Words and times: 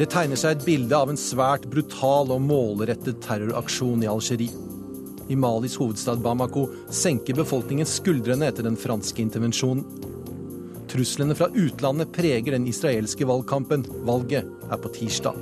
Det 0.00 0.06
tegner 0.08 0.38
seg 0.40 0.54
et 0.54 0.62
bilde 0.64 0.96
av 0.96 1.10
en 1.12 1.18
svært 1.20 1.66
brutal 1.68 2.30
og 2.32 2.40
målrettet 2.40 3.18
terroraksjon 3.20 4.00
i 4.00 4.08
Algerie. 4.08 4.54
I 5.28 5.36
Malis 5.36 5.74
hovedstad 5.76 6.22
Bamako 6.24 6.62
senker 6.88 7.36
befolkningen 7.36 7.84
skuldrene 7.84 8.48
etter 8.48 8.64
den 8.64 8.78
franske 8.80 9.20
intervensjonen. 9.20 9.84
Truslene 10.88 11.36
fra 11.36 11.50
utlandet 11.52 12.14
preger 12.16 12.56
den 12.56 12.64
israelske 12.72 13.28
valgkampen. 13.28 13.84
Valget 14.08 14.48
er 14.72 14.80
på 14.80 14.94
tirsdag. 14.96 15.36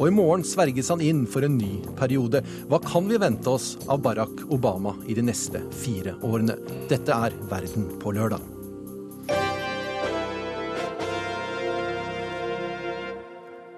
Og 0.00 0.02
i 0.08 0.16
morgen 0.18 0.42
sverges 0.42 0.90
han 0.90 1.06
inn 1.06 1.22
for 1.30 1.46
en 1.46 1.54
ny 1.54 1.78
periode. 1.94 2.42
Hva 2.66 2.82
kan 2.82 3.06
vi 3.06 3.22
vente 3.22 3.54
oss 3.54 3.76
av 3.86 4.02
Barack 4.02 4.48
Obama 4.50 4.98
i 5.06 5.14
de 5.14 5.28
neste 5.30 5.62
fire 5.78 6.18
årene? 6.26 6.58
Dette 6.90 7.22
er 7.22 7.38
Verden 7.54 7.92
på 8.02 8.18
lørdag. 8.18 8.55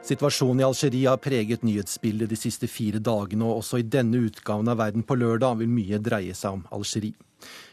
Situasjonen 0.09 0.63
i 0.63 0.65
Algerie 0.65 1.09
har 1.11 1.21
preget 1.21 1.65
nyhetsbildet 1.67 2.31
de 2.31 2.37
siste 2.39 2.69
fire 2.71 3.01
dagene, 3.05 3.45
og 3.45 3.61
også 3.61 3.83
i 3.83 3.89
denne 3.93 4.23
utgaven 4.25 4.71
av 4.73 4.79
Verden 4.81 5.05
på 5.05 5.19
lørdag 5.21 5.59
vil 5.61 5.69
mye 5.69 5.99
dreie 6.01 6.37
seg 6.37 6.57
om 6.57 6.63
Algerie. 6.73 7.19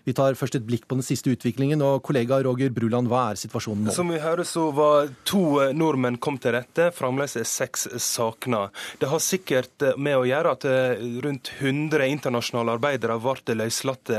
Vi 0.05 0.13
tar 0.13 0.35
først 0.37 0.59
et 0.59 0.65
blikk 0.65 0.83
på 0.85 0.99
den 0.99 1.05
siste 1.05 1.31
utviklingen. 1.33 1.81
og 1.81 2.03
Kollega 2.05 2.37
Roger 2.45 2.69
Bruland, 2.69 3.09
hva 3.09 3.31
er 3.31 3.39
situasjonen 3.41 3.87
nå? 3.87 3.93
Som 3.95 4.11
vi 4.13 4.19
hører 4.21 4.45
så 4.45 4.67
var 4.75 5.09
to 5.25 5.63
eh, 5.63 5.73
nordmenn 5.73 6.19
kom 6.21 6.37
til 6.37 6.53
rette. 6.53 6.91
Fremdeles 6.93 7.33
er 7.41 7.47
seks 7.49 7.87
savna. 7.97 8.67
Det 9.01 9.09
har 9.09 9.23
sikkert 9.23 9.81
eh, 9.81 9.97
med 9.97 10.19
å 10.19 10.27
gjøre 10.29 10.51
at 10.53 10.67
eh, 10.69 11.01
rundt 11.25 11.49
100 11.57 12.05
internasjonale 12.05 12.75
arbeidere 12.77 13.17
ble 13.17 13.55
løslatt 13.57 14.11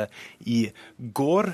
i 0.50 0.58
går. 0.98 1.48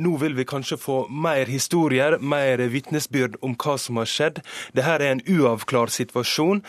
Nå 0.00 0.10
vil 0.18 0.34
vi 0.34 0.44
kanskje 0.48 0.78
få 0.80 0.96
mer 1.10 1.48
historier, 1.50 2.16
mer 2.18 2.58
vitnesbyrd 2.72 3.36
om 3.46 3.54
hva 3.54 3.76
som 3.78 4.00
har 4.00 4.08
skjedd. 4.10 4.40
Dette 4.74 4.96
er 4.96 5.04
en 5.06 5.22
uavklart 5.22 5.92
situasjon. 5.94 6.62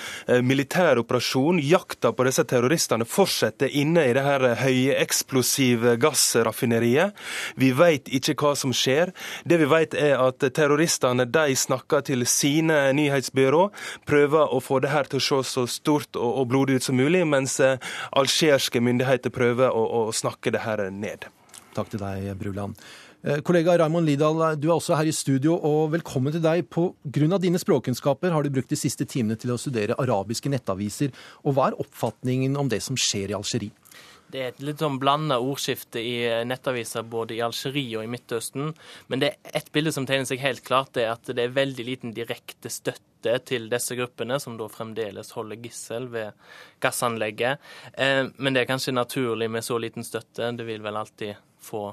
Militæroperasjon, 0.45 1.61
jakta 1.65 2.11
på 2.13 2.27
disse 2.27 2.45
terroristene 2.49 3.07
fortsetter 3.09 3.71
inne 3.81 4.05
i 4.09 4.13
det 4.17 4.25
her 4.25 4.45
høyeksplosive 4.61 5.95
gassraffineriet 6.01 6.90
politiet. 6.91 7.13
Vi 7.55 7.71
vet 7.71 8.09
ikke 8.11 8.35
hva 8.39 8.55
som 8.55 8.73
skjer. 8.73 9.11
Det 9.45 9.59
vi 9.59 9.65
vet 9.69 9.93
er 9.93 10.19
at 10.19 10.39
terroristene 10.53 11.25
de 11.25 11.55
snakker 11.55 12.01
til 12.01 12.25
sine 12.25 12.91
nyhetsbyrå, 12.93 13.69
prøver 14.05 14.53
å 14.53 14.59
få 14.59 14.81
det 14.81 14.91
her 14.91 15.05
til 15.05 15.19
å 15.19 15.25
se 15.43 15.43
så 15.51 15.67
stort 15.67 16.15
og 16.15 16.47
blodig 16.49 16.79
ut 16.79 16.83
som 16.83 16.95
mulig, 16.95 17.25
mens 17.27 17.59
eh, 17.59 17.79
algeriske 18.11 18.81
myndigheter 18.81 19.31
prøver 19.31 19.71
å, 19.71 20.07
å 20.07 20.11
snakke 20.11 20.51
det 20.51 20.63
her 20.65 20.89
ned. 20.91 21.27
Takk 21.75 21.91
til 21.91 22.01
deg, 22.01 22.33
Bruland. 22.39 22.75
Eh, 23.23 23.37
kollega 23.45 23.77
Raymond 23.77 24.07
Lidahl, 24.07 24.55
du 24.57 24.69
er 24.69 24.75
også 24.75 24.97
her 24.97 25.07
i 25.07 25.13
studio, 25.13 25.53
og 25.55 25.91
velkommen 25.93 26.33
til 26.33 26.41
deg. 26.43 26.65
På 26.71 26.91
grunn 27.03 27.35
av 27.35 27.43
dine 27.43 27.59
språkkunnskaper 27.61 28.33
har 28.33 28.43
du 28.43 28.53
brukt 28.53 28.71
de 28.71 28.79
siste 28.79 29.05
timene 29.05 29.37
til 29.39 29.53
å 29.53 29.59
studere 29.61 29.97
arabiske 30.01 30.49
nettaviser. 30.51 31.13
Og 31.45 31.55
hva 31.55 31.69
er 31.69 31.79
oppfatningen 31.81 32.57
om 32.59 32.71
det 32.71 32.81
som 32.83 32.97
skjer 32.97 33.31
i 33.31 33.37
Algerie? 33.37 33.75
Det 34.31 34.41
er 34.41 34.51
et 34.53 34.61
litt 34.63 34.81
sånn 34.81 34.99
blanda 35.01 35.39
ordskifte 35.43 35.99
i 35.99 36.15
eh, 36.27 36.41
nettaviser 36.47 37.03
både 37.07 37.35
i 37.35 37.41
Algerie 37.43 37.99
og 37.99 38.05
i 38.05 38.11
Midtøsten. 38.11 38.71
Men 39.11 39.23
det 39.23 39.31
er 39.31 39.57
ett 39.59 39.71
bilde 39.75 39.93
som 39.95 40.07
tegner 40.07 40.29
seg 40.29 40.43
helt 40.43 40.63
klart, 40.67 40.93
det 40.95 41.05
er 41.05 41.15
at 41.15 41.31
det 41.31 41.43
er 41.43 41.55
veldig 41.55 41.87
liten 41.87 42.15
direkte 42.15 42.71
støtte 42.71 43.37
til 43.45 43.67
disse 43.69 43.95
gruppene, 43.99 44.39
som 44.41 44.55
da 44.57 44.69
fremdeles 44.71 45.33
holder 45.35 45.59
gissel 45.61 46.07
ved 46.13 46.37
gassanlegget. 46.83 47.61
Eh, 47.93 48.23
men 48.37 48.55
det 48.55 48.63
er 48.63 48.71
kanskje 48.71 48.95
naturlig 48.95 49.51
med 49.51 49.67
så 49.67 49.79
liten 49.81 50.07
støtte. 50.07 50.53
Det 50.55 50.67
vil 50.67 50.85
vel 50.85 51.01
alltid 51.01 51.35
få 51.61 51.83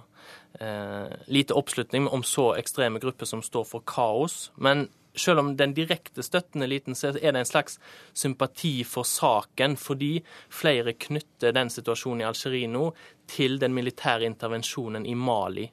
eh, 0.61 1.11
lite 1.27 1.59
oppslutning 1.59 2.09
om 2.09 2.23
så 2.23 2.53
ekstreme 2.57 3.03
grupper 3.03 3.29
som 3.29 3.43
står 3.45 3.67
for 3.69 3.85
kaos. 3.87 4.49
Men 4.57 4.89
selv 5.21 5.43
om 5.43 5.53
den 5.59 5.75
direkte 5.77 6.25
støtten 6.25 6.65
er 6.65 6.71
liten, 6.71 6.97
så 6.99 7.13
er 7.13 7.33
det 7.33 7.43
en 7.43 7.49
slags 7.49 7.79
sympati 8.17 8.83
for 8.89 9.07
saken, 9.09 9.77
fordi 9.81 10.19
flere 10.53 10.95
knytter 10.95 11.55
den 11.57 11.71
situasjonen 11.73 12.25
i 12.25 12.29
Algerie 12.29 12.71
nå 12.71 12.91
til 13.29 13.59
den 13.61 13.75
militære 13.77 14.25
intervensjonen 14.29 15.05
i 15.07 15.15
Mali. 15.19 15.67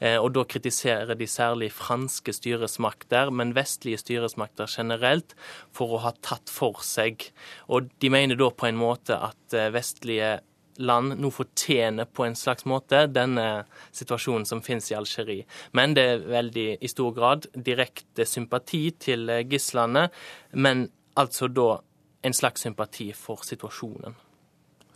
Eh, 0.00 0.16
og 0.18 0.32
da 0.34 0.42
kritiserer 0.48 1.14
de 1.18 1.28
særlig 1.30 1.70
franske 1.74 2.34
styresmakter, 2.34 3.30
men 3.30 3.54
vestlige 3.56 4.00
styresmakter 4.02 4.70
generelt, 4.70 5.36
for 5.74 5.94
å 5.94 6.02
ha 6.08 6.14
tatt 6.18 6.50
for 6.52 6.82
seg. 6.86 7.28
Og 7.70 7.92
de 8.02 8.10
mener 8.12 8.38
da 8.38 8.50
på 8.50 8.68
en 8.68 8.80
måte 8.80 9.18
at 9.30 9.56
eh, 9.56 9.70
vestlige 9.74 10.36
land 10.78 11.16
nå 11.20 11.30
fortjener 11.34 12.08
på 12.10 12.26
en 12.26 12.36
slags 12.38 12.66
måte 12.68 13.04
denne 13.10 13.66
situasjonen 13.96 14.46
som 14.48 14.62
finnes 14.64 14.90
i 14.92 14.96
Algerie. 14.98 15.46
Men 15.76 15.96
det 15.96 16.06
er 16.10 16.26
veldig 16.26 16.68
i 16.80 16.90
stor 16.92 17.14
grad 17.16 17.48
direkte 17.54 18.26
sympati 18.28 18.90
til 19.00 19.30
gislene, 19.50 20.08
men 20.54 20.88
altså 21.16 21.48
da 21.48 21.78
en 22.26 22.36
slags 22.36 22.66
sympati 22.66 23.12
for 23.16 23.44
situasjonen. 23.46 24.16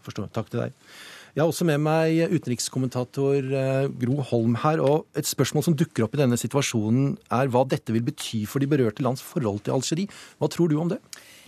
Forstår. 0.04 0.30
Takk 0.34 0.50
til 0.50 0.64
deg. 0.64 0.76
Jeg 1.30 1.44
har 1.44 1.50
også 1.52 1.66
med 1.68 1.78
meg 1.78 2.32
utenrikskommentator 2.34 3.52
eh, 3.54 3.88
Gro 4.00 4.16
Holm 4.32 4.56
her. 4.64 4.80
og 4.82 5.06
Et 5.14 5.26
spørsmål 5.26 5.62
som 5.62 5.76
dukker 5.78 6.06
opp 6.06 6.16
i 6.16 6.22
denne 6.24 6.38
situasjonen, 6.40 7.12
er 7.30 7.52
hva 7.52 7.62
dette 7.70 7.94
vil 7.94 8.02
bety 8.02 8.42
for 8.50 8.58
de 8.58 8.66
berørte 8.70 9.04
lands 9.06 9.22
forhold 9.22 9.62
til 9.62 9.76
Algerie. 9.76 10.10
Hva 10.40 10.50
tror 10.50 10.72
du 10.72 10.80
om 10.82 10.90
det? 10.90 10.98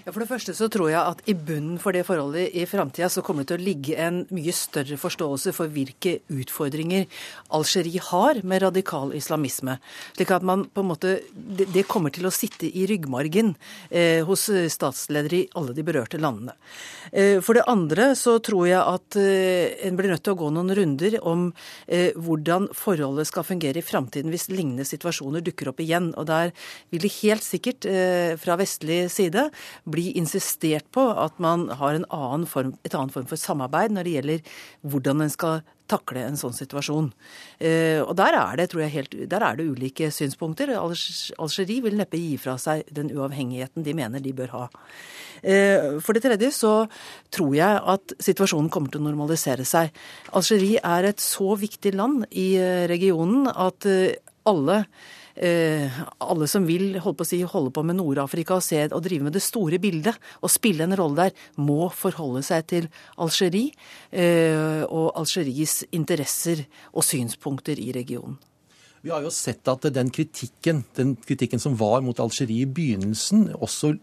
Ja, 0.02 0.10
For 0.10 0.24
det 0.24 0.30
første 0.32 0.50
så 0.56 0.66
tror 0.72 0.88
jeg 0.90 0.98
at 0.98 1.20
i 1.30 1.34
bunnen 1.38 1.76
for 1.78 1.94
det 1.94 2.02
forholdet 2.08 2.56
i 2.58 2.64
framtida 2.66 3.06
så 3.12 3.22
kommer 3.22 3.44
det 3.44 3.52
til 3.52 3.60
å 3.60 3.66
ligge 3.68 3.98
en 4.02 4.16
mye 4.34 4.54
større 4.56 4.96
forståelse 4.98 5.52
for 5.54 5.70
hvilke 5.70 6.16
utfordringer 6.26 7.06
Algerie 7.54 8.02
har 8.02 8.40
med 8.42 8.64
radikal 8.64 9.12
islamisme. 9.14 9.76
Slik 10.16 10.32
at 10.34 10.42
man 10.42 10.64
på 10.66 10.82
en 10.82 10.90
måte 10.90 11.12
Det 11.32 11.84
kommer 11.86 12.10
til 12.10 12.26
å 12.26 12.32
sitte 12.34 12.66
i 12.66 12.86
ryggmargen 12.90 13.52
eh, 13.90 14.24
hos 14.26 14.48
statsledere 14.74 15.38
i 15.38 15.48
alle 15.58 15.74
de 15.76 15.84
berørte 15.86 16.18
landene. 16.18 16.56
Eh, 17.12 17.38
for 17.38 17.54
det 17.54 17.66
andre 17.70 18.12
så 18.18 18.38
tror 18.42 18.66
jeg 18.66 18.82
at 18.82 19.18
eh, 19.20 19.86
en 19.86 19.98
blir 19.98 20.10
nødt 20.10 20.24
til 20.26 20.34
å 20.34 20.40
gå 20.40 20.50
noen 20.50 20.74
runder 20.74 21.18
om 21.22 21.46
eh, 21.86 22.10
hvordan 22.16 22.68
forholdet 22.74 23.30
skal 23.30 23.46
fungere 23.46 23.78
i 23.78 23.86
framtiden 23.86 24.34
hvis 24.34 24.48
lignende 24.50 24.86
situasjoner 24.88 25.44
dukker 25.46 25.70
opp 25.70 25.82
igjen. 25.84 26.10
Og 26.18 26.26
der 26.30 26.50
vil 26.90 27.06
det 27.06 27.14
helt 27.20 27.46
sikkert 27.46 27.86
eh, 27.86 28.34
fra 28.40 28.58
vestlig 28.58 29.04
side 29.14 29.46
bli 29.92 30.10
insistert 30.18 30.88
på 30.94 31.04
at 31.20 31.38
man 31.42 31.68
har 31.80 31.98
en 31.98 32.08
annen 32.08 32.48
form, 32.48 32.74
et 32.82 32.96
annet 32.96 33.14
form 33.14 33.28
for 33.30 33.40
samarbeid 33.40 33.94
når 33.94 34.08
det 34.08 34.16
gjelder 34.16 34.58
hvordan 34.92 35.24
en 35.24 35.32
skal 35.32 35.62
takle 35.92 36.22
en 36.24 36.38
sånn 36.38 36.54
situasjon. 36.56 37.10
Eh, 37.60 38.00
og 38.00 38.14
der 38.18 38.36
er 38.38 38.58
det, 38.60 38.68
tror 38.72 38.84
jeg, 38.84 38.94
helt, 38.96 39.16
der 39.30 39.44
er 39.44 39.58
det 39.58 39.68
ulike 39.68 40.10
synspunkter. 40.14 40.74
Algerie 40.78 41.84
vil 41.84 41.98
neppe 41.98 42.20
gi 42.20 42.36
fra 42.40 42.56
seg 42.60 42.86
den 42.94 43.12
uavhengigheten 43.12 43.84
de 43.86 43.96
mener 43.98 44.22
de 44.24 44.34
bør 44.36 44.54
ha. 44.56 44.64
Eh, 45.42 45.98
for 46.04 46.16
det 46.16 46.24
tredje 46.24 46.52
så 46.54 46.74
tror 47.34 47.56
jeg 47.58 47.80
at 47.94 48.16
situasjonen 48.22 48.70
kommer 48.72 48.92
til 48.92 49.02
å 49.02 49.08
normalisere 49.10 49.66
seg. 49.68 49.92
Algerie 50.32 50.82
er 50.82 51.10
et 51.10 51.22
så 51.22 51.56
viktig 51.60 51.96
land 51.98 52.26
i 52.30 52.52
eh, 52.60 52.86
regionen 52.90 53.50
at 53.52 53.88
alle 54.48 54.82
alle 55.36 56.46
som 56.50 56.66
vil 56.68 56.98
holde 57.00 57.18
på, 57.18 57.26
si, 57.26 57.40
holde 57.48 57.72
på 57.72 57.84
med 57.86 57.96
Nord-Afrika 57.98 58.58
og, 58.58 58.92
og 58.92 59.02
drive 59.04 59.26
med 59.26 59.36
det 59.36 59.42
store 59.44 59.78
bildet 59.82 60.18
og 60.42 60.52
spille 60.52 60.84
en 60.84 60.96
rolle 60.98 61.28
der, 61.28 61.42
må 61.56 61.88
forholde 61.94 62.44
seg 62.46 62.66
til 62.70 62.88
Algerie 63.16 63.72
eh, 64.10 64.84
og 64.84 65.12
Algeries 65.18 65.82
interesser 65.92 66.66
og 66.92 67.06
synspunkter 67.06 67.80
i 67.80 67.92
regionen. 67.96 68.38
Vi 69.02 69.10
har 69.10 69.24
jo 69.24 69.32
sett 69.34 69.66
at 69.66 69.88
den 69.90 70.12
kritikken, 70.14 70.84
den 70.94 71.16
kritikken 71.18 71.58
som 71.62 71.74
var 71.78 72.04
mot 72.06 72.20
Algerie 72.22 72.62
i 72.62 72.70
begynnelsen, 72.70 73.48
også 73.58 73.96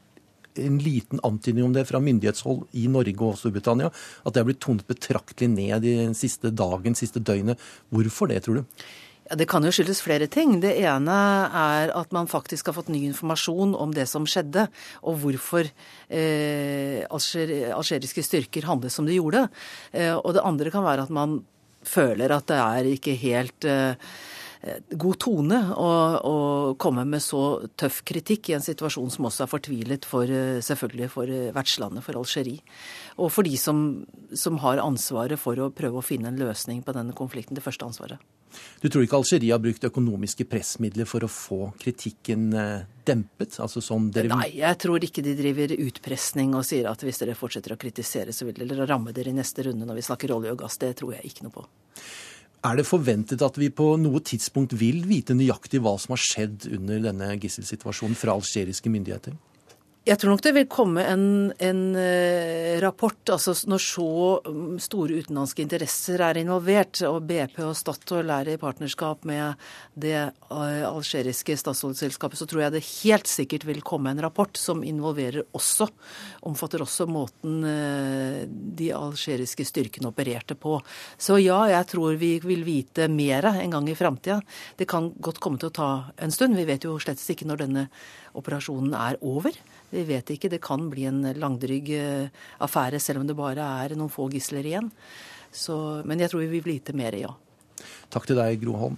en 0.60 0.80
liten 0.84 1.22
antydning 1.24 1.64
om 1.70 1.76
det 1.76 1.86
fra 1.88 2.02
myndighetshold 2.04 2.66
i 2.76 2.88
Norge 2.92 3.28
og 3.28 3.38
Storbritannia, 3.40 3.92
at 4.26 4.34
det 4.34 4.42
har 4.42 4.50
blitt 4.50 4.62
tonet 4.66 4.90
betraktelig 4.90 5.48
ned 5.54 5.86
i 5.88 5.96
den 6.02 6.18
siste 6.18 6.52
dagen, 6.52 6.98
siste 7.00 7.22
døgnet. 7.24 7.62
Hvorfor 7.94 8.28
det, 8.28 8.42
tror 8.44 8.60
du? 8.60 8.84
Ja, 9.30 9.36
Det 9.36 9.46
kan 9.46 9.64
jo 9.64 9.72
skyldes 9.72 10.02
flere 10.02 10.28
ting. 10.28 10.60
Det 10.60 10.74
ene 10.82 11.18
er 11.54 11.94
at 11.94 12.12
man 12.12 12.28
faktisk 12.28 12.68
har 12.68 12.74
fått 12.74 12.90
ny 12.90 13.04
informasjon 13.12 13.76
om 13.78 13.94
det 13.94 14.08
som 14.10 14.26
skjedde, 14.26 14.68
og 15.06 15.22
hvorfor 15.22 15.70
eh, 16.10 17.06
algeriske 17.06 18.26
styrker 18.26 18.66
handlet 18.66 18.92
som 18.92 19.06
de 19.06 19.20
gjorde. 19.20 19.48
Eh, 19.94 20.16
og 20.16 20.34
det 20.34 20.46
andre 20.46 20.74
kan 20.74 20.84
være 20.84 21.06
at 21.06 21.14
man 21.14 21.44
føler 21.86 22.34
at 22.34 22.50
det 22.50 22.58
er 22.60 22.90
ikke 22.90 23.16
helt 23.22 23.66
eh, 23.70 23.96
god 24.92 25.20
tone 25.24 25.60
å, 25.72 25.92
å, 26.20 26.34
komme 26.82 27.06
med 27.08 27.24
så 27.24 27.62
tøff 27.80 28.02
kritikk 28.08 28.50
i 28.50 28.58
en 28.58 28.66
situasjon 28.66 29.14
som 29.14 29.30
også 29.30 29.46
er 29.46 29.52
fortvilet 29.54 30.08
for, 30.10 30.26
eh, 30.26 30.60
selvfølgelig 30.66 31.12
for 31.14 31.32
eh, 31.32 31.54
vertslandet, 31.56 32.04
for 32.04 32.20
Algerie. 32.20 32.66
Og 33.22 33.32
for 33.32 33.48
de 33.48 33.56
som, 33.62 33.86
som 34.34 34.60
har 34.66 34.84
ansvaret 34.84 35.40
for 35.40 35.60
å 35.62 35.72
prøve 35.72 36.02
å 36.02 36.06
finne 36.06 36.34
en 36.34 36.42
løsning 36.42 36.84
på 36.84 36.96
denne 36.98 37.16
konflikten. 37.16 37.56
Det 37.56 37.66
første 37.66 37.88
ansvaret. 37.88 38.39
Du 38.82 38.88
tror 38.90 39.04
ikke 39.06 39.20
Algerie 39.20 39.54
har 39.54 39.62
brukt 39.64 39.84
økonomiske 39.86 40.46
pressmidler 40.50 41.08
for 41.10 41.26
å 41.26 41.30
få 41.32 41.60
kritikken 41.82 42.48
eh, 42.56 42.88
dempet? 43.08 43.58
Altså 43.62 43.84
sånn 43.84 44.10
dere... 44.16 44.32
Nei, 44.32 44.52
jeg 44.62 44.80
tror 44.82 45.04
ikke 45.06 45.24
de 45.26 45.36
driver 45.38 45.76
utpressing 45.76 46.56
og 46.58 46.66
sier 46.68 46.90
at 46.92 47.04
hvis 47.06 47.22
dere 47.22 47.38
fortsetter 47.38 47.76
å 47.76 47.80
kritisere, 47.82 48.36
så 48.36 48.48
vil 48.48 48.60
dere 48.64 48.88
ramme 48.90 49.14
dere 49.16 49.34
i 49.34 49.38
neste 49.38 49.68
runde 49.68 49.88
når 49.88 50.02
vi 50.02 50.08
snakker 50.10 50.36
olje 50.36 50.56
og 50.56 50.64
gass. 50.64 50.80
Det 50.82 50.96
tror 51.02 51.18
jeg 51.18 51.32
ikke 51.32 51.48
noe 51.48 51.56
på. 51.60 51.68
Er 52.68 52.76
det 52.76 52.90
forventet 52.90 53.44
at 53.46 53.56
vi 53.56 53.70
på 53.72 53.94
noe 54.02 54.20
tidspunkt 54.20 54.74
vil 54.76 55.06
vite 55.08 55.36
nøyaktig 55.38 55.80
hva 55.84 55.94
som 56.02 56.16
har 56.16 56.24
skjedd 56.24 56.68
under 56.76 57.06
denne 57.06 57.30
gisselsituasjonen 57.40 58.20
fra 58.20 58.36
algeriske 58.36 58.92
myndigheter? 58.92 59.38
Jeg 60.10 60.18
tror 60.18 60.32
nok 60.34 60.42
det 60.42 60.52
vil 60.56 60.66
komme 60.66 61.04
en, 61.06 61.24
en 61.62 61.82
uh, 61.94 62.80
rapport 62.82 63.30
altså 63.30 63.54
når 63.70 63.82
så 63.84 64.06
mm, 64.42 64.80
store 64.82 65.20
utenlandske 65.22 65.62
interesser 65.62 66.24
er 66.26 66.40
involvert, 66.42 66.98
og 67.06 67.28
BP 67.30 67.60
og 67.68 67.76
Statoil 67.78 68.32
er 68.34 68.50
i 68.50 68.58
partnerskap 68.58 69.28
med 69.30 69.60
det 69.94 70.18
uh, 70.50 70.88
algeriske 70.90 71.54
statsoljeselskapet, 71.62 72.40
så 72.42 72.48
tror 72.50 72.64
jeg 72.64 72.74
det 72.74 72.82
helt 72.88 73.30
sikkert 73.30 73.68
vil 73.70 73.84
komme 73.86 74.10
en 74.10 74.24
rapport 74.26 74.58
som 74.58 74.82
involverer 74.82 75.46
også, 75.54 75.92
omfatter 76.50 76.82
også 76.88 77.06
måten 77.10 77.60
uh, 77.68 78.40
de 78.50 78.90
algeriske 78.98 79.68
styrkene 79.70 80.10
opererte 80.10 80.58
på. 80.58 80.80
Så 81.22 81.38
ja, 81.44 81.60
jeg 81.76 81.90
tror 81.94 82.18
vi 82.18 82.32
vil 82.48 82.66
vite 82.66 83.06
mer 83.14 83.52
en 83.52 83.78
gang 83.78 83.94
i 83.94 84.00
framtida. 84.00 84.40
Det 84.80 84.90
kan 84.90 85.12
godt 85.22 85.44
komme 85.44 85.62
til 85.62 85.70
å 85.70 85.78
ta 85.84 85.92
en 86.18 86.34
stund. 86.34 86.58
Vi 86.58 86.66
vet 86.66 86.90
jo 86.90 86.98
slett 86.98 87.22
ikke 87.30 87.46
når 87.46 87.66
denne 87.68 87.86
operasjonen 88.38 88.94
er 88.98 89.20
over. 89.26 89.56
Vi 89.90 90.06
vet 90.08 90.34
ikke. 90.36 90.52
Det 90.52 90.62
kan 90.64 90.90
bli 90.92 91.08
en 91.10 91.24
langdrygg 91.40 91.92
eh, 91.98 92.46
affære, 92.62 93.02
selv 93.02 93.24
om 93.24 93.28
det 93.30 93.38
bare 93.38 93.66
er 93.84 93.98
noen 93.98 94.14
få 94.14 94.30
gisler 94.34 94.66
igjen. 94.66 94.92
Så, 95.52 95.76
men 96.06 96.22
jeg 96.22 96.32
tror 96.32 96.46
vi 96.46 96.54
vil 96.58 96.68
vite 96.76 96.94
mer, 96.98 97.18
ja. 97.18 97.34
Takk 98.14 98.28
til 98.30 98.38
deg, 98.38 98.60
Gro 98.62 98.78
Holm. 98.78 98.98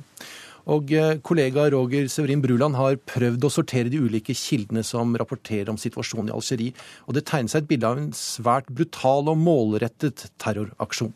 Og 0.69 0.91
eh, 0.93 1.17
kollega 1.25 1.65
Roger 1.73 2.07
Severin 2.11 2.43
Bruland 2.43 2.77
har 2.77 2.99
prøvd 3.09 3.47
å 3.47 3.53
sortere 3.53 3.89
de 3.89 4.01
ulike 4.01 4.35
kildene 4.37 4.83
som 4.85 5.15
rapporterer 5.17 5.71
om 5.73 5.79
situasjonen 5.81 6.29
i 6.29 6.35
Algerie, 6.35 6.75
og 7.07 7.17
det 7.17 7.25
tegner 7.29 7.51
seg 7.51 7.63
et 7.63 7.71
bilde 7.71 7.89
av 7.89 8.01
en 8.01 8.11
svært 8.15 8.69
brutal 8.69 9.31
og 9.31 9.41
målrettet 9.41 10.27
terroraksjon. 10.41 11.15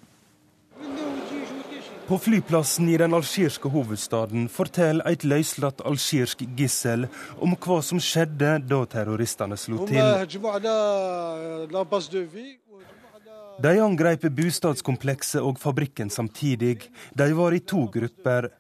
På 2.08 2.18
flyplassen 2.18 2.90
i 2.90 2.98
den 2.98 3.14
algirske 3.18 3.70
hovedstaden 3.74 4.44
forteller 4.54 5.08
et 5.10 5.24
løslatt 5.26 5.80
algirsk 5.90 6.44
gissel 6.58 7.08
om 7.42 7.56
hva 7.58 7.80
som 7.82 7.98
skjedde 7.98 8.52
da 8.70 8.82
terroristene 8.92 9.58
slo 9.58 9.88
til. 9.90 9.98
De 13.66 13.74
angrep 13.88 14.30
bostadskomplekset 14.38 15.42
og 15.42 15.58
fabrikken 15.58 16.14
samtidig. 16.14 16.92
De 17.18 17.30
var 17.34 17.58
i 17.58 17.64
to 17.74 17.88
grupper. 17.98 18.52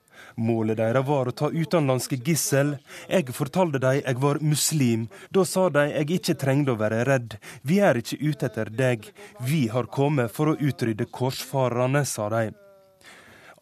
Målet 0.41 0.81
deres 0.81 1.05
var 1.05 1.29
å 1.29 1.37
ta 1.37 1.51
utenlandske 1.53 2.17
gissel. 2.25 2.75
Jeg 3.05 3.29
fortalte 3.29 3.83
dem 3.83 4.01
jeg 4.01 4.21
var 4.25 4.41
muslim. 4.41 5.05
Da 5.29 5.45
sa 5.45 5.69
de 5.69 5.85
jeg 5.91 6.17
ikke 6.17 6.39
trengte 6.41 6.73
å 6.73 6.81
være 6.81 7.05
redd. 7.05 7.37
Vi 7.61 7.77
er 7.77 8.01
ikke 8.01 8.23
ute 8.25 8.49
etter 8.49 8.73
deg. 8.73 9.09
Vi 9.45 9.67
har 9.69 9.85
kommet 9.85 10.33
for 10.33 10.49
å 10.49 10.57
utrydde 10.57 11.11
korsfarerne, 11.13 12.07
sa 12.09 12.31
de. 12.33 12.64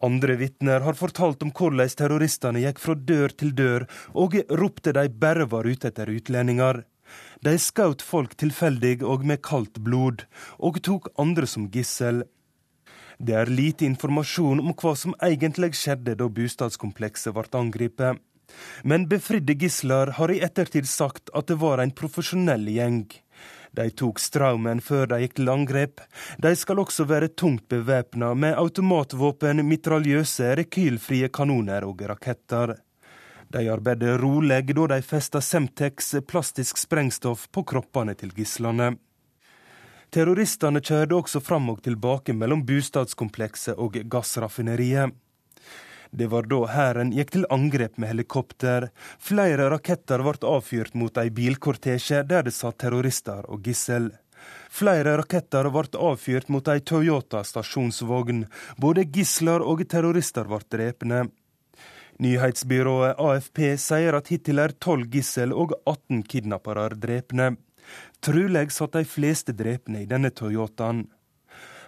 Andre 0.04 0.36
vitner 0.36 0.82
har 0.84 0.96
fortalt 0.98 1.42
om 1.46 1.52
hvordan 1.54 1.92
terroristene 1.96 2.60
gikk 2.60 2.80
fra 2.82 2.96
dør 3.10 3.32
til 3.32 3.54
dør 3.56 3.86
og 4.12 4.36
ropte 4.60 4.92
de 4.92 5.06
bare 5.08 5.46
var 5.48 5.64
ute 5.64 5.88
etter 5.88 6.10
utlendinger. 6.12 6.82
De 7.44 7.54
skjøt 7.60 8.04
folk 8.04 8.34
tilfeldig 8.40 8.98
og 9.06 9.24
med 9.28 9.40
kaldt 9.44 9.80
blod, 9.86 10.26
og 10.58 10.80
tok 10.84 11.08
andre 11.20 11.48
som 11.48 11.70
gissel. 11.72 12.24
Det 13.18 13.36
er 13.38 13.52
lite 13.52 13.86
informasjon 13.86 14.60
om 14.60 14.72
hva 14.74 14.94
som 14.98 15.16
egentlig 15.22 15.72
skjedde 15.78 16.16
da 16.20 16.28
bostadskomplekset 16.28 17.36
ble 17.36 17.60
angrepet. 17.60 18.20
Men 18.84 19.06
befridde 19.08 19.56
gisler 19.56 20.12
har 20.18 20.32
i 20.32 20.40
ettertid 20.44 20.88
sagt 20.90 21.32
at 21.32 21.48
det 21.48 21.60
var 21.62 21.80
en 21.80 21.94
profesjonell 21.96 22.66
gjeng. 22.68 23.06
De 23.74 23.90
tok 23.90 24.20
Straumen 24.22 24.78
før 24.84 25.08
de 25.10 25.20
gikk 25.24 25.38
til 25.40 25.50
angrep. 25.50 26.02
De 26.38 26.52
skal 26.56 26.78
også 26.78 27.06
være 27.10 27.32
tungt 27.34 27.66
bevæpna 27.68 28.30
med 28.38 28.54
automatvåpen, 28.54 29.64
mitraljøse, 29.66 30.52
rekylfrie 30.60 31.30
kanoner 31.34 31.86
og 31.88 32.04
raketter. 32.06 32.76
De 33.50 33.64
arbeider 33.70 34.18
rolig 34.18 34.62
da 34.66 34.86
de 34.94 35.00
fester 35.02 35.42
Semtex, 35.42 36.14
plastisk 36.26 36.78
sprengstoff, 36.78 37.48
på 37.50 37.62
kroppene 37.62 38.14
til 38.14 38.30
gislene. 38.34 38.94
Terroristene 40.14 40.78
kjørte 40.78 41.18
også 41.18 41.40
fram 41.42 41.72
og 41.72 41.82
tilbake 41.82 42.34
mellom 42.34 42.62
bostadskomplekset 42.66 43.74
og 43.78 43.98
gassraffineriet. 44.06 45.10
Det 46.14 46.26
var 46.30 46.46
da 46.46 46.60
hæren 46.70 47.10
gikk 47.10 47.32
til 47.34 47.46
angrep 47.50 47.96
med 47.98 48.12
helikopter. 48.12 48.84
Flere 49.18 49.66
raketter 49.72 50.22
ble 50.22 50.36
avfyrt 50.46 50.94
mot 50.94 51.16
ei 51.18 51.32
bilkortesje 51.34 52.20
der 52.28 52.44
det 52.46 52.52
satt 52.54 52.78
terrorister 52.84 53.48
og 53.50 53.66
gissel. 53.66 54.12
Flere 54.70 55.16
raketter 55.18 55.66
ble 55.74 55.82
avfyrt 56.10 56.52
mot 56.54 56.70
ei 56.70 56.84
Toyota 56.86 57.42
stasjonsvogn. 57.42 58.44
Både 58.78 59.08
gisler 59.10 59.64
og 59.66 59.82
terrorister 59.90 60.46
ble 60.46 60.62
drepne. 60.76 61.24
Nyhetsbyrået 62.22 63.18
AFP 63.18 63.74
sier 63.82 64.14
at 64.14 64.30
hittil 64.30 64.62
er 64.62 64.76
tolv 64.78 65.10
gissel 65.10 65.50
og 65.50 65.74
18 65.82 66.22
kidnappere 66.30 66.92
drepne. 66.94 67.56
Trolig 68.22 68.68
satt 68.70 68.94
de 68.94 69.02
fleste 69.02 69.52
drepne 69.52 70.04
i 70.04 70.08
denne 70.08 70.30
Toyotaen. 70.30 71.08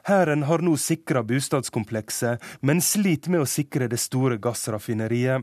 Hæren 0.06 0.44
har 0.46 0.62
nå 0.62 0.76
sikra 0.78 1.24
bostadskomplekset, 1.26 2.42
men 2.62 2.78
sliter 2.78 3.32
med 3.34 3.42
å 3.42 3.48
sikre 3.50 3.88
det 3.90 3.98
store 3.98 4.36
gassraffineriet. 4.38 5.42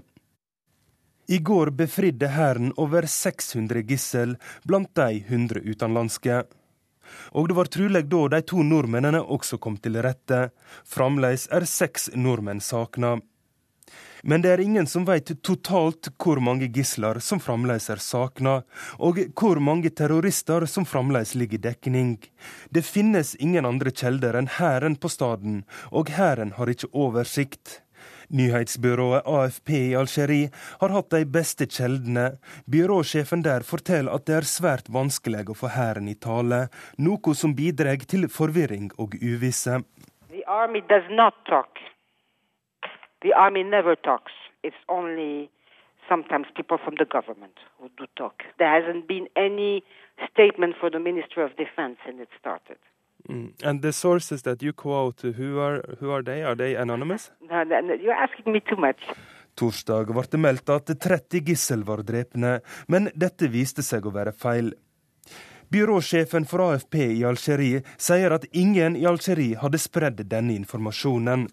I 1.27 1.39
går 1.39 1.71
befridde 1.75 2.29
hæren 2.31 2.71
over 2.79 3.03
600 3.07 3.83
gissel, 3.89 4.37
blant 4.63 4.91
de 4.95 5.19
100 5.19 5.63
utenlandske. 5.67 6.43
Og 7.35 7.49
det 7.49 7.57
var 7.59 7.71
trolig 7.75 8.05
da 8.07 8.21
de 8.31 8.41
to 8.47 8.63
nordmennene 8.63 9.19
også 9.35 9.59
kom 9.59 9.75
til 9.83 9.99
rette. 10.03 10.45
Fremdeles 10.87 11.49
er 11.51 11.67
seks 11.67 12.09
nordmenn 12.15 12.63
savna. 12.63 13.17
Men 14.23 14.41
det 14.41 14.53
er 14.53 14.61
ingen 14.63 14.87
som 14.87 15.03
vet 15.03 15.33
totalt 15.43 16.07
hvor 16.23 16.39
mange 16.39 16.69
gisler 16.71 17.19
som 17.19 17.41
fremdeles 17.43 17.89
er 17.91 17.99
savna, 17.99 18.61
og 18.95 19.19
hvor 19.35 19.59
mange 19.59 19.91
terrorister 19.91 20.63
som 20.71 20.87
fremdeles 20.87 21.33
ligger 21.35 21.59
i 21.59 21.65
dekning. 21.65 22.13
Det 22.71 22.85
finnes 22.87 23.35
ingen 23.35 23.67
andre 23.67 23.91
kjelder 23.91 24.39
enn 24.39 24.47
hæren 24.59 24.95
på 24.95 25.11
staden, 25.11 25.65
og 25.91 26.13
hæren 26.15 26.55
har 26.55 26.71
ikke 26.71 26.91
oversikt. 26.93 27.81
Nyhetsbyrået 28.33 29.27
AFP 29.27 29.69
i 29.75 29.95
Algerie 29.99 30.49
har 30.79 30.95
hatt 30.95 31.11
de 31.11 31.25
beste 31.27 31.67
kjeldene. 31.67 32.37
Byråsjefen 32.65 33.43
der 33.43 33.67
forteller 33.67 34.15
at 34.15 34.25
det 34.29 34.39
er 34.39 34.47
svært 34.47 34.87
vanskelig 34.87 35.49
å 35.51 35.57
få 35.57 35.73
hæren 35.75 36.07
i 36.07 36.15
tale, 36.15 36.69
noe 36.97 37.35
som 37.35 37.55
bidrar 37.59 38.07
til 38.07 38.29
forvirring 38.31 38.89
og 38.97 39.19
uvisse. 39.19 39.83
The 40.31 40.47
army 40.47 40.81
does. 40.87 41.11
The 43.23 43.33
army 43.33 43.63
never 43.63 43.95
talks. 43.95 44.31
It's 44.63 44.81
only 44.89 45.49
sometimes 46.09 46.47
people 46.55 46.77
from 46.83 46.95
the 46.99 47.05
government 47.05 47.57
who 47.79 47.89
do 47.97 48.05
talk. 48.15 48.43
There 48.59 48.69
hasn't 48.69 49.07
been 49.07 49.27
any 49.35 49.83
statement 50.31 50.75
for 50.79 50.89
the 50.89 50.99
Ministry 50.99 51.43
of 51.43 51.51
Defense 51.55 51.97
since 52.05 52.19
it 52.21 52.29
started. 52.39 52.77
Mm. 53.29 53.53
And 53.63 53.81
the 53.81 53.93
sources 53.93 54.41
that 54.43 54.61
you 54.61 54.73
quote, 54.73 55.21
who 55.21 55.59
are, 55.59 55.81
who 55.99 56.11
are 56.11 56.21
they? 56.21 56.43
Are 56.43 56.55
they 56.55 56.75
anonymous? 56.75 57.31
No, 57.49 57.63
no, 57.63 57.93
you're 57.93 58.13
asking 58.13 58.51
me 58.51 58.59
too 58.59 58.75
much. 58.75 58.99
Torsdag 59.55 60.09
ble 60.09 60.23
det 60.25 60.39
meldt 60.41 60.69
at 60.73 60.89
30 60.89 61.43
gissel 61.45 61.83
var 61.85 62.01
drepne, 62.01 62.55
men 62.89 63.11
dette 63.13 63.45
viste 63.53 63.85
seg 63.85 64.07
å 64.09 64.13
være 64.15 64.33
feil. 64.33 64.71
Byråsjefen 65.73 66.45
for 66.45 66.61
AFP 66.69 66.95
i 66.95 67.23
Algerie 67.25 67.79
sier 67.97 68.35
at 68.35 68.43
ingen 68.51 68.93
i 68.95 69.07
Algerie 69.09 69.57
hadde 69.57 69.79
spredd 69.81 70.21
denne 70.29 70.53
informasjonen. 70.53 71.47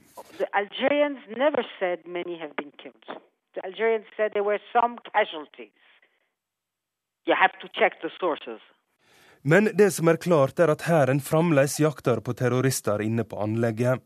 Men 9.42 9.70
det 9.80 9.90
som 9.96 10.08
er 10.12 10.22
klart, 10.26 10.60
er 10.60 10.74
at 10.76 10.84
hæren 10.90 11.24
fremdeles 11.24 11.80
jakter 11.80 12.20
på 12.20 12.36
terrorister 12.36 13.00
inne 13.00 13.24
på 13.24 13.40
anlegget. 13.40 14.04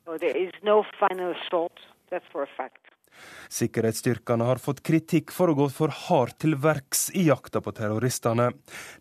No 0.63 0.83
Sikkerhetsstyrkene 3.53 4.49
har 4.49 4.63
fått 4.63 4.83
kritikk 4.87 5.33
for 5.35 5.53
å 5.53 5.57
gå 5.59 5.69
for 5.73 5.93
hardt 6.09 6.41
til 6.43 6.57
verks 6.59 7.09
i 7.15 7.29
jakta 7.29 7.63
på 7.65 7.75
terroristene. 7.77 8.51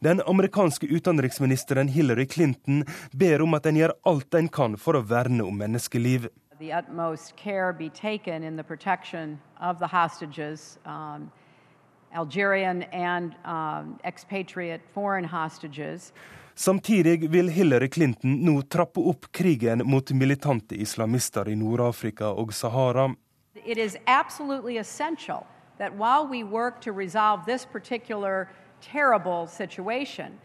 Den 0.03 0.21
amerikanske 0.27 0.89
utenriksministeren 0.91 1.91
Hillary 1.93 2.27
Clinton 2.29 2.83
ber 3.11 3.41
om 3.41 3.57
at 3.57 3.65
en 3.69 3.79
gjør 3.79 3.95
alt 4.09 4.39
en 4.39 4.49
kan 4.53 4.77
for 4.77 4.99
å 4.99 5.05
verne 5.07 5.45
om 5.45 5.57
menneskeliv 5.57 6.29
um, 10.85 11.31
Algerian 12.13 12.83
and 12.93 13.33
um, 13.43 13.99
expatriate 14.03 14.81
foreign 14.93 15.25
hostages. 15.25 16.13
Samtidig 16.55 17.29
vil 17.29 17.49
Hillary 17.49 17.89
Clinton 17.89 18.37
nå 18.45 18.61
trappe 18.61 18.99
opp 18.99 19.31
krigen 19.31 19.81
mot 19.89 20.11
militante 20.11 20.75
islamister 20.75 21.49
i 21.49 21.55
Nord-Afrika 21.57 22.29
og 22.29 22.53
Sahara. 22.53 23.09
It 23.65 23.77
is 23.77 23.97
absolutely 24.07 24.77
essential 24.77 25.45
that 25.77 25.95
while 25.95 26.27
we 26.27 26.43
work 26.43 26.81
to 26.81 26.91
resolve 26.91 27.45
this 27.45 27.65
particular 27.65 28.49
terrible 28.81 29.47
situation, 29.47 30.39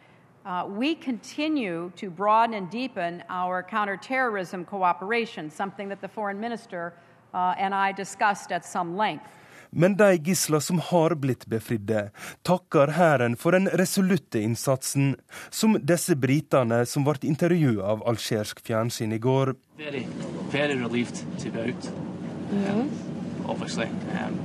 uh, 0.47 0.65
we 0.67 0.95
continue 0.95 1.93
to 1.97 2.11
broaden 2.11 2.55
and 2.55 2.71
deepen 2.71 3.23
our 3.29 3.63
counterterrorism 3.63 4.65
cooperation, 4.65 5.51
something 5.51 5.89
that 5.89 6.01
the 6.01 6.09
foreign 6.09 6.41
minister 6.41 6.95
uh, 7.35 7.55
and 7.59 7.75
I 7.75 7.93
discussed 7.93 8.53
at 8.53 8.65
some 8.65 8.97
length. 8.97 9.27
Men 9.71 9.97
de 9.97 10.17
gisler 10.17 10.61
som 10.61 10.79
har 10.79 11.15
blitt 11.15 11.47
befridde, 11.47 12.11
takker 12.43 12.95
hæren 12.97 13.37
for 13.37 13.53
den 13.53 13.69
resolutte 13.69 14.41
innsatsen, 14.41 15.17
som 15.51 15.77
disse 15.77 16.17
britene 16.17 16.87
som 16.89 17.05
ble 17.05 17.21
intervjua 17.29 17.85
av 17.93 18.07
algerisk 18.09 18.65
fjernsyn 18.65 19.13
i 19.13 19.21
går. 19.21 19.53
Very, 19.77 20.07
very 20.51 20.81
relieved 20.81 21.21
to 21.43 21.53
be 21.53 21.69
out. 21.69 21.93
Yes. 22.49 23.08
Obviously. 23.49 23.87
Um, 23.87 24.39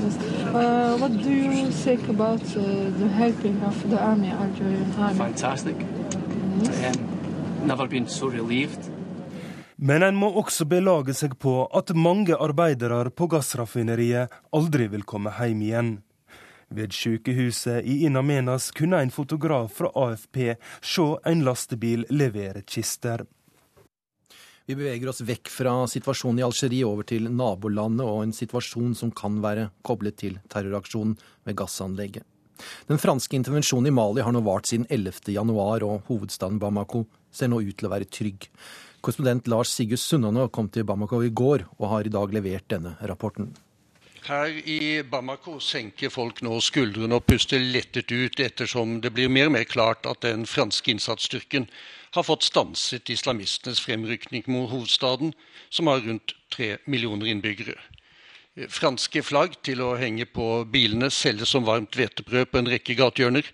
Uh, 0.00 0.96
what 0.96 1.12
do 1.12 1.30
you 1.30 1.70
think 1.70 2.08
about 2.08 2.40
uh, 2.56 2.62
the 2.98 3.08
helping 3.08 3.62
of 3.62 3.90
the 3.90 3.98
army, 3.98 4.30
Algerian 4.30 4.92
army? 4.98 5.18
fantastic. 5.18 5.76
Yes. 6.62 6.96
Um, 6.96 7.66
never 7.66 7.86
been 7.86 8.06
so 8.08 8.28
relieved. 8.28 8.90
Men 9.76 10.02
en 10.02 10.16
må 10.16 10.28
også 10.36 10.64
belage 10.64 11.14
seg 11.16 11.38
på 11.40 11.66
at 11.76 11.92
mange 11.96 12.36
arbeidere 12.36 13.10
på 13.10 13.28
gassraffineriet 13.32 14.32
aldri 14.52 14.88
vil 14.92 15.04
komme 15.08 15.32
hjem 15.36 15.62
igjen. 15.68 15.92
Ved 16.70 16.92
sykehuset 16.92 17.84
i 17.84 18.02
Inamenas 18.06 18.70
kunne 18.76 19.00
en 19.02 19.10
fotograf 19.10 19.72
fra 19.80 19.88
AFP 19.94 20.36
se 20.80 21.06
en 21.26 21.44
lastebil 21.44 22.04
levere 22.10 22.62
kister. 22.62 23.24
Vi 24.70 24.76
beveger 24.78 25.08
oss 25.10 25.18
vekk 25.26 25.48
fra 25.50 25.72
situasjonen 25.90 26.38
i 26.38 26.44
Algerie 26.46 26.86
over 26.86 27.02
til 27.02 27.24
nabolandet 27.26 28.06
og 28.06 28.20
en 28.22 28.34
situasjon 28.36 28.92
som 28.94 29.10
kan 29.10 29.40
være 29.42 29.64
koblet 29.82 30.14
til 30.20 30.36
terroraksjonen 30.52 31.16
ved 31.48 31.56
gassanlegget. 31.58 32.22
Den 32.86 33.00
franske 33.02 33.34
intervensjonen 33.34 33.90
i 33.90 33.94
Mali 33.96 34.22
har 34.22 34.30
nå 34.30 34.44
vart 34.46 34.70
siden 34.70 34.86
11. 34.86 35.32
januar, 35.34 35.82
og 35.82 36.06
hovedstaden 36.06 36.60
Bamako 36.62 37.02
ser 37.34 37.50
nå 37.50 37.58
ut 37.64 37.80
til 37.80 37.88
å 37.88 37.90
være 37.96 38.06
trygg. 38.14 38.46
Korrespondent 39.02 39.50
Lars 39.50 39.74
Sigurd 39.74 40.04
Sunnanå 40.04 40.46
kom 40.54 40.70
til 40.70 40.86
Bamako 40.86 41.24
i 41.26 41.32
går 41.34 41.66
og 41.80 41.90
har 41.90 42.06
i 42.06 42.14
dag 42.14 42.38
levert 42.38 42.70
denne 42.70 42.94
rapporten. 43.10 43.50
Her 44.26 44.52
i 44.68 45.02
Bamako 45.02 45.56
senker 45.64 46.12
folk 46.12 46.42
nå 46.44 46.58
skuldrene 46.60 47.16
og 47.16 47.24
puster 47.24 47.62
lettet 47.62 48.12
ut 48.12 48.40
ettersom 48.42 48.98
det 49.00 49.14
blir 49.16 49.32
mer 49.32 49.48
og 49.48 49.54
mer 49.56 49.64
klart 49.64 50.04
at 50.06 50.20
den 50.26 50.44
franske 50.46 50.92
innsatsstyrken 50.92 51.68
har 52.14 52.26
fått 52.26 52.44
stanset 52.44 53.08
islamistenes 53.10 53.80
fremrykning 53.80 54.44
mot 54.50 54.68
hovedstaden, 54.70 55.32
som 55.70 55.88
har 55.88 56.04
rundt 56.04 56.34
tre 56.52 56.76
millioner 56.84 57.32
innbyggere. 57.32 57.78
Franske 58.68 59.22
flagg 59.24 59.56
til 59.64 59.80
å 59.80 59.94
henge 59.96 60.26
på 60.28 60.66
bilene 60.68 61.08
selges 61.14 61.54
som 61.54 61.64
varmt 61.64 61.96
hvetebrød 61.96 62.50
på 62.50 62.60
en 62.60 62.70
rekke 62.74 62.98
gatehjørner. 62.98 63.46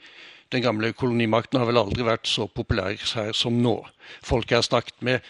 Den 0.51 0.65
gamle 0.65 0.93
kolonimakten 0.97 1.61
har 1.61 1.69
vel 1.69 1.79
aldri 1.79 2.07
vært 2.07 2.27
så 2.31 2.49
populær 2.49 2.97
her 3.15 3.33
som 3.37 3.63
nå. 3.63 3.77
Folk 4.25 4.51
jeg 4.51 4.63
har 4.63 4.67
snakket 4.67 4.99
med, 5.05 5.23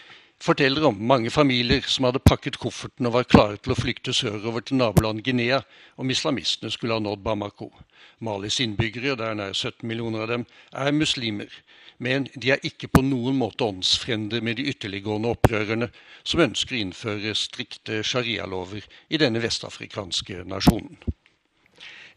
forteller 0.43 0.85
om 0.89 0.99
mange 1.09 1.31
familier 1.33 1.85
som 1.89 2.05
hadde 2.07 2.23
pakket 2.23 2.59
kofferten 2.61 3.09
og 3.09 3.15
var 3.15 3.29
klare 3.29 3.57
til 3.57 3.73
å 3.73 3.79
flykte 3.79 4.13
sørover 4.13 4.65
til 4.65 4.79
naboland 4.81 5.23
Guinea 5.25 5.63
om 5.97 6.09
islamistene 6.13 6.71
skulle 6.71 6.97
ha 6.97 7.03
nådd 7.03 7.23
Bamako. 7.25 7.71
Malis 8.19 8.59
innbyggere, 8.61 9.15
det 9.17 9.25
er 9.25 9.37
nær 9.37 9.53
17 9.53 9.85
millioner 9.87 10.25
av 10.25 10.33
dem, 10.33 10.45
er 10.73 10.93
muslimer 10.93 11.51
men 11.97 12.27
de 12.37 12.51
er 12.53 12.65
ikke 12.65 12.89
på 12.93 13.01
noen 13.05 13.37
måte 13.39 13.65
åndsfrender 13.65 14.43
med 14.45 14.59
de 14.59 14.67
ytterliggående 14.71 15.31
opprørerne 15.33 15.89
som 16.23 16.43
ønsker 16.45 16.75
å 16.75 16.81
innføre 16.83 17.33
strikte 17.37 18.03
sharialover 18.05 18.85
i 19.09 19.19
denne 19.21 19.41
vestafrikanske 19.41 20.43
nasjonen. 20.49 20.99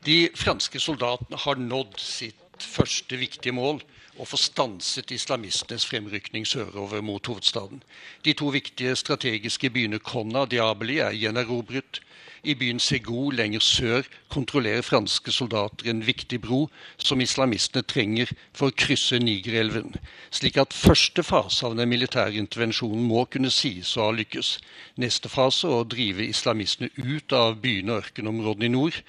De 0.04 0.28
franske 0.36 0.80
soldatene 0.80 1.40
har 1.40 1.60
nådd 1.60 1.96
sitt 2.00 2.36
første 2.60 3.16
viktige 3.20 3.56
mål, 3.56 3.80
å 4.20 4.26
få 4.28 4.36
stanset 4.36 5.12
islamistenes 5.14 5.86
fremrykning 5.88 6.44
sørover 6.46 7.00
mot 7.00 7.26
hovedstaden. 7.26 7.80
De 8.24 8.34
to 8.36 8.50
viktige 8.52 8.92
strategiske 9.00 9.70
byene 9.72 10.00
Konna 10.04 10.44
og 10.44 10.52
Diabeli 10.52 10.98
er 11.00 11.16
gjenerobret. 11.16 12.02
I 12.44 12.54
byen 12.56 12.80
Segou 12.80 13.30
lenger 13.36 13.60
sør 13.60 14.06
kontrollerer 14.32 14.84
franske 14.84 15.32
soldater 15.32 15.90
en 15.92 16.00
viktig 16.06 16.38
bro 16.40 16.60
som 16.96 17.20
islamistene 17.20 17.84
trenger 17.84 18.32
for 18.56 18.70
å 18.70 18.76
krysse 18.82 19.18
Nigerelven, 19.20 19.96
slik 20.32 20.56
at 20.60 20.76
første 20.76 21.24
fase 21.26 21.66
av 21.68 21.76
den 21.76 21.92
militære 21.92 22.40
intervensjonen 22.40 23.04
må 23.04 23.26
kunne 23.28 23.52
sies 23.52 23.92
å 23.96 24.08
ha 24.08 24.14
lykkes. 24.16 24.54
Neste 24.96 25.28
fase, 25.28 25.68
å 25.68 25.84
drive 25.84 26.24
islamistene 26.28 26.88
ut 26.96 27.36
av 27.36 27.60
byene 27.60 27.98
og 27.98 28.06
ørkenområdene 28.06 28.70
i 28.70 28.72
nord, 28.72 29.02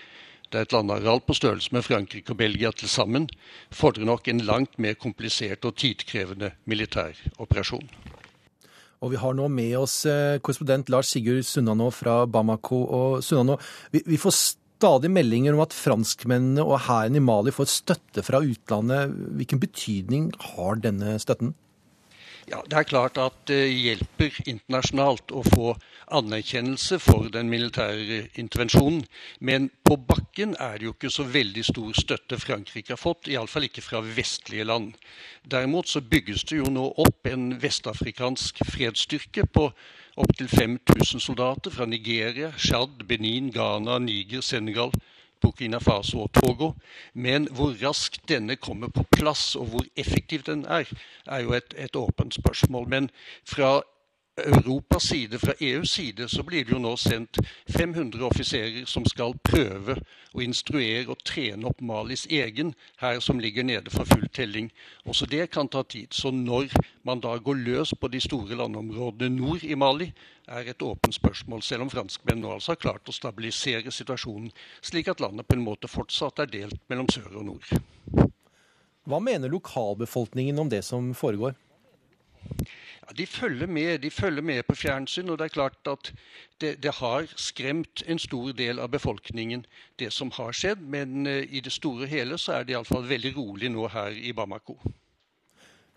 er 0.60 0.68
et 0.68 0.74
landareal 0.76 1.22
på 1.26 1.36
størrelse 1.38 1.74
med 1.76 1.86
Frankrike 1.86 2.34
og 2.34 2.40
Belgia 2.42 2.72
til 2.76 2.92
sammen, 2.92 3.28
fordrer 3.72 4.08
nok 4.08 4.28
en 4.28 4.44
langt 4.48 4.80
mer 4.82 4.98
komplisert 5.00 5.66
og 5.68 5.78
tidkrevende 5.80 6.54
militær 6.66 7.18
operasjon. 7.40 7.88
Og 9.02 9.14
vi 9.14 9.20
har 9.22 9.34
nå 9.34 9.48
med 9.50 9.74
oss 9.80 10.04
eh, 10.06 10.38
korrespondent 10.46 10.92
Lars 10.94 11.10
Sigurd 11.10 11.48
Sunnanå 11.48 11.88
fra 11.96 12.20
Bamako. 12.30 12.84
Og 12.86 13.24
Sunnanå, 13.26 13.56
vi, 13.94 14.04
vi 14.06 14.20
får 14.22 14.36
stadig 14.82 15.10
meldinger 15.14 15.58
om 15.58 15.64
at 15.64 15.74
franskmennene 15.74 16.62
og 16.62 16.84
hæren 16.86 17.18
i 17.18 17.24
Mali 17.24 17.54
får 17.54 17.70
støtte 17.74 18.22
fra 18.26 18.44
utlandet. 18.46 19.16
Hvilken 19.40 19.62
betydning 19.62 20.30
har 20.54 20.82
denne 20.84 21.18
støtten? 21.22 21.56
Ja, 22.52 22.62
Det 22.68 22.78
er 22.78 22.84
klart 22.84 23.18
at 23.18 23.36
det 23.48 23.70
hjelper 23.72 24.36
internasjonalt 24.44 25.32
å 25.32 25.40
få 25.46 25.70
anerkjennelse 26.12 26.98
for 27.00 27.30
den 27.32 27.48
militære 27.48 28.26
intervensjonen. 28.42 29.06
Men 29.40 29.70
på 29.88 29.96
bakken 29.96 30.58
er 30.60 30.76
det 30.76 30.90
jo 30.90 30.92
ikke 30.92 31.14
så 31.16 31.24
veldig 31.32 31.64
stor 31.64 31.96
støtte 31.96 32.40
Frankrike 32.42 32.92
har 32.92 33.00
fått, 33.00 33.30
iallfall 33.32 33.70
ikke 33.70 33.86
fra 33.86 34.02
vestlige 34.04 34.68
land. 34.68 35.00
Derimot 35.48 35.88
så 35.88 36.04
bygges 36.04 36.44
det 36.52 36.60
jo 36.60 36.68
nå 36.68 36.90
opp 37.06 37.32
en 37.32 37.54
vestafrikansk 37.64 38.60
fredsstyrke 38.68 39.48
på 39.48 39.70
opptil 40.20 40.52
5000 40.52 41.24
soldater 41.24 41.72
fra 41.72 41.88
Nigeria, 41.88 42.52
Tsjad, 42.58 43.08
Benin, 43.08 43.48
Ghana, 43.56 43.96
Niger, 44.04 44.44
Senegal, 44.44 44.92
Burkina 45.42 45.80
Faso 45.82 46.26
og 46.26 46.34
Togo. 46.34 46.72
Men 47.14 47.48
hvor 47.52 47.74
raskt 47.82 48.28
denne 48.30 48.56
kommer 48.56 48.92
på 48.94 49.06
plass, 49.12 49.56
og 49.56 49.72
hvor 49.74 49.88
effektiv 49.96 50.46
den 50.48 50.66
er, 50.66 50.90
er 51.26 51.40
jo 51.46 51.54
et, 51.58 51.74
et 51.78 51.96
åpent 51.96 52.34
spørsmål. 52.34 52.88
Men 52.90 53.10
fra 53.48 53.82
Europas 54.46 55.04
side, 55.04 55.40
fra 55.40 55.54
EUs 55.60 55.92
side, 55.92 56.28
så 56.30 56.44
blir 56.44 56.66
det 56.66 56.74
jo 56.74 56.80
nå 56.82 56.96
sendt 56.98 57.40
500 57.70 58.26
offiserer 58.26 58.86
som 58.90 59.06
skal 59.06 59.36
prøve 59.44 59.96
å 60.34 60.44
instruere 60.44 61.08
og 61.12 61.24
trene 61.28 61.68
opp 61.70 61.82
Malis 61.82 62.26
egen 62.30 62.74
her 63.02 63.20
som 63.20 63.40
ligger 63.40 63.64
nede 63.68 63.94
for 63.94 64.08
full 64.10 64.28
telling. 64.34 64.70
Også 65.06 65.26
det 65.30 65.50
kan 65.52 65.68
ta 65.68 65.84
tid. 65.84 66.14
Så 66.14 66.32
når 66.32 66.74
man 67.04 67.24
da 67.24 67.38
går 67.38 67.64
løs 67.64 67.94
på 68.00 68.12
de 68.12 68.22
store 68.22 68.58
landområdene 68.60 69.36
nord 69.36 69.64
i 69.64 69.76
Mali, 69.76 70.12
er 70.48 70.68
et 70.68 70.84
åpent 70.84 71.16
spørsmål, 71.16 71.62
selv 71.64 71.86
om 71.86 71.90
franskmenn 71.94 72.42
nå 72.44 72.54
altså 72.56 72.74
har 72.74 72.82
klart 72.82 73.10
å 73.10 73.16
stabilisere 73.16 73.92
situasjonen, 73.92 74.52
slik 74.82 75.08
at 75.12 75.22
landet 75.24 75.48
på 75.48 75.56
en 75.56 75.66
måte 75.66 75.92
fortsatt 75.92 76.44
er 76.44 76.52
delt 76.52 76.82
mellom 76.92 77.10
sør 77.12 77.42
og 77.42 77.50
nord. 77.54 78.30
Hva 79.08 79.20
mener 79.24 79.50
lokalbefolkningen 79.50 80.60
om 80.62 80.70
det 80.70 80.84
som 80.86 81.14
foregår? 81.18 81.56
Ja, 83.02 83.14
de 83.18 83.26
følger 83.26 83.68
med 83.68 84.02
de 84.04 84.12
følger 84.14 84.46
med 84.46 84.64
på 84.68 84.76
fjernsyn, 84.78 85.30
og 85.30 85.40
det 85.40 85.50
er 85.50 85.56
klart 85.56 85.90
at 85.90 86.12
det, 86.62 86.76
det, 86.84 86.94
har 87.02 87.28
skremt 87.36 88.04
en 88.08 88.20
stor 88.22 88.54
del 88.54 88.80
av 88.80 88.92
befolkningen, 88.94 89.66
det 90.00 90.12
som 90.14 90.32
har 90.38 90.54
skjedd. 90.54 90.82
Men 90.82 91.28
uh, 91.28 91.42
i 91.42 91.62
det 91.62 91.74
store 91.74 92.06
og 92.06 92.14
hele 92.14 92.38
så 92.42 92.60
er 92.60 92.68
det 92.68 92.76
iallfall 92.76 93.08
veldig 93.10 93.36
rolig 93.38 93.72
nå 93.74 93.88
her 93.92 94.16
i 94.16 94.34
Bamako. 94.38 94.78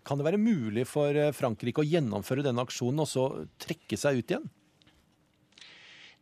Kan 0.05 0.21
det 0.21 0.27
være 0.27 0.41
mulig 0.41 0.85
for 0.85 1.17
eh, 1.17 1.33
Frankrike 1.33 1.81
å 1.81 1.89
gjennomføre 1.89 2.45
denne 2.45 2.61
aksjonen 2.67 3.01
og 3.01 3.09
så 3.09 3.23
trekke 3.63 3.97
seg 3.97 4.21
ut 4.21 4.35
igjen? 4.35 4.51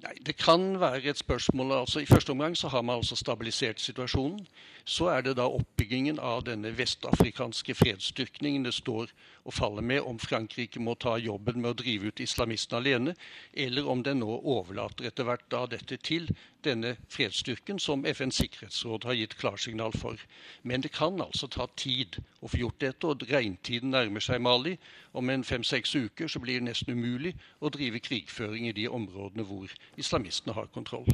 Nei, 0.03 0.17
Det 0.27 0.35
kan 0.37 0.81
være 0.81 1.11
et 1.13 1.19
spørsmål 1.19 1.73
altså 1.77 2.01
I 2.03 2.07
første 2.07 2.31
omgang 2.31 2.57
så 2.59 2.69
har 2.69 2.83
man 2.83 2.97
altså 2.97 3.17
stabilisert 3.17 3.81
situasjonen. 3.81 4.47
Så 4.85 5.07
er 5.07 5.21
det 5.23 5.37
da 5.39 5.47
oppbyggingen 5.47 6.19
av 6.19 6.43
denne 6.49 6.73
vestafrikanske 6.75 7.75
fredsstyrkningen 7.79 8.65
det 8.67 8.75
står 8.75 9.13
og 9.45 9.55
faller 9.55 9.83
med 9.83 10.03
om 10.03 10.19
Frankrike 10.19 10.83
må 10.83 10.95
ta 10.95 11.15
jobben 11.23 11.63
med 11.63 11.71
å 11.71 11.79
drive 11.79 12.11
ut 12.11 12.21
islamistene 12.21 12.81
alene, 12.81 13.15
eller 13.55 13.87
om 13.89 14.03
den 14.03 14.19
nå 14.25 14.41
overlater 14.43 15.07
etter 15.07 15.29
hvert 15.29 15.47
da 15.55 15.67
dette 15.71 16.01
til 16.03 16.27
denne 16.65 16.97
fredsstyrken 17.09 17.79
som 17.83 18.07
FNs 18.07 18.39
sikkerhetsråd 18.41 19.05
har 19.05 19.19
gitt 19.19 19.37
klarsignal 19.41 19.93
for. 19.99 20.21
Men 20.63 20.83
det 20.83 20.93
kan 20.93 21.21
altså 21.21 21.47
ta 21.47 21.67
tid 21.77 22.19
å 22.41 22.49
få 22.49 22.63
gjort 22.65 22.81
dette, 22.81 23.07
og 23.07 23.27
regntiden 23.31 23.95
nærmer 23.95 24.25
seg 24.25 24.43
Mali. 24.43 24.77
Om 25.13 25.31
en 25.31 25.45
fem-seks 25.45 25.95
uker 25.95 26.29
så 26.29 26.43
blir 26.43 26.61
det 26.61 26.71
nesten 26.71 26.97
umulig 26.97 27.35
å 27.61 27.71
drive 27.73 28.03
krigføring 28.03 28.69
i 28.69 28.77
de 28.77 28.89
områdene 28.89 29.47
hvor 29.47 29.73
islamistene 29.97 30.57
har 30.57 30.71
kontroll. 30.75 31.09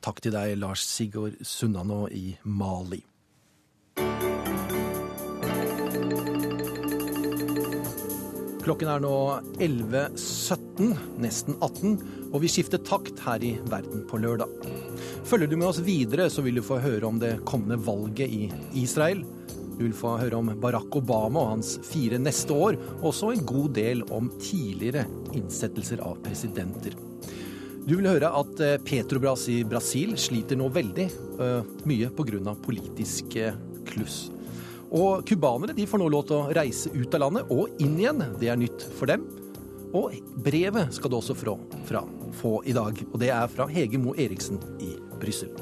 Takk 0.00 0.22
til 0.24 0.32
deg, 0.32 0.56
Lars 0.56 0.86
Sigurd 0.86 1.40
Sunnanå 1.44 2.06
i 2.08 2.36
Mali. 2.44 3.02
Klokken 8.70 8.86
er 8.86 9.00
nå 9.02 9.14
11.17, 9.58 10.92
nesten 11.18 11.56
18, 11.56 11.96
og 12.30 12.36
vi 12.44 12.50
skifter 12.52 12.78
takt 12.86 13.18
her 13.24 13.42
i 13.42 13.56
Verden 13.66 14.04
på 14.06 14.20
lørdag. 14.22 14.52
Følger 15.26 15.50
du 15.50 15.56
med 15.58 15.72
oss 15.72 15.80
videre, 15.82 16.28
så 16.30 16.44
vil 16.46 16.60
du 16.60 16.62
få 16.62 16.78
høre 16.78 17.08
om 17.08 17.18
det 17.18 17.32
kommende 17.50 17.80
valget 17.82 18.30
i 18.30 18.46
Israel. 18.78 19.24
Du 19.74 19.82
vil 19.88 19.96
få 19.98 20.14
høre 20.22 20.38
om 20.38 20.54
Barack 20.62 21.00
Obama 21.02 21.42
og 21.42 21.52
hans 21.56 21.72
fire 21.82 22.22
neste 22.22 22.54
år, 22.54 22.78
og 23.00 23.10
også 23.10 23.34
en 23.34 23.42
god 23.50 23.74
del 23.80 24.06
om 24.06 24.30
tidligere 24.38 25.02
innsettelser 25.34 26.06
av 26.06 26.22
presidenter. 26.22 26.94
Du 27.88 27.96
vil 27.96 28.06
høre 28.06 28.30
at 28.30 28.62
eh, 28.62 28.78
Petrobras 28.86 29.48
i 29.50 29.64
Brasil 29.66 30.14
sliter 30.14 30.62
nå 30.62 30.70
veldig 30.70 31.10
uh, 31.42 31.66
mye 31.90 32.14
pga. 32.14 32.54
politiske 32.62 33.50
kluss. 33.90 34.28
Og 34.90 35.22
cubanere 35.26 35.86
får 35.86 36.02
nå 36.02 36.08
lov 36.10 36.24
til 36.26 36.40
å 36.40 36.54
reise 36.56 36.90
ut 36.90 37.14
av 37.14 37.22
landet 37.22 37.50
og 37.54 37.82
inn 37.82 37.94
igjen. 38.00 38.24
Det 38.40 38.50
er 38.50 38.58
nytt 38.58 38.86
for 38.98 39.10
dem. 39.10 39.22
Og 39.94 40.16
brevet 40.42 40.90
skal 40.94 41.10
du 41.10 41.18
også 41.18 41.36
fra, 41.38 41.54
fra 41.86 42.02
få 42.40 42.58
i 42.66 42.74
dag. 42.74 42.98
Og 43.10 43.18
det 43.22 43.30
er 43.34 43.50
fra 43.50 43.68
Hege 43.70 44.00
Moe 44.02 44.18
Eriksen 44.18 44.58
i 44.82 44.96
Brussel. 45.22 45.54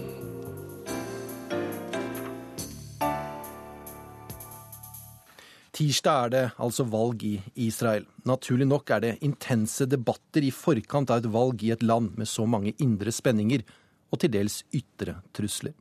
Tirsdag 5.78 6.24
er 6.24 6.32
det 6.32 6.44
altså 6.58 6.88
valg 6.90 7.20
i 7.22 7.36
Israel. 7.68 8.08
Naturlig 8.26 8.66
nok 8.66 8.90
er 8.96 9.04
det 9.04 9.18
intense 9.22 9.86
debatter 9.86 10.42
i 10.42 10.50
forkant 10.50 11.12
av 11.12 11.20
et 11.20 11.28
valg 11.30 11.62
i 11.62 11.70
et 11.76 11.84
land 11.84 12.16
med 12.18 12.26
så 12.26 12.48
mange 12.50 12.72
indre 12.82 13.12
spenninger 13.14 13.62
og 14.08 14.24
til 14.24 14.32
dels 14.34 14.64
ytre 14.74 15.20
trusler. 15.36 15.76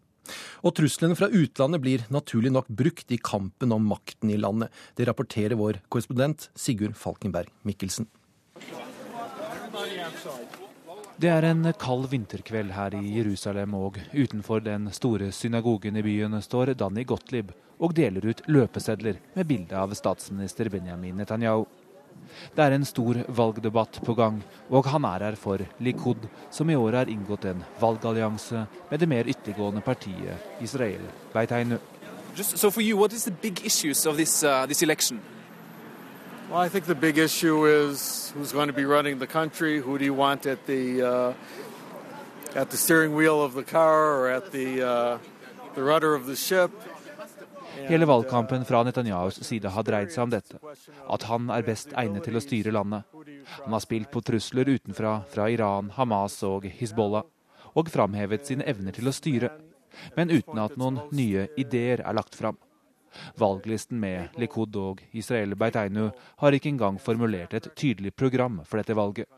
Og 0.63 0.75
truslene 0.77 1.17
fra 1.17 1.29
utlandet 1.31 1.83
blir 1.83 2.05
naturlig 2.13 2.51
nok 2.53 2.69
brukt 2.69 3.11
i 3.11 3.19
kampen 3.21 3.73
om 3.75 3.87
makten 3.87 4.31
i 4.33 4.39
landet. 4.39 4.73
Det 4.95 5.07
rapporterer 5.07 5.57
vår 5.59 5.81
korrespondent 5.89 6.49
Sigurd 6.55 6.97
Falkenberg 6.97 7.51
Mikkelsen. 7.67 8.07
Det 11.17 11.29
er 11.33 11.47
en 11.49 11.65
kald 11.81 12.05
vinterkveld 12.11 12.75
her 12.75 12.93
i 12.93 13.15
Jerusalem, 13.15 13.73
og 13.73 13.97
utenfor 14.13 14.61
den 14.61 14.91
store 14.93 15.31
synagogen 15.33 15.97
i 15.97 16.03
byen 16.05 16.37
står 16.45 16.75
Danny 16.77 17.07
Gottlieb 17.09 17.55
og 17.81 17.95
deler 17.97 18.25
ut 18.29 18.43
løpesedler 18.49 19.17
med 19.33 19.49
bilde 19.49 19.77
av 19.77 19.93
statsminister 19.97 20.69
Benjamin 20.69 21.17
Netanyahu. 21.17 21.65
Det 22.55 22.63
er 22.63 22.75
en 22.75 22.85
stor 22.85 23.21
valgdebatt 23.27 24.01
på 24.05 24.13
gang, 24.17 24.41
og 24.69 24.85
han 24.85 25.05
er 25.05 25.25
her 25.29 25.35
for 25.35 25.61
Likud, 25.79 26.27
som 26.51 26.69
i 26.69 26.75
år 26.75 27.01
har 27.01 27.11
inngått 27.11 27.45
en 27.45 27.63
valgallianse 27.79 28.65
med 28.89 28.99
det 28.99 29.09
mer 29.09 29.27
ytterliggående 29.27 29.81
partiet 29.81 30.61
Israel 30.61 31.01
Beiteinu. 31.33 31.77
Just, 32.37 32.57
so 32.57 32.69
for 32.69 32.81
you, 32.81 32.97
what 32.97 33.13
is 33.13 33.23
the 33.23 33.31
big 33.31 33.65
issues 33.65 34.05
of 34.05 34.15
this, 34.15 34.43
uh, 34.43 34.65
this 34.67 34.83
election? 34.83 35.19
Well, 36.49 36.59
I 36.59 36.69
think 36.69 36.85
the 36.85 36.95
big 36.95 37.17
issue 37.17 37.65
is 37.65 38.31
who's 38.35 38.53
going 38.53 38.67
to 38.67 38.73
be 38.73 38.85
running 38.85 39.19
the 39.19 39.27
country. 39.27 39.81
Who 39.81 39.97
do 39.97 40.05
you 40.05 40.13
want 40.13 40.45
at 40.45 40.65
the 40.65 41.01
uh, 41.01 41.33
at 42.55 42.69
the 42.69 42.77
steering 42.77 43.15
wheel 43.15 43.41
of 43.41 43.53
the 43.53 43.63
car 43.63 44.15
or 44.15 44.29
at 44.29 44.51
the 44.51 44.81
uh, 44.81 45.17
the 45.75 45.83
rudder 45.83 46.15
of 46.15 46.25
the 46.25 46.35
ship? 46.37 46.71
Hele 47.85 48.05
valgkampen 48.05 48.65
fra 48.65 48.81
Netanyahus 48.83 49.39
side 49.45 49.69
har 49.69 49.85
dreid 49.85 50.11
seg 50.11 50.25
om 50.25 50.33
dette, 50.33 50.59
at 51.13 51.25
han 51.29 51.51
er 51.53 51.65
best 51.67 51.93
egnet 51.93 52.25
til 52.25 52.39
å 52.39 52.43
styre 52.43 52.73
landet. 52.73 53.05
Han 53.63 53.75
har 53.75 53.83
spilt 53.83 54.09
på 54.11 54.23
trusler 54.25 54.69
utenfra 54.69 55.19
fra 55.29 55.47
Iran, 55.53 55.91
Hamas 55.95 56.39
og 56.47 56.65
Hizbollah, 56.79 57.25
og 57.77 57.91
framhevet 57.93 58.47
sine 58.49 58.65
evner 58.67 58.95
til 58.95 59.09
å 59.09 59.15
styre, 59.15 59.51
men 60.17 60.33
uten 60.33 60.59
at 60.61 60.77
noen 60.77 61.01
nye 61.15 61.47
ideer 61.57 62.01
er 62.03 62.17
lagt 62.17 62.35
fram. 62.37 62.57
Valglisten 63.39 63.99
med 64.01 64.35
Likud 64.37 64.75
og 64.77 65.01
Israel 65.15 65.55
Beiteinu 65.57 66.09
har 66.41 66.53
ikke 66.53 66.71
engang 66.73 66.99
formulert 67.01 67.55
et 67.57 67.69
tydelig 67.75 68.13
program 68.15 68.61
for 68.65 68.81
dette 68.81 68.97
valget. 68.97 69.29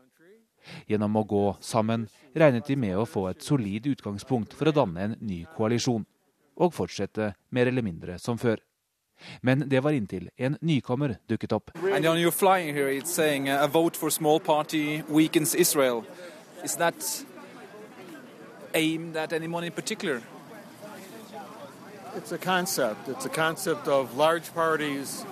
Gjennom 0.90 1.16
å 1.16 1.24
gå 1.24 1.44
sammen 1.64 2.08
regnet 2.36 2.68
de 2.68 2.76
med 2.76 2.98
å 2.98 3.08
få 3.08 3.30
et 3.30 3.44
solid 3.44 3.86
utgangspunkt 3.88 4.56
for 4.56 4.68
å 4.68 4.76
danne 4.76 5.06
en 5.06 5.16
ny 5.20 5.44
koalisjon 5.56 6.04
og 6.60 6.74
fortsette 6.76 7.32
mer 7.50 7.70
eller 7.70 7.82
mindre 7.82 8.18
som 8.20 8.38
før. 8.38 8.60
Men 9.42 9.66
det 9.68 9.82
var 9.84 9.92
inntil 9.96 10.30
en 10.36 10.56
nykommer 10.60 11.16
dukket 11.28 11.52
opp. 11.52 11.70
Here, 11.76 12.88
it's 12.88 13.10
saying 13.10 13.48
uh, 13.48 13.64
a 13.64 13.66
vote 13.66 13.96
for 13.96 14.10
small 14.10 14.40
party 14.40 15.02
weakens 15.08 15.54
Israel. 15.54 16.04
Is 16.64 16.76
that 16.76 17.24
aimed 18.74 19.16
at 19.16 19.32
anyone 19.32 19.64
in 19.66 19.72
particular? 19.72 20.22
It's 22.16 22.32
a 22.32 22.38
concept. 22.38 23.08
It's 23.08 23.26
a 23.26 23.28
concept 23.28 23.88
of 23.88 24.16
large 24.16 24.52
parties 24.54 25.24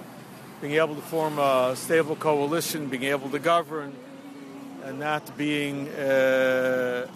being 0.61 0.74
able 0.74 0.94
to 0.94 1.02
form 1.02 1.38
a 1.38 1.74
stable 1.76 2.16
coalition, 2.16 2.88
being 2.88 3.05
able 3.05 3.31
to 3.31 3.38
govern, 3.38 3.92
and 4.85 4.98
not 4.98 5.37
being 5.37 5.88
uh, 5.88 7.07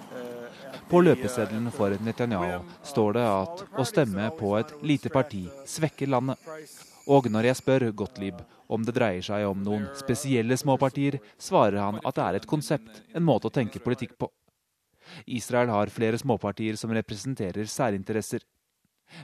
På 0.88 1.00
løpeseddelen 1.02 1.70
for 1.74 1.94
Netanyahu 2.04 2.62
står 2.86 3.18
det 3.18 3.26
at 3.26 3.62
å 3.78 3.84
stemme 3.88 4.30
på 4.38 4.54
et 4.58 4.72
lite 4.84 5.12
parti 5.12 5.44
svekker 5.68 6.10
landet. 6.12 6.38
Og 7.10 7.26
når 7.30 7.48
jeg 7.50 7.58
spør 7.58 7.88
Gottlieb 7.98 8.42
om 8.72 8.84
det 8.86 8.94
dreier 8.96 9.24
seg 9.26 9.46
om 9.48 9.62
noen 9.64 9.88
spesielle 9.98 10.56
småpartier, 10.56 11.18
svarer 11.40 11.80
han 11.82 12.00
at 12.02 12.16
det 12.16 12.26
er 12.26 12.38
et 12.38 12.48
konsept, 12.48 13.02
en 13.12 13.26
måte 13.26 13.50
å 13.50 13.54
tenke 13.54 13.82
politikk 13.82 14.14
på. 14.20 14.30
Israel 15.26 15.72
har 15.72 15.92
flere 15.92 16.20
småpartier 16.20 16.78
som 16.78 16.92
representerer 16.94 17.68
særinteresser. 17.68 18.44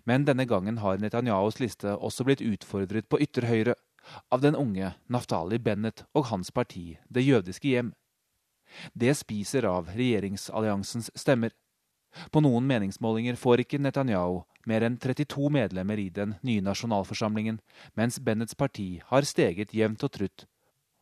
Men 0.04 0.26
denne 0.28 0.44
gangen 0.44 0.80
har 0.82 0.98
Netanyahus 1.00 1.60
liste 1.62 1.94
også 1.94 2.26
blitt 2.28 2.44
utfordret 2.44 3.08
på 3.08 3.20
ytre 3.24 3.48
høyre 3.48 3.76
av 4.32 4.42
den 4.42 4.56
unge 4.56 4.92
Naftali 5.08 5.58
Bennett 5.58 6.04
og 6.16 6.28
hans 6.32 6.50
parti 6.50 6.98
Det 7.08 7.24
jødiske 7.24 7.68
hjem. 7.68 7.92
Det 8.94 9.14
spiser 9.16 9.66
av 9.68 9.88
regjeringsalliansens 9.94 11.10
stemmer. 11.14 11.54
På 12.32 12.40
noen 12.40 12.66
meningsmålinger 12.66 13.36
får 13.36 13.64
ikke 13.64 13.80
Netanyahu 13.82 14.42
mer 14.68 14.84
enn 14.84 14.98
32 15.00 15.50
medlemmer 15.52 16.00
i 16.00 16.08
den 16.12 16.36
nye 16.44 16.64
nasjonalforsamlingen, 16.64 17.60
mens 17.96 18.20
Bennets 18.20 18.56
parti 18.58 19.00
har 19.10 19.28
steget 19.28 19.74
jevnt 19.74 20.04
og 20.04 20.12
trutt. 20.16 20.46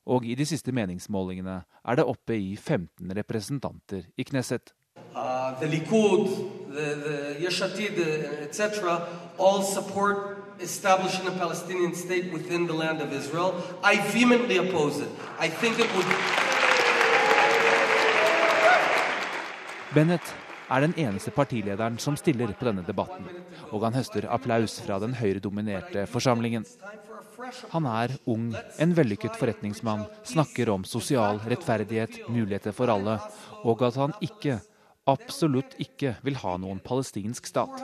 Og 0.06 0.26
i 0.26 0.36
de 0.38 0.46
siste 0.46 0.74
meningsmålingene 0.74 1.62
er 1.66 1.98
det 1.98 2.06
oppe 2.06 2.36
i 2.38 2.54
15 2.56 3.14
representanter 3.18 4.06
i 4.16 4.26
Knesset. 4.26 4.72
Uh, 5.14 5.58
the 5.60 5.66
Likud, 5.66 6.28
the, 6.70 6.94
the 6.94 8.42
etc., 8.42 9.00
all 9.38 9.62
support 9.62 10.60
establishing 10.60 11.26
a 11.26 11.32
Palestinian 11.32 11.94
state 11.94 12.32
within 12.32 12.66
the 12.66 12.72
land 12.72 13.00
Israel. 13.12 13.54
I 13.82 13.96
vehemently 14.12 14.58
oppose 14.58 15.00
it. 15.00 15.08
I 15.38 15.48
think 15.48 15.78
it. 15.78 16.45
Bennett 19.96 20.28
er 20.68 20.82
den 20.84 20.92
eneste 21.00 21.32
partilederen 21.32 21.94
som 22.02 22.18
stiller 22.20 22.50
på 22.58 22.66
denne 22.68 22.82
debatten, 22.84 23.24
og 23.70 23.86
han 23.86 23.94
høster 23.96 24.26
applaus 24.28 24.74
fra 24.84 24.98
den 25.00 25.14
høyredominerte 25.16 26.02
forsamlingen. 26.12 26.66
Han 27.72 27.88
er 27.88 28.12
ung, 28.28 28.50
en 28.52 28.92
vellykket 28.98 29.38
forretningsmann, 29.40 30.04
snakker 30.28 30.68
om 30.74 30.84
sosial 30.84 31.40
rettferdighet, 31.48 32.26
muligheter 32.28 32.76
for 32.76 32.92
alle, 32.92 33.16
og 33.64 33.86
at 33.88 33.96
han 34.02 34.12
ikke, 34.20 34.58
absolutt 35.06 35.76
ikke, 35.82 36.16
vil 36.26 36.38
ha 36.42 36.56
noen 36.58 36.80
palestinsk 36.82 37.46
stat. 37.46 37.82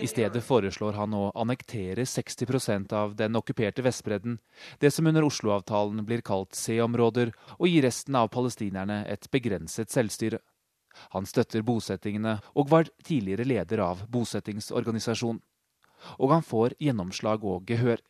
I 0.00 0.08
stedet 0.10 0.42
foreslår 0.44 0.98
han 0.98 1.14
å 1.14 1.24
annektere 1.38 2.06
60% 2.08 2.94
av 2.98 3.14
den 3.18 3.38
okkuperte 3.38 3.84
Vestbredden, 3.86 4.38
det 4.82 4.90
som 4.94 5.06
under 5.06 5.26
Oslo-avtalen 5.26 6.02
blir 6.06 6.24
kalt 6.26 6.58
C-områder, 6.58 7.32
og 7.58 7.70
gi 7.70 7.80
resten 7.84 8.18
av 8.18 8.32
palestinerne 8.34 9.04
et 9.10 9.30
begrenset 9.30 9.94
selvstyre. 9.94 10.42
Han 11.14 11.26
støtter 11.26 11.64
bosettingene 11.66 12.38
og 12.54 12.70
var 12.70 12.90
tidligere 13.02 13.46
leder 13.46 13.82
av 13.82 14.04
bosettingsorganisasjonen. 14.10 15.42
Og 16.20 16.34
han 16.34 16.44
får 16.44 16.74
gjennomslag 16.82 17.44
og 17.48 17.64
gehør. 17.70 18.02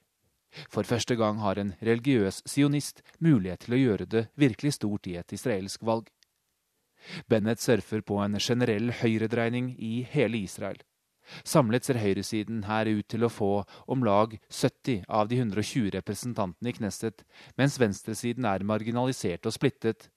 For 0.70 0.86
første 0.86 1.16
gang 1.18 1.40
har 1.42 1.58
en 1.58 1.74
religiøs 1.82 2.42
sionist 2.48 3.02
mulighet 3.18 3.66
til 3.66 3.76
å 3.76 3.82
gjøre 3.82 4.06
det 4.10 4.26
virkelig 4.40 4.76
stort 4.78 5.08
i 5.10 5.16
et 5.20 5.34
israelsk 5.36 5.82
valg. 5.86 6.10
Bennett 7.28 7.60
surfer 7.60 8.00
på 8.00 8.18
en 8.22 8.38
generell 8.40 8.92
høyredreining 9.02 9.74
i 9.76 10.06
hele 10.08 10.40
Israel. 10.44 10.80
Samlet 11.44 11.86
ser 11.86 12.00
høyresiden 12.02 12.64
her 12.68 12.88
ut 12.90 13.06
til 13.08 13.24
å 13.24 13.32
få 13.32 13.52
om 13.90 14.04
lag 14.04 14.36
70 14.52 15.06
av 15.08 15.30
de 15.30 15.40
120 15.40 15.90
representantene 15.96 16.72
i 16.72 16.76
Knesset, 16.76 17.24
mens 17.56 17.78
venstresiden 17.80 18.44
er 18.48 18.66
marginalisert 18.66 19.48
og 19.48 19.56
splittet, 19.56 20.10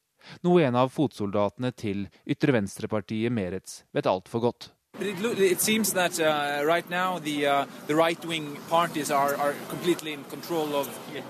noe 0.43 0.65
en 0.67 0.76
av 0.76 0.91
fotsoldatene 0.91 1.71
til 1.78 2.08
ytre 2.28 2.56
venstrepartiet 2.58 3.32
Meretz 3.32 3.84
vet 3.95 4.10
altfor 4.10 4.43
godt. 4.50 4.71
But 4.97 5.07
it, 5.07 5.39
it 5.39 5.62
seems 5.62 5.93
that 5.93 6.19
uh, 6.19 6.63
right 6.65 6.89
now 6.89 7.19
the 7.19 7.45
uh, 7.45 7.65
the 7.86 7.95
right 7.95 8.23
wing 8.25 8.57
parties 8.69 9.12
are, 9.12 9.36
are 9.36 9.53
completely 9.69 10.13
in 10.13 10.23
control 10.25 10.75
of. 10.75 10.88
Yeah, 11.13 11.21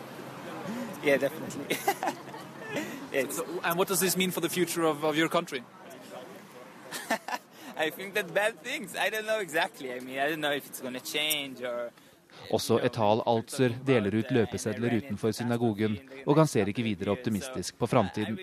yeah 1.03 1.17
definitely. 1.17 1.77
yeah, 3.13 3.29
so, 3.29 3.45
and 3.63 3.77
what 3.77 3.89
does 3.89 3.99
this 3.99 4.15
mean 4.15 4.31
for 4.31 4.39
the 4.39 4.49
future 4.49 4.83
of, 4.83 5.03
of 5.03 5.17
your 5.17 5.27
country? 5.27 5.63
I 7.77 7.89
think 7.89 8.13
that 8.13 8.33
bad 8.33 8.63
things. 8.63 8.95
I 8.95 9.09
don't 9.09 9.25
know 9.25 9.39
exactly. 9.39 9.93
I 9.93 9.99
mean, 9.99 10.17
I 10.19 10.29
don't 10.29 10.41
know 10.41 10.53
if 10.53 10.65
it's 10.65 10.79
going 10.79 10.93
to 10.93 11.03
change 11.03 11.61
or. 11.61 11.91
Også 12.55 12.77
Etal 12.85 13.21
Altzer 13.27 13.73
deler 13.87 14.13
ut 14.15 14.29
løpesedler 14.31 14.97
utenfor 15.01 15.33
synagogen, 15.35 15.97
og 16.25 16.39
han 16.39 16.47
ser 16.47 16.69
ikke 16.71 16.85
videre 16.85 17.11
optimistisk 17.11 17.75
på 17.79 17.89
framtiden. 17.91 18.37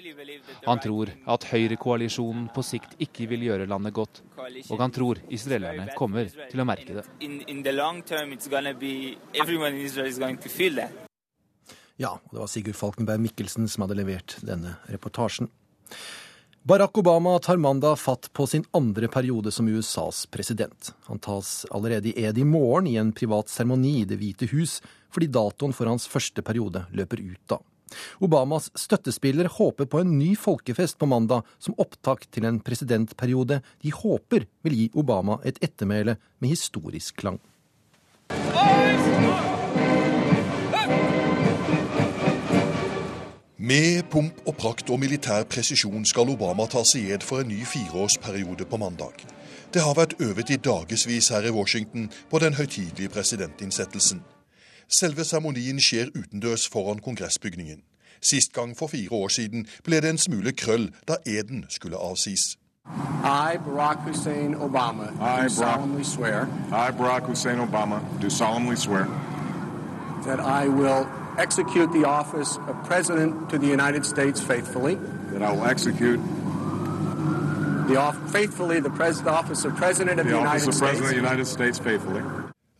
Han 0.66 0.82
tror 0.84 1.12
at 1.34 1.46
høyrekoalisjonen 1.48 2.50
på 2.54 2.64
sikt 2.66 2.98
ikke 3.02 3.28
vil 3.30 3.46
gjøre 3.48 3.68
landet 3.70 3.96
godt, 3.96 4.20
og 4.68 4.82
han 4.82 4.92
tror 4.94 5.22
israelerne 5.32 5.88
kommer 5.96 6.28
til 6.50 6.60
å 6.60 6.68
merke 6.68 6.98
det. 7.00 7.06
Ja, 11.96 12.16
og 12.18 12.32
det 12.34 12.40
var 12.42 12.50
Sigurd 12.50 12.76
Falkenberg 12.76 13.22
Mikkelsen 13.22 13.68
som 13.70 13.86
hadde 13.86 14.00
levert 14.00 14.36
denne 14.42 14.76
reportasjen. 14.90 15.48
Barack 16.66 16.98
Obama 16.98 17.38
tar 17.38 17.56
mandag 17.56 17.98
fatt 17.98 18.32
på 18.32 18.46
sin 18.46 18.64
andre 18.70 19.08
periode 19.08 19.50
som 19.52 19.68
USAs 19.68 20.26
president. 20.26 20.94
Han 21.04 21.18
tas 21.18 21.66
allerede 21.70 22.08
i 22.08 22.24
ed 22.24 22.38
i 22.38 22.44
morgen 22.44 22.86
i 22.86 22.96
en 22.96 23.12
privat 23.12 23.48
seremoni 23.52 23.98
i 24.00 24.06
Det 24.08 24.16
hvite 24.16 24.48
hus, 24.48 24.78
fordi 25.12 25.28
datoen 25.28 25.76
for 25.76 25.92
hans 25.92 26.08
første 26.08 26.40
periode 26.40 26.86
løper 26.96 27.20
ut 27.20 27.42
da. 27.52 27.58
Obamas 28.24 28.70
støttespiller 28.80 29.52
håper 29.58 29.84
på 29.84 30.00
en 30.00 30.16
ny 30.16 30.32
folkefest 30.40 30.96
på 30.96 31.04
mandag 31.12 31.44
som 31.58 31.76
opptak 31.76 32.24
til 32.32 32.48
en 32.48 32.62
presidentperiode 32.64 33.60
de 33.84 33.92
håper 33.92 34.48
vil 34.64 34.78
gi 34.78 34.90
Obama 34.96 35.42
et 35.44 35.60
ettermæle 35.60 36.16
med 36.40 36.56
historisk 36.56 37.20
klang. 37.20 37.42
Med 43.64 44.02
pomp 44.10 44.40
og 44.46 44.56
prakt 44.60 44.90
og 44.92 44.98
militær 45.00 45.46
presisjon 45.48 46.02
skal 46.04 46.28
Obama 46.28 46.66
ta 46.68 46.82
seg 46.84 47.06
ed 47.14 47.22
for 47.24 47.40
en 47.40 47.48
ny 47.48 47.62
fireårsperiode 47.64 48.66
på 48.68 48.76
mandag. 48.76 49.22
Det 49.72 49.80
har 49.80 49.96
vært 49.96 50.18
øvet 50.20 50.50
i 50.52 50.58
dagevis 50.60 51.30
her 51.32 51.48
i 51.48 51.52
Washington 51.54 52.10
på 52.30 52.42
den 52.44 52.58
høytidelige 52.58 53.08
presidentinnsettelsen. 53.14 54.20
Selve 54.98 55.24
seremonien 55.24 55.80
skjer 55.80 56.12
utendørs 56.12 56.68
foran 56.68 57.00
kongressbygningen. 57.00 57.80
Sist 58.20 58.52
gang 58.52 58.76
for 58.76 58.92
fire 58.92 59.12
år 59.12 59.32
siden 59.38 59.66
ble 59.84 60.02
det 60.04 60.12
en 60.12 60.22
smule 60.26 60.52
krøll 60.52 60.90
da 61.08 61.16
eden 61.24 61.64
skulle 61.68 61.96
avsis. 61.96 62.58
I, 63.24 63.56
Barack 63.64 64.04
Hussein 64.04 64.54
Obama, 64.54 65.08
do 65.40 65.48
solemnly 65.48 66.04
swear. 66.04 66.48
I, 66.68 66.92
Barack 66.92 67.24
Hussein 67.32 67.60
Obama, 67.60 68.04
do 68.20 68.28
solemnly 68.30 68.76
swear. 68.76 69.08
That 70.26 70.40
I 70.40 70.68
will 70.68 71.23
execute 71.38 71.92
the 71.92 72.04
office 72.04 72.56
of 72.68 72.74
President 72.84 73.50
to 73.50 73.58
the 73.58 73.66
United 73.66 74.04
States 74.04 74.40
faithfully. 74.40 74.94
That 75.32 75.42
I 75.42 75.52
will 75.52 75.66
execute 75.66 76.20
the 77.88 77.96
off 77.96 78.16
faithfully 78.32 78.80
the, 78.80 78.90
pres 78.90 79.22
the 79.22 79.30
office 79.30 79.64
of 79.64 79.76
President 79.76 80.20
of 80.20 80.26
the, 80.26 80.32
the 80.32 80.38
United 80.38 80.68
office 80.68 80.68
of 80.68 80.88
President 80.88 80.96
States. 80.96 81.00
of 81.00 81.08
the 81.08 81.22
United 81.28 81.46
States 81.46 81.78
faithfully. 81.78 82.22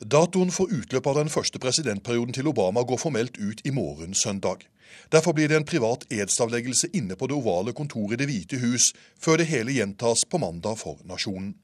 Datoen 0.04 0.50
for 0.50 0.68
utløp 0.68 1.06
av 1.06 1.14
den 1.14 1.28
første 1.28 1.58
presidentperioden 1.58 2.34
til 2.34 2.48
Obama 2.48 2.82
går 2.82 2.96
formelt 2.96 3.38
ut 3.38 3.60
i 3.64 3.70
morgen 3.70 4.14
søndag. 4.14 4.66
Derfor 5.12 5.32
blir 5.32 5.48
det 5.48 5.56
en 5.56 5.64
privat 5.64 6.04
edsavleggelse 6.10 6.88
inne 6.94 7.16
på 7.16 7.26
det 7.26 7.34
ovale 7.34 7.72
kontoret 7.72 8.12
i 8.12 8.16
Det 8.16 8.26
hvite 8.26 8.58
hus, 8.58 8.92
før 9.20 9.36
det 9.36 9.46
hele 9.46 9.72
gjentas 9.72 10.24
på 10.30 10.38
mandag 10.38 10.78
for 10.78 10.98
nasjonen. 11.04 11.54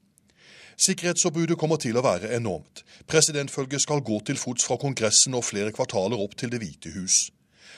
Sikkerhetsoppbudet 0.81 1.59
kommer 1.61 1.77
til 1.77 1.93
å 1.99 2.01
være 2.01 2.31
enormt. 2.33 2.81
Presidentfølget 3.05 3.83
skal 3.83 3.99
gå 4.01 4.15
til 4.25 4.39
fots 4.41 4.65
fra 4.65 4.79
Kongressen 4.81 5.35
og 5.37 5.45
flere 5.45 5.69
kvartaler 5.75 6.17
opp 6.23 6.33
til 6.39 6.49
Det 6.49 6.57
hvite 6.63 6.89
hus. 6.95 7.29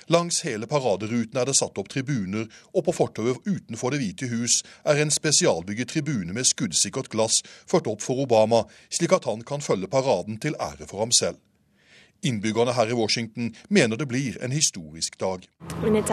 Langs 0.07 0.39
hele 0.47 0.67
paraderuten 0.71 1.37
er 1.39 1.45
det 1.47 1.55
satt 1.59 1.77
opp 1.79 1.89
tribuner, 1.91 2.47
og 2.71 2.85
på 2.87 2.91
fortauet 2.95 3.43
utenfor 3.43 3.91
Det 3.91 3.99
hvite 3.99 4.27
hus 4.31 4.63
er 4.87 4.95
en 5.03 5.11
spesialbygget 5.11 5.91
tribune 5.91 6.31
med 6.31 6.47
skuddsikkert 6.47 7.11
glass 7.11 7.43
ført 7.67 7.91
opp 7.91 8.01
for 8.03 8.15
Obama, 8.23 8.63
slik 8.87 9.11
at 9.19 9.27
han 9.27 9.43
kan 9.43 9.59
følge 9.59 9.91
paraden 9.91 10.39
til 10.39 10.55
ære 10.55 10.87
for 10.87 11.03
ham 11.03 11.11
selv. 11.11 11.35
Innbyggerne 12.23 12.71
her 12.71 12.87
i 12.87 12.95
Washington 12.95 13.51
mener 13.67 13.99
det 13.99 14.07
blir 14.07 14.39
en 14.39 14.55
historisk 14.55 15.19
dag. 15.19 15.43
I 15.83 15.91
mean, 15.91 16.07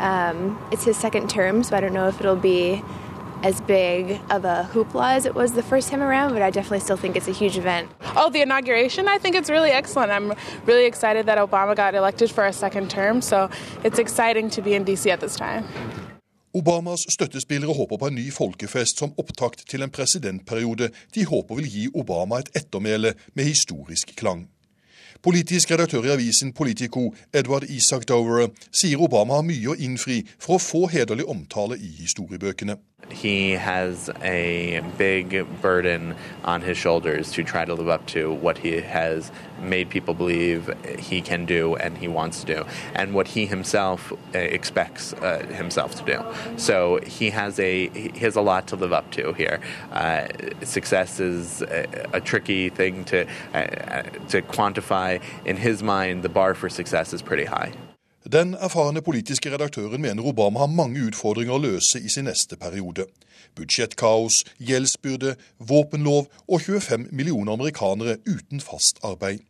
Um, 0.00 0.58
it's 0.72 0.84
his 0.84 0.96
second 0.96 1.28
term, 1.30 1.62
so 1.62 1.76
I 1.76 1.80
don't 1.80 1.92
know 1.92 2.08
if 2.08 2.20
it'll 2.20 2.36
be 2.36 2.82
as 3.42 3.60
big 3.62 4.20
of 4.30 4.44
a 4.44 4.68
hoopla 4.72 5.16
as 5.16 5.24
it 5.24 5.34
was 5.34 5.52
the 5.52 5.62
first 5.62 5.88
time 5.88 6.02
around, 6.02 6.32
but 6.32 6.42
I 6.42 6.50
definitely 6.50 6.80
still 6.80 6.96
think 6.96 7.16
it's 7.16 7.28
a 7.28 7.32
huge 7.32 7.56
event. 7.56 7.90
Oh, 8.16 8.30
the 8.30 8.42
inauguration? 8.42 9.08
I 9.08 9.18
think 9.18 9.34
it's 9.34 9.50
really 9.50 9.70
excellent. 9.70 10.10
I'm 10.12 10.34
really 10.66 10.86
excited 10.86 11.26
that 11.26 11.38
Obama 11.38 11.74
got 11.74 11.94
elected 11.94 12.30
for 12.30 12.44
a 12.46 12.52
second 12.52 12.90
term, 12.90 13.22
so 13.22 13.50
it's 13.84 13.98
exciting 13.98 14.50
to 14.50 14.62
be 14.62 14.74
in 14.74 14.84
DC 14.84 15.10
at 15.10 15.20
this 15.20 15.36
time. 15.36 15.64
Obamas 16.54 17.06
støttespillere 17.08 17.74
håper 17.74 17.96
på 17.96 18.06
en 18.06 18.14
ny 18.14 18.32
folkefest 18.32 18.98
som 18.98 19.12
opptakt 19.18 19.62
til 19.70 19.84
en 19.86 19.90
presidentperiode 19.90 20.88
de 21.14 21.24
håper 21.24 21.60
vil 21.60 21.68
gi 21.70 21.84
Obama 21.94 22.40
et 22.42 22.50
ettermæle 22.58 23.14
med 23.34 23.44
historisk 23.44 24.16
klang. 24.16 24.48
Politisk 25.20 25.70
redaktør 25.70 26.06
i 26.08 26.12
avisen 26.14 26.52
Politico, 26.56 27.10
Edward 27.34 27.66
Isak 27.68 28.06
Dover, 28.08 28.48
sier 28.72 29.02
Obama 29.04 29.36
har 29.36 29.44
mye 29.44 29.68
å 29.68 29.76
innfri 29.76 30.22
for 30.40 30.56
å 30.56 30.62
få 30.64 30.86
hederlig 30.88 31.26
omtale 31.28 31.76
i 31.76 31.90
historiebøkene. 31.98 32.78
He 33.10 33.52
has 33.52 34.08
a 34.22 34.80
big 34.96 35.60
burden 35.60 36.14
on 36.44 36.62
his 36.62 36.76
shoulders 36.76 37.32
to 37.32 37.44
try 37.44 37.64
to 37.64 37.74
live 37.74 37.88
up 37.88 38.06
to 38.06 38.32
what 38.32 38.58
he 38.58 38.80
has 38.80 39.32
made 39.60 39.90
people 39.90 40.14
believe 40.14 40.70
he 40.98 41.20
can 41.20 41.44
do 41.44 41.76
and 41.76 41.98
he 41.98 42.08
wants 42.08 42.40
to 42.40 42.46
do, 42.46 42.64
and 42.94 43.14
what 43.14 43.28
he 43.28 43.46
himself 43.46 44.12
expects 44.32 45.12
uh, 45.14 45.44
himself 45.46 45.94
to 45.96 46.04
do. 46.04 46.58
So 46.58 47.00
he 47.00 47.30
has 47.30 47.58
a 47.58 47.88
he 47.88 48.20
has 48.20 48.36
a 48.36 48.40
lot 48.40 48.68
to 48.68 48.76
live 48.76 48.92
up 48.92 49.10
to 49.12 49.32
here. 49.32 49.60
Uh, 49.92 50.28
success 50.62 51.20
is 51.20 51.62
a, 51.62 52.08
a, 52.12 52.20
tricky 52.20 52.68
thing 52.68 53.04
to 53.06 53.26
uh, 53.54 54.02
to 54.28 54.42
quantify. 54.42 55.20
In 55.44 55.56
his 55.56 55.82
mind, 55.82 56.22
the 56.22 56.28
bar 56.28 56.54
for 56.54 56.68
success 56.68 57.12
is 57.12 57.22
pretty 57.22 57.44
high. 57.44 57.72
Den 58.30 58.52
erfarne 58.54 59.00
politiske 59.02 59.50
redaktøren 59.50 60.02
mener 60.02 60.22
Obama 60.22 60.60
har 60.62 60.68
mange 60.70 61.00
utfordringer 61.08 61.56
å 61.56 61.62
løse 61.64 61.98
i 61.98 62.10
sin 62.12 62.28
neste 62.28 62.54
periode. 62.60 63.08
Budsjettkaos, 63.58 64.44
gjeldsbyrde, 64.68 65.32
våpenlov 65.58 66.28
og 66.46 66.60
25 66.62 67.08
millioner 67.10 67.56
amerikanere 67.56 68.20
uten 68.28 68.62
fast 68.62 69.00
arbeid. 69.02 69.42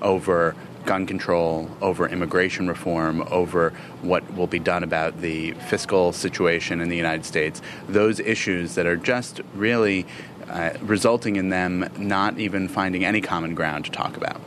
Over 0.00 0.54
gun 0.86 1.06
control, 1.06 1.70
over 1.80 2.08
immigration 2.08 2.68
reform, 2.68 3.22
over 3.30 3.70
what 4.02 4.24
will 4.34 4.48
be 4.48 4.58
done 4.58 4.82
about 4.82 5.20
the 5.20 5.52
fiscal 5.68 6.12
situation 6.12 6.80
in 6.80 6.88
the 6.88 6.96
United 6.96 7.24
States, 7.24 7.62
those 7.88 8.18
issues 8.18 8.74
that 8.74 8.86
are 8.86 8.96
just 8.96 9.42
really 9.54 10.06
uh, 10.50 10.70
resulting 10.82 11.36
in 11.36 11.50
them 11.50 11.88
not 11.98 12.38
even 12.38 12.66
finding 12.66 13.04
any 13.04 13.20
common 13.20 13.54
ground 13.54 13.84
to 13.84 13.92
talk 13.92 14.16
about. 14.16 14.40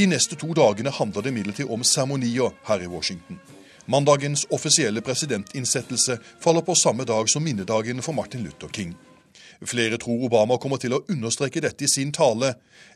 De 0.00 0.06
neste 0.06 0.36
to 0.36 0.54
dagene 0.56 0.88
handler 0.96 1.22
det 1.22 1.28
imidlertid 1.28 1.68
om 1.68 1.82
seremonier 1.84 2.54
her 2.64 2.80
i 2.80 2.86
Washington. 2.88 3.36
Mandagens 3.84 4.46
offisielle 4.50 5.02
presidentinnsettelse 5.04 6.16
faller 6.40 6.64
på 6.64 6.74
samme 6.74 7.04
dag 7.04 7.28
som 7.28 7.44
minnedagen 7.44 8.00
for 8.02 8.16
Martin 8.16 8.46
Luther 8.46 8.68
King. 8.72 8.94
Flere 9.60 9.98
tror 10.00 10.24
Obama 10.24 10.56
kommer 10.56 10.80
til 10.80 10.94
å 10.96 11.02
understreke 11.12 11.60
dette 11.60 11.84
i 11.84 11.90
sin 11.90 12.14
tale, 12.16 12.54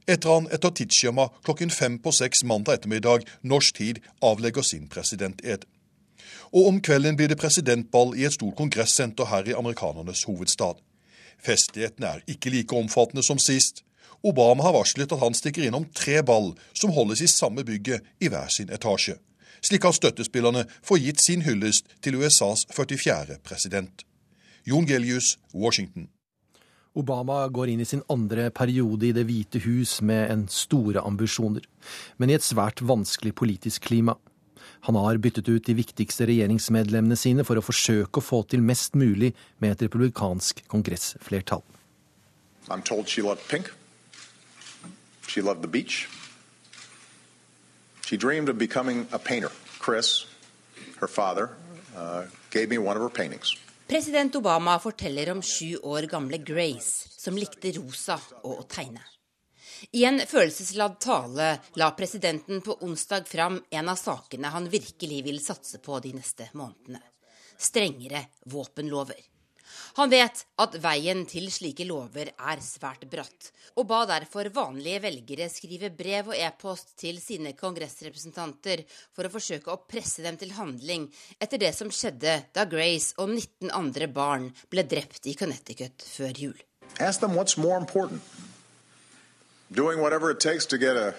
etter 0.09 0.33
han 0.33 0.49
etter 0.49 0.73
tidsskjema 0.73 1.29
klokken 1.45 1.71
fem 1.71 1.99
på 2.01 2.13
seks 2.13 2.41
mandag 2.49 2.79
ettermiddag 2.79 3.29
norsk 3.43 3.77
tid 3.83 4.01
avlegger 4.25 4.65
sin 4.65 4.89
presidented. 4.89 5.69
Og 6.53 6.69
om 6.69 6.81
kvelden 6.81 7.17
blir 7.19 7.31
det 7.31 7.41
presidentball 7.41 8.15
i 8.19 8.27
et 8.29 8.37
stort 8.37 8.57
kongressenter 8.59 9.29
her 9.31 9.49
i 9.49 9.57
amerikanernes 9.57 10.25
hovedstad. 10.29 10.81
Festlighetene 11.45 12.11
er 12.15 12.25
ikke 12.31 12.53
like 12.55 12.77
omfattende 12.77 13.25
som 13.27 13.39
sist. 13.43 13.83
Obama 14.25 14.65
har 14.65 14.73
varslet 14.77 15.13
at 15.13 15.21
han 15.21 15.37
stikker 15.37 15.67
innom 15.67 15.85
tre 15.93 16.23
ball 16.23 16.55
som 16.73 16.95
holdes 16.97 17.21
i 17.21 17.29
samme 17.29 17.65
bygget 17.65 18.05
i 18.21 18.31
hver 18.33 18.49
sin 18.49 18.73
etasje. 18.73 19.19
Slik 19.65 19.85
at 19.85 19.97
støttespillerne 19.97 20.65
får 20.85 21.01
gitt 21.01 21.21
sin 21.21 21.45
hyllest 21.45 21.89
til 22.05 22.17
USAs 22.21 22.67
44. 22.73 23.39
president. 23.45 24.05
Jon 24.65 24.87
Gelius, 24.89 25.39
Washington. 25.55 26.09
Obama 26.95 27.49
går 27.49 27.73
inn 27.73 27.81
i 27.83 27.89
sin 27.89 28.05
andre 28.09 28.51
periode 28.55 29.09
i 29.09 29.13
Det 29.13 29.25
hvite 29.27 29.61
hus 29.65 29.99
med 30.01 30.31
en 30.31 30.45
store 30.49 31.03
ambisjoner, 31.03 31.65
men 32.17 32.31
i 32.31 32.37
et 32.37 32.47
svært 32.47 32.85
vanskelig 32.87 33.35
politisk 33.35 33.89
klima. 33.89 34.15
Han 34.85 34.99
har 35.01 35.17
byttet 35.17 35.49
ut 35.49 35.65
de 35.65 35.75
viktigste 35.79 36.27
regjeringsmedlemmene 36.29 37.17
sine 37.17 37.45
for 37.49 37.57
å 37.57 37.65
forsøke 37.65 38.21
å 38.21 38.25
få 38.25 38.43
til 38.53 38.61
mest 38.61 38.99
mulig 39.01 39.31
med 39.65 39.73
et 39.73 39.87
republikansk 39.87 40.61
kongressflertall. 40.69 41.65
I'm 42.69 42.83
told 42.83 43.09
she 43.09 43.23
loved 43.23 43.49
pink. 43.49 43.71
She 45.27 45.41
loved 45.41 45.63
the 45.63 45.69
beach. 45.69 46.09
She 48.05 48.17
dreamed 48.17 48.49
of 48.49 48.59
becoming 48.59 49.07
a 49.13 49.19
painter. 49.19 49.51
Chris, 49.81 50.27
her 51.01 51.09
father, 51.09 51.49
uh, 51.97 52.25
gave 52.51 52.69
me 52.69 52.77
one 52.77 52.97
of 52.97 53.03
her 53.03 53.09
paintings. 53.09 53.57
President 53.89 54.35
Obama 54.35 54.79
forteller 54.79 55.31
om 55.33 55.43
sju 55.43 55.77
år 55.83 56.03
gamle 56.13 56.39
Grace, 56.39 57.09
som 57.17 57.37
likte 57.37 57.73
rosa 57.77 58.21
og 58.43 58.61
å 58.61 58.69
tegne. 58.69 59.01
I 59.91 60.05
en 60.05 60.21
følelsesladd 60.27 60.97
tale 61.01 61.51
la 61.81 61.91
presidenten 61.99 62.61
på 62.65 62.79
onsdag 62.87 63.29
fram 63.29 63.61
en 63.71 63.89
av 63.89 64.01
sakene 64.01 64.53
han 64.55 64.71
virkelig 64.71 65.23
vil 65.27 65.43
satse 65.43 65.81
på 65.85 66.01
de 66.01 66.15
neste 66.17 66.49
månedene. 66.53 67.03
Strengere 67.59 68.27
våpenlover. 68.51 69.21
Han 69.95 70.11
vet 70.11 70.41
at 70.61 70.77
veien 70.83 71.25
til 71.31 71.47
slike 71.51 71.87
lover 71.87 72.31
er 72.35 72.63
svært 72.63 73.07
bratt, 73.11 73.51
og 73.79 73.87
ba 73.91 74.03
derfor 74.11 74.51
vanlige 74.55 75.03
velgere 75.03 75.49
skrive 75.51 75.91
brev 75.95 76.31
og 76.33 76.39
e-post 76.39 76.95
til 77.01 77.21
sine 77.23 77.55
kongressrepresentanter 77.59 78.85
for 79.15 79.27
å 79.27 79.33
forsøke 79.33 79.73
å 79.73 79.83
presse 79.91 80.23
dem 80.23 80.39
til 80.39 80.55
handling 80.59 81.09
etter 81.39 81.63
det 81.63 81.73
som 81.79 81.91
skjedde 81.91 82.41
da 82.55 82.67
Grace 82.71 83.15
og 83.19 83.35
19 83.35 83.71
andre 83.75 84.11
barn 84.11 84.51
ble 84.71 84.87
drept 84.87 85.31
i 85.31 85.37
Connecticut 85.39 86.07
før 86.07 86.43
jul. 86.47 86.59
Ask 87.01 87.21
them 87.21 87.35
what's 87.35 87.59
more 87.59 87.79
important. 87.79 88.23
Doing 89.75 90.01
whatever 90.01 90.31
it 90.31 90.39
takes 90.39 90.67
to 90.67 90.79
get 90.79 90.97
a, 90.97 91.15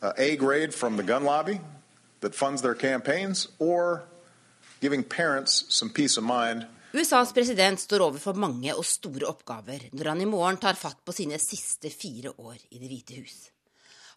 a 0.00 0.12
A 0.16 0.36
grade 0.36 0.72
from 0.72 0.96
the 0.96 1.02
gun 1.02 1.24
lobby 1.24 1.60
that 2.20 2.34
funds 2.34 2.62
their 2.62 2.74
campaigns, 2.74 3.48
or 3.58 4.02
giving 4.80 5.04
parents 5.04 5.64
some 5.68 5.90
peace 5.90 6.16
of 6.16 6.24
mind 6.24 6.66
USAs 6.94 7.32
president 7.34 7.80
står 7.82 8.04
overfor 8.04 8.36
mange 8.38 8.70
og 8.70 8.84
store 8.86 9.26
oppgaver 9.26 9.88
når 9.98 10.08
han 10.12 10.20
i 10.22 10.28
morgen 10.30 10.60
tar 10.62 10.78
fatt 10.78 11.00
på 11.02 11.12
sine 11.12 11.40
siste 11.42 11.90
fire 11.90 12.30
år 12.38 12.54
i 12.70 12.78
Det 12.78 12.86
hvite 12.86 13.16
hus. 13.18 13.38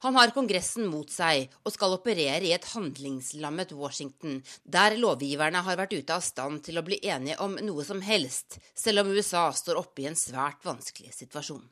Han 0.05 0.13
har 0.13 0.29
Kongressen 0.35 0.85
mot 0.85 1.09
seg 1.09 1.49
og 1.63 1.73
skal 1.73 1.95
operere 1.95 2.45
i 2.45 2.53
et 2.53 2.67
handlingslammet 2.75 3.73
Washington, 3.73 4.43
der 4.63 4.93
lovgiverne 5.01 5.63
har 5.65 5.79
vært 5.79 5.97
ute 5.97 6.13
av 6.13 6.21
stand 6.21 6.61
til 6.67 6.77
å 6.77 6.85
bli 6.85 6.99
enige 7.01 7.39
om 7.41 7.57
noe 7.65 7.83
som 7.87 8.03
helst, 8.05 8.59
selv 8.77 9.01
om 9.01 9.09
USA 9.09 9.49
står 9.49 9.81
oppe 9.81 10.05
i 10.05 10.07
en 10.11 10.19
svært 10.19 10.61
vanskelig 10.67 11.17
situasjon. 11.17 11.65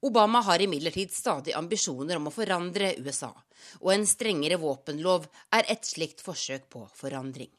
Obama 0.00 0.40
har 0.46 0.62
imidlertid 0.62 1.10
stadig 1.12 1.54
ambisjoner 1.58 2.20
om 2.20 2.28
å 2.30 2.34
forandre 2.34 2.92
USA, 3.02 3.32
og 3.82 3.90
en 3.94 4.06
strengere 4.06 4.60
våpenlov 4.62 5.26
er 5.58 5.66
et 5.72 5.84
slikt 5.84 6.22
forsøk 6.22 6.68
på 6.70 6.84
forandring. 6.94 7.50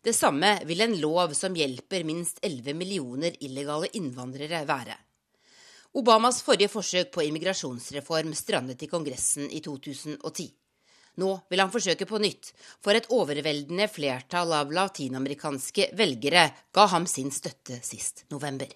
Det 0.00 0.14
samme 0.16 0.54
vil 0.64 0.80
en 0.80 0.94
lov 1.00 1.34
som 1.36 1.56
hjelper 1.56 2.06
minst 2.08 2.38
11 2.42 2.72
millioner 2.78 3.36
illegale 3.44 3.90
innvandrere 3.98 4.62
være. 4.68 4.96
Obamas 5.98 6.40
forrige 6.46 6.70
forsøk 6.72 7.12
på 7.12 7.26
immigrasjonsreform 7.26 8.32
strandet 8.36 8.82
i 8.84 8.88
Kongressen 8.88 9.50
i 9.50 9.60
2010. 9.64 10.48
Nå 11.18 11.30
vil 11.50 11.60
han 11.60 11.72
forsøke 11.72 12.06
på 12.06 12.20
nytt, 12.22 12.52
for 12.80 12.94
et 12.94 13.08
overveldende 13.12 13.88
flertall 13.90 14.54
av 14.54 14.72
latinamerikanske 14.72 15.90
velgere 15.98 16.44
ga 16.72 16.86
ham 16.94 17.08
sin 17.10 17.32
støtte 17.34 17.80
sist 17.82 18.24
november. 18.30 18.70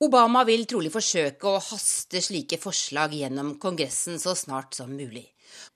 Obama 0.00 0.46
vil 0.48 0.62
trolig 0.64 0.88
forsøke 0.94 1.44
å 1.44 1.58
haste 1.60 2.22
slike 2.24 2.56
forslag 2.56 3.12
gjennom 3.18 3.50
Kongressen 3.60 4.16
så 4.16 4.32
snart 4.32 4.72
som 4.78 4.94
mulig. 4.96 5.26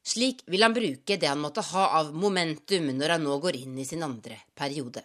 Slik 0.01 0.39
vil 0.49 0.65
han 0.65 0.73
bruke 0.73 1.19
det 1.21 1.29
han 1.29 1.43
måtte 1.43 1.61
ha 1.75 1.91
av 1.99 2.15
momentum 2.17 2.87
når 2.97 3.19
han 3.19 3.27
nå 3.29 3.35
går 3.43 3.59
inn 3.59 3.75
i 3.77 3.85
sin 3.85 4.07
andre 4.07 4.39
periode. 4.57 5.03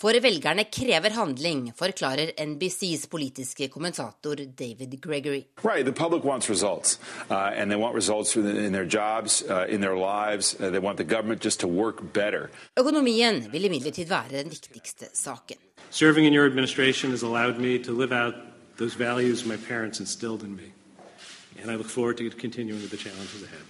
For 0.00 0.18
velgerne 0.18 0.64
krever 0.72 1.14
handling, 1.14 1.68
forklarer 1.78 2.32
NBCs 2.42 3.06
politiske 3.12 3.68
kommentator 3.70 4.42
David 4.58 4.98
Gregory. 5.04 5.44
Right, 5.62 5.84
the 5.84 5.92
public 5.92 6.24
wants 6.24 6.50
results, 6.50 6.98
uh, 7.30 7.52
and 7.54 7.70
they 7.70 7.78
want 7.78 7.94
results 7.94 8.34
in 8.34 8.72
their 8.72 8.88
jobs, 8.88 9.44
uh, 9.48 9.66
in 9.68 9.80
their 9.80 9.94
lives. 9.94 10.56
Uh, 10.58 10.70
they 10.70 10.80
want 10.80 10.96
the 10.96 11.04
government 11.04 11.44
just 11.44 11.60
to 11.60 11.68
work 11.68 12.02
better. 12.12 12.50
Økonomien 12.76 13.44
vil 13.52 13.70
imidlertid 13.70 14.08
være 14.08 14.40
den 14.40 14.50
viktigste 14.50 15.12
saken. 15.14 15.62
Serving 15.90 16.26
in 16.26 16.34
your 16.34 16.46
administration 16.46 17.10
has 17.10 17.22
allowed 17.22 17.60
me 17.60 17.78
to 17.78 17.92
live 17.92 18.12
out 18.12 18.34
those 18.76 18.94
values 18.94 19.44
my 19.44 19.56
parents 19.56 20.00
instilled 20.00 20.42
in 20.42 20.56
me, 20.56 20.72
and 21.62 21.70
I 21.70 21.76
look 21.76 21.88
forward 21.88 22.16
to 22.18 22.30
continuing 22.30 22.82
with 22.82 22.90
the 22.90 22.96
challenges 22.96 23.42
ahead. 23.42 23.64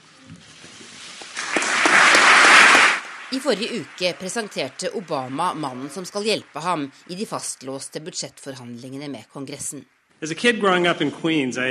I 3.32 3.40
forrige 3.40 3.72
uke 3.80 4.12
presenterte 4.18 4.88
Obama 4.94 5.54
mannen 5.54 5.90
som 5.90 6.04
skal 6.04 6.22
hjelpe 6.22 6.60
ham 6.62 6.90
i 7.10 7.14
de 7.14 7.26
fastlåste 7.26 8.00
budsjettforhandlingene 8.00 9.08
med 9.08 9.24
Kongressen. 9.32 9.84
Queens, 11.20 11.58
uh, 11.58 11.64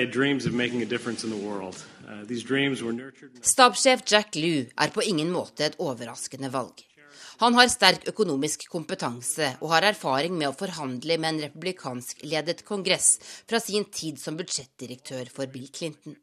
Stabssjef 3.41 4.01
Jack 4.05 4.35
Lew 4.35 4.65
er 4.75 4.89
på 4.91 5.01
ingen 5.01 5.31
måte 5.31 5.65
et 5.65 5.79
overraskende 5.79 6.51
valg. 6.51 6.94
Han 7.37 7.55
har 7.59 7.67
sterk 7.67 8.05
økonomisk 8.11 8.67
kompetanse 8.71 9.55
og 9.59 9.71
har 9.73 9.89
erfaring 9.91 10.37
med 10.37 10.49
å 10.49 10.57
forhandle 10.57 11.17
med 11.19 11.33
en 11.33 11.41
republikansk-ledet 11.49 12.63
kongress 12.67 13.17
fra 13.49 13.59
sin 13.59 13.89
tid 13.91 14.21
som 14.21 14.37
budsjettdirektør 14.39 15.31
for 15.33 15.51
Bill 15.51 15.67
Clinton. 15.73 16.15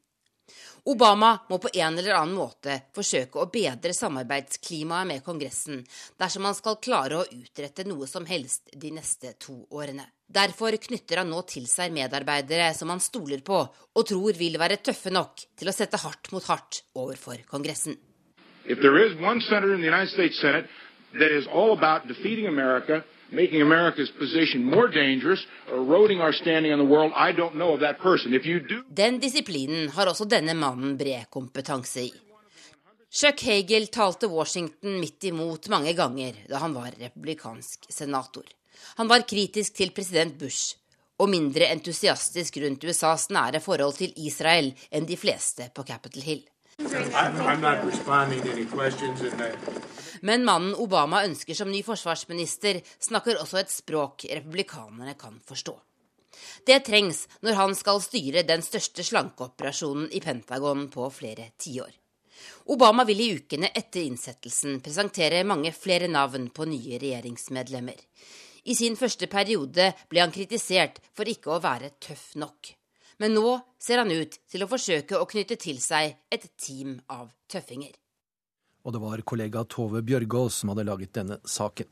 Obama 0.84 1.36
må 1.48 1.58
på 1.62 1.70
en 1.74 1.98
eller 1.98 2.16
annen 2.16 2.34
måte 2.34 2.74
forsøke 2.96 3.38
å 3.38 3.50
bedre 3.52 3.92
samarbeidsklimaet 3.94 5.06
med 5.06 5.22
Kongressen 5.22 5.84
dersom 6.18 6.48
han 6.48 6.56
skal 6.58 6.80
klare 6.82 7.20
å 7.20 7.28
utrette 7.28 7.86
noe 7.86 8.08
som 8.10 8.26
helst 8.26 8.72
de 8.74 8.90
neste 8.96 9.36
to 9.38 9.60
årene. 9.70 10.08
Derfor 10.26 10.74
knytter 10.80 11.22
han 11.22 11.30
nå 11.30 11.44
til 11.46 11.68
seg 11.70 11.94
medarbeidere 11.94 12.72
som 12.74 12.90
han 12.90 13.04
stoler 13.04 13.44
på 13.46 13.60
og 13.62 14.08
tror 14.08 14.34
vil 14.40 14.58
være 14.58 14.80
tøffe 14.82 15.12
nok 15.14 15.44
til 15.60 15.70
å 15.70 15.76
sette 15.76 16.00
hardt 16.02 16.32
mot 16.34 16.48
hardt 16.50 16.82
overfor 16.98 17.44
Kongressen. 17.46 17.94
If 18.64 18.80
there 18.80 18.98
is 19.06 19.14
one 19.20 19.40
senator 19.40 19.74
in 19.74 19.82
the 19.82 19.90
that 21.20 21.32
is 21.38 21.46
all 21.46 21.72
about 21.78 22.08
defeating 22.08 22.46
America 22.46 23.04
making 23.32 23.62
America's 23.62 24.10
position 24.10 24.64
more 24.64 24.88
dangerous, 24.88 25.40
eroding 25.72 26.20
our 26.20 26.32
standing 26.32 26.72
in 26.72 26.78
the 26.78 26.90
world. 26.94 27.12
I 27.16 27.32
don't 27.32 27.54
know 27.54 27.72
of 27.74 27.80
that 27.80 27.98
person. 27.98 28.34
If 28.34 28.44
you 28.46 28.60
do 28.60 28.82
Den 28.88 29.18
disiplinen 29.20 29.88
har 29.88 30.06
også 30.06 30.24
denne 30.24 30.54
mannen 30.54 30.98
bred 30.98 31.30
kompetanse 31.30 32.00
i. 32.00 32.12
Chuck 33.12 33.42
Hagel 33.42 33.86
talte 33.86 34.28
Washington 34.28 35.00
midt 35.00 35.24
imot 35.24 35.68
mange 35.68 35.92
ganger 35.92 36.36
da 36.48 36.60
han 36.62 36.74
var 36.74 36.92
republikansk 37.00 37.88
senator. 37.88 38.44
Han 38.96 39.08
var 39.08 39.26
kritisk 39.28 39.74
til 39.74 39.90
president 39.90 40.38
Bush 40.38 40.76
og 41.20 41.28
mindre 41.28 41.68
entusiastisk 41.72 42.56
rundt 42.64 42.84
USAs 42.84 43.28
nære 43.30 43.60
forhold 43.60 43.98
til 44.00 44.12
Israel 44.16 44.72
enn 44.90 45.06
de 45.08 45.16
fleste 45.16 45.68
på 45.74 45.84
Capitol 45.84 46.22
Hill. 46.22 46.42
Men 50.22 50.44
mannen 50.46 50.74
Obama 50.78 51.24
ønsker 51.26 51.56
som 51.58 51.70
ny 51.70 51.82
forsvarsminister, 51.86 52.80
snakker 53.02 53.40
også 53.42 53.62
et 53.62 53.72
språk 53.72 54.26
republikanerne 54.30 55.16
kan 55.18 55.40
forstå. 55.46 55.74
Det 56.66 56.78
trengs 56.86 57.26
når 57.42 57.58
han 57.58 57.74
skal 57.76 58.00
styre 58.02 58.44
den 58.46 58.62
største 58.64 59.04
slankeoperasjonen 59.04 60.08
i 60.14 60.20
Pentagon 60.22 60.86
på 60.92 61.08
flere 61.12 61.50
tiår. 61.60 61.90
Obama 62.72 63.04
vil 63.04 63.20
i 63.20 63.32
ukene 63.36 63.70
etter 63.74 64.02
innsettelsen 64.06 64.80
presentere 64.82 65.42
mange 65.46 65.72
flere 65.74 66.08
navn 66.10 66.48
på 66.54 66.66
nye 66.70 66.98
regjeringsmedlemmer. 67.02 67.98
I 68.64 68.74
sin 68.78 68.96
første 68.98 69.26
periode 69.26 69.88
ble 70.10 70.22
han 70.22 70.34
kritisert 70.34 71.00
for 71.16 71.28
ikke 71.28 71.50
å 71.54 71.62
være 71.62 71.96
tøff 72.02 72.32
nok. 72.38 72.72
Men 73.18 73.34
nå 73.36 73.56
ser 73.78 74.02
han 74.02 74.10
ut 74.10 74.38
til 74.50 74.64
å 74.64 74.70
forsøke 74.70 75.18
å 75.18 75.26
knytte 75.30 75.58
til 75.60 75.82
seg 75.82 76.14
et 76.30 76.46
team 76.58 76.96
av 77.10 77.30
tøffinger. 77.50 77.92
Og 78.82 78.94
det 78.94 79.02
var 79.02 79.22
kollega 79.26 79.62
Tove 79.70 80.02
Bjørgaas 80.02 80.62
som 80.62 80.72
hadde 80.72 80.86
laget 80.88 81.14
denne 81.14 81.38
saken. 81.46 81.88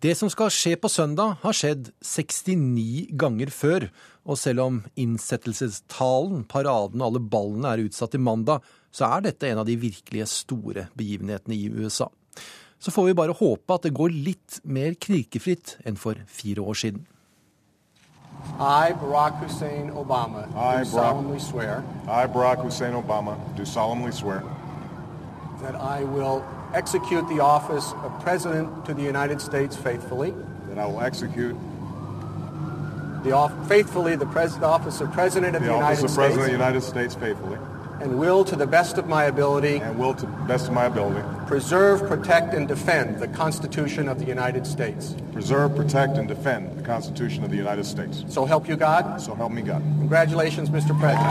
Det 0.00 0.14
som 0.16 0.30
skal 0.32 0.52
skje 0.52 0.76
på 0.80 0.88
søndag, 0.88 1.36
har 1.42 1.56
skjedd 1.56 1.90
69 2.00 3.10
ganger 3.20 3.52
før. 3.52 3.88
Og 4.24 4.38
selv 4.40 4.64
om 4.64 4.78
innsettelsestalen, 5.00 6.46
paraden 6.48 7.02
og 7.02 7.10
alle 7.10 7.22
ballene 7.32 7.74
er 7.74 7.84
utsatt 7.84 8.14
til 8.14 8.24
mandag, 8.24 8.64
så 8.92 9.10
er 9.10 9.28
dette 9.28 9.48
en 9.48 9.60
av 9.62 9.68
de 9.68 9.76
virkelige 9.80 10.28
store 10.28 10.88
begivenhetene 10.96 11.56
i 11.56 11.68
USA. 11.68 12.08
Så 12.80 12.92
får 12.92 13.10
vi 13.10 13.18
bare 13.20 13.36
håpe 13.36 13.76
at 13.76 13.84
det 13.84 13.96
går 13.96 14.12
litt 14.12 14.60
mer 14.64 14.96
knirkefritt 14.96 15.76
enn 15.84 16.00
for 16.00 16.20
fire 16.26 16.64
år 16.64 16.80
siden. 16.80 17.04
I, 18.56 18.92
Barack 18.96 19.36
Hussein 19.42 19.90
Obama, 19.90 20.46
I, 20.48 20.48
do 20.48 20.56
Barack, 20.56 20.86
solemnly 20.86 21.38
swear 21.38 21.84
I, 22.08 22.24
Barack 22.26 22.64
Hussein 22.64 22.94
Obama, 22.96 23.36
do 23.56 23.66
solemnly 23.66 24.12
swear 24.12 24.40
that 25.62 25.74
I 25.74 26.04
will 26.04 26.44
execute 26.74 27.28
the 27.28 27.40
office 27.40 27.92
of 28.02 28.20
President 28.22 28.84
to 28.86 28.94
the 28.94 29.02
United 29.02 29.40
States 29.40 29.76
faithfully, 29.76 30.32
that 30.68 30.78
I 30.78 30.86
will 30.86 31.00
execute 31.00 31.56
the 33.24 33.32
off- 33.32 33.52
faithfully 33.68 34.16
the, 34.16 34.26
pres- 34.26 34.56
the 34.58 34.66
office 34.66 35.00
of 35.00 35.12
President 35.12 35.54
of 35.56 35.62
the 35.62 35.68
the, 35.68 35.74
office 35.74 35.98
United 36.00 36.04
of 36.04 36.10
States, 36.10 36.16
President 36.16 36.40
of 36.40 36.46
the 36.46 36.52
United 36.52 36.80
States 36.82 37.14
faithfully, 37.14 37.58
and 38.00 38.18
will, 38.18 38.44
to 38.46 38.56
the 38.56 38.66
best 38.66 38.96
of 38.96 39.06
my 39.08 39.24
ability, 39.24 39.76
and 39.76 39.98
will, 39.98 40.14
to 40.14 40.24
the 40.24 40.32
best 40.48 40.68
of 40.68 40.72
my 40.72 40.86
ability, 40.86 41.20
preserve, 41.46 42.00
protect, 42.08 42.54
and 42.54 42.66
defend 42.66 43.18
the 43.18 43.28
Constitution 43.28 44.08
of 44.08 44.18
the 44.18 44.24
United 44.24 44.66
States. 44.66 45.14
preserve, 45.32 45.76
protect, 45.76 46.16
and 46.16 46.28
defend 46.28 46.78
the 46.78 46.82
Constitution 46.82 47.44
of 47.44 47.50
the 47.50 47.56
United 47.58 47.84
States. 47.84 48.24
So 48.28 48.46
help 48.46 48.66
you 48.68 48.76
God. 48.76 49.20
So 49.20 49.34
help 49.34 49.52
me 49.52 49.60
God. 49.60 49.82
Congratulations, 49.98 50.70
Mr. 50.70 50.98
President. 50.98 51.28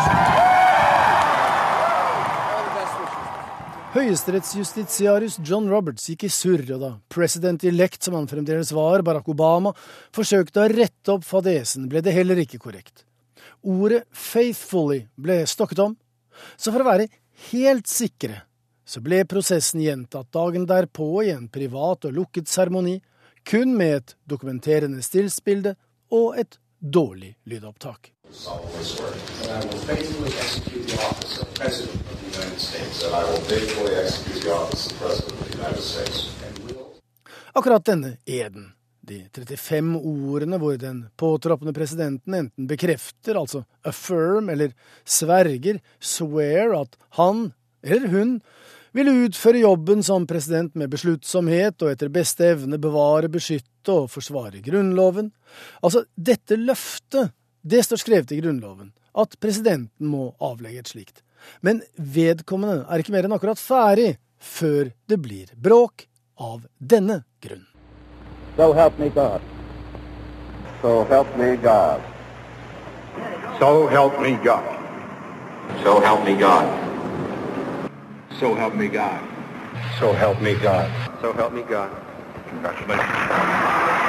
Høyesterettsjustitiarius 3.89 5.39
John 5.41 5.69
Roberts 5.71 6.09
gikk 6.11 6.27
i 6.27 6.29
surr 6.29 6.61
da 6.69 6.91
president-elect, 7.09 8.03
som 8.05 8.13
han 8.13 8.27
fremdeles 8.29 8.69
var, 8.75 9.01
Barack 9.01 9.31
Obama, 9.33 9.71
forsøkte 10.13 10.61
å 10.61 10.69
rette 10.69 11.15
opp 11.15 11.25
fadesen, 11.25 11.87
ble 11.89 12.03
det 12.05 12.13
heller 12.13 12.37
ikke 12.43 12.61
korrekt. 12.61 13.03
Ordet 13.65 14.03
'faithfully' 14.13 15.07
ble 15.17 15.41
stokket 15.49 15.81
om, 15.81 15.97
så 16.55 16.71
for 16.71 16.85
å 16.85 16.89
være 16.91 17.09
helt 17.49 17.87
sikre 17.89 18.43
så 18.89 19.01
ble 19.05 19.21
prosessen 19.29 19.83
gjentatt 19.83 20.31
dagen 20.33 20.65
derpå 20.69 21.09
i 21.21 21.33
en 21.33 21.47
privat 21.53 22.07
og 22.09 22.15
lukket 22.15 22.49
seremoni, 22.49 22.97
kun 23.45 23.75
med 23.77 23.95
et 23.99 24.15
dokumenterende 24.29 25.03
stillsbilde 25.05 25.75
og 26.13 26.39
et 26.41 26.57
dårlig 26.79 27.35
lydopptak. 27.45 28.09
Solemnly 28.31 28.83
swear 28.83 29.11
that 29.41 29.49
I 29.49 29.67
will 29.67 29.81
faithfully 29.89 30.29
execute 30.29 30.87
the 30.87 30.97
office 31.09 31.41
of 31.41 31.53
President 31.53 31.95
of 31.95 32.19
the 32.21 32.39
United 32.39 32.59
States. 32.59 33.01
That 33.01 33.13
I 33.13 33.23
will 33.23 33.41
faithfully 33.51 33.95
execute 33.95 34.41
the 34.43 34.53
office 34.53 34.91
of 34.91 34.99
President 34.99 35.41
of 35.41 35.51
the 35.51 35.57
United 35.57 35.83
States. 35.83 36.17
And 36.47 36.59
will 36.65 36.93
Akkurat 37.53 37.85
denne 37.85 38.17
eden, 38.25 38.71
de 39.01 39.25
35 39.33 39.95
ordene 39.97 40.59
hvor 40.61 40.77
den 40.77 41.07
påtroppende 41.17 41.73
presidenten 41.73 42.33
enten 42.33 42.67
bekrefter, 42.67 43.39
altså 43.39 43.63
affirm, 43.83 44.49
eller 44.49 44.75
sverger, 45.05 45.79
swear, 45.99 46.75
at 46.81 46.97
han, 47.17 47.51
eller 47.83 48.07
hun, 48.07 48.37
vil 48.93 49.09
utføre 49.25 49.61
jobben 49.63 50.03
som 50.03 50.27
president 50.27 50.75
med 50.77 50.89
besluttsomhet 50.93 51.81
og 51.81 51.91
etter 51.91 52.13
beste 52.13 52.45
evne 52.53 52.79
bevare, 52.81 53.29
beskytte 53.29 53.93
og 53.93 54.09
forsvare 54.13 54.61
Grunnloven. 54.65 55.31
Altså, 55.81 56.05
dette 56.15 56.57
løftet, 56.57 57.33
det 57.69 57.83
står 57.85 58.01
skrevet 58.01 58.31
i 58.33 58.39
Grunnloven, 58.41 58.91
at 59.13 59.35
presidenten 59.43 60.09
må 60.11 60.31
avlegge 60.41 60.83
et 60.83 60.91
slikt. 60.91 61.23
Men 61.61 61.81
vedkommende 61.95 62.85
er 62.89 63.01
ikke 63.01 63.13
mer 63.15 63.27
enn 63.27 63.35
akkurat 63.35 63.61
ferdig 63.61 64.15
før 64.39 64.91
det 65.09 65.19
blir 65.21 65.51
bråk 65.55 66.07
av 66.39 66.65
denne 66.79 67.23
grunn. 67.43 67.65
So 68.57 68.73
help 68.73 68.99
me 68.99 69.09
God. 69.09 69.41
So 70.81 71.03
help 71.05 71.37
me 71.37 71.55
God. 71.63 72.01
So 73.59 73.87
help 73.87 74.19
me 74.19 74.35
God. 74.43 74.75
So 75.83 75.99
help 75.99 76.25
me 76.25 76.35
God. 76.35 76.67
So 78.39 78.53
help 78.55 78.75
me 78.75 78.87
God. 78.87 79.21
So 79.99 80.13
help 80.13 80.41
me 80.41 80.53
God. 80.63 80.91
So 81.21 81.33
help 81.33 81.53
me 81.53 81.63
God. 81.63 81.91
Congratulations. 82.49 84.08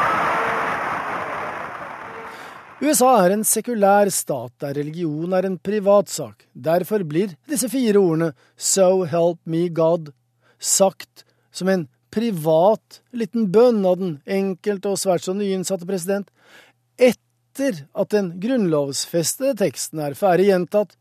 USA 2.80 3.10
er 3.26 3.34
en 3.34 3.42
sekulær 3.44 4.08
stat 4.08 4.54
der 4.62 4.78
religion 4.78 5.34
er 5.36 5.44
en 5.44 5.58
privatsak. 5.60 6.46
Derfor 6.56 7.02
blir 7.04 7.34
disse 7.50 7.68
fire 7.68 8.00
ordene 8.00 8.30
So 8.56 9.04
help 9.04 9.36
me 9.44 9.66
God 9.68 10.14
sagt 10.56 11.26
som 11.52 11.68
en 11.68 11.88
privat 12.10 13.02
liten 13.12 13.50
bønn 13.52 13.84
av 13.84 13.98
den 14.00 14.14
enkelte 14.24 14.94
og 14.94 15.00
svært 15.00 15.26
så 15.26 15.34
nyinnsatte 15.36 15.84
president, 15.88 16.30
etter 16.96 17.84
at 17.92 18.16
den 18.16 18.32
grunnlovsfestede 18.40 19.58
teksten 19.60 20.00
er 20.00 20.16
ferdig 20.18 20.48
gjentatt, 20.48 20.96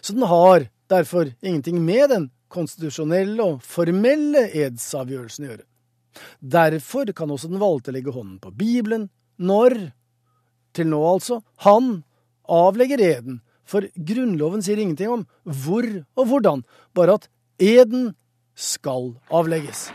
så 0.00 0.14
den 0.14 0.28
har 0.30 0.68
derfor 0.92 1.32
ingenting 1.42 1.82
med 1.82 2.14
den 2.14 2.30
konstitusjonelle 2.54 3.42
og 3.42 3.66
formelle 3.66 4.46
edsavgjørelsen 4.54 5.48
å 5.48 5.50
gjøre. 5.50 5.66
Derfor 6.38 7.10
kan 7.10 7.34
også 7.34 7.50
den 7.50 7.62
valgte 7.62 7.92
legge 7.94 8.14
hånden 8.14 8.38
på 8.38 8.54
Bibelen 8.54 9.08
når, 9.42 9.90
til 10.74 10.90
nå 10.90 11.00
altså, 11.14 11.40
han 11.64 12.02
avlegger 12.50 13.00
eden, 13.00 13.40
for 13.64 13.86
Grunnloven 13.96 14.62
sier 14.64 14.80
ingenting 14.80 15.10
om 15.10 15.24
hvor 15.44 15.86
og 16.16 16.28
hvordan, 16.28 16.64
bare 16.94 17.16
at 17.20 17.28
eden 17.58 18.12
skal 18.54 19.14
avlegges. 19.30 19.90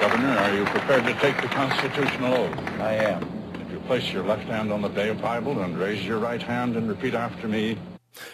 Governor, 0.00 0.34
are 0.34 0.56
you 0.56 0.64
prepared 0.66 1.04
to 1.06 1.14
take 1.20 1.36
the 1.42 1.48
constitutional 1.48 2.34
oath? 2.34 2.58
I 2.80 2.94
am. 3.12 3.22
Would 3.54 3.70
you 3.70 3.80
place 3.86 4.12
your 4.12 4.24
left 4.26 4.48
hand 4.48 4.72
on 4.72 4.82
the 4.82 4.88
Bible 4.88 5.62
and 5.62 5.78
raise 5.78 6.02
your 6.08 6.18
right 6.18 6.42
hand 6.42 6.76
and 6.76 6.88
repeat 6.88 7.14
after 7.14 7.48
me? 7.48 7.76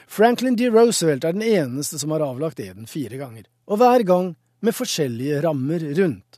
Franklin 0.06 0.56
D. 0.56 0.70
Roosevelt 0.70 1.24
er 1.24 1.32
den 1.32 1.42
eneste 1.42 1.98
som 1.98 2.10
har 2.10 2.24
avlagt 2.24 2.60
eden 2.60 2.86
fire 2.86 3.18
ganger, 3.20 3.44
og 3.66 3.78
hver 3.78 4.02
gang 4.02 4.34
med 4.60 4.74
forskjellige 4.74 5.42
rammer 5.44 5.84
rundt. 6.00 6.37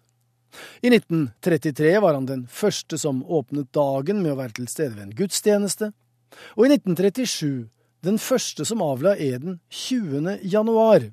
I 0.80 0.90
1933 0.92 1.94
var 2.02 2.16
han 2.16 2.28
den 2.28 2.46
første 2.50 2.98
som 2.98 3.22
åpnet 3.24 3.72
dagen 3.76 4.22
med 4.22 4.34
å 4.34 4.40
være 4.40 4.58
til 4.60 4.68
stede 4.70 4.96
ved 4.96 5.08
en 5.08 5.16
gudstjeneste, 5.18 5.92
og 6.56 6.66
i 6.66 6.72
1937 6.76 7.68
den 8.06 8.20
første 8.20 8.64
som 8.64 8.82
avla 8.84 9.16
eden 9.20 9.58
20. 9.68 10.38
januar. 10.42 11.10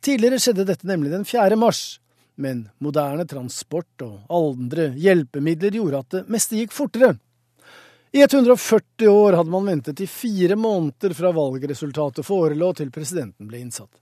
Tidligere 0.00 0.40
skjedde 0.40 0.68
dette 0.68 0.88
nemlig 0.88 1.12
den 1.12 1.26
4. 1.28 1.58
mars, 1.60 2.00
men 2.34 2.66
moderne 2.80 3.26
transport 3.28 4.04
og 4.06 4.32
andre 4.32 4.90
hjelpemidler 4.98 5.76
gjorde 5.76 6.00
at 6.00 6.16
det 6.16 6.22
meste 6.32 6.56
gikk 6.58 6.72
fortere. 6.74 7.16
I 8.12 8.22
140 8.24 9.08
år 9.08 9.38
hadde 9.38 9.52
man 9.52 9.68
ventet 9.68 10.00
i 10.04 10.06
fire 10.10 10.56
måneder 10.56 11.14
fra 11.16 11.30
valgresultatet 11.32 12.26
forelå 12.26 12.72
til 12.76 12.90
presidenten 12.92 13.48
ble 13.48 13.62
innsatt. 13.62 13.92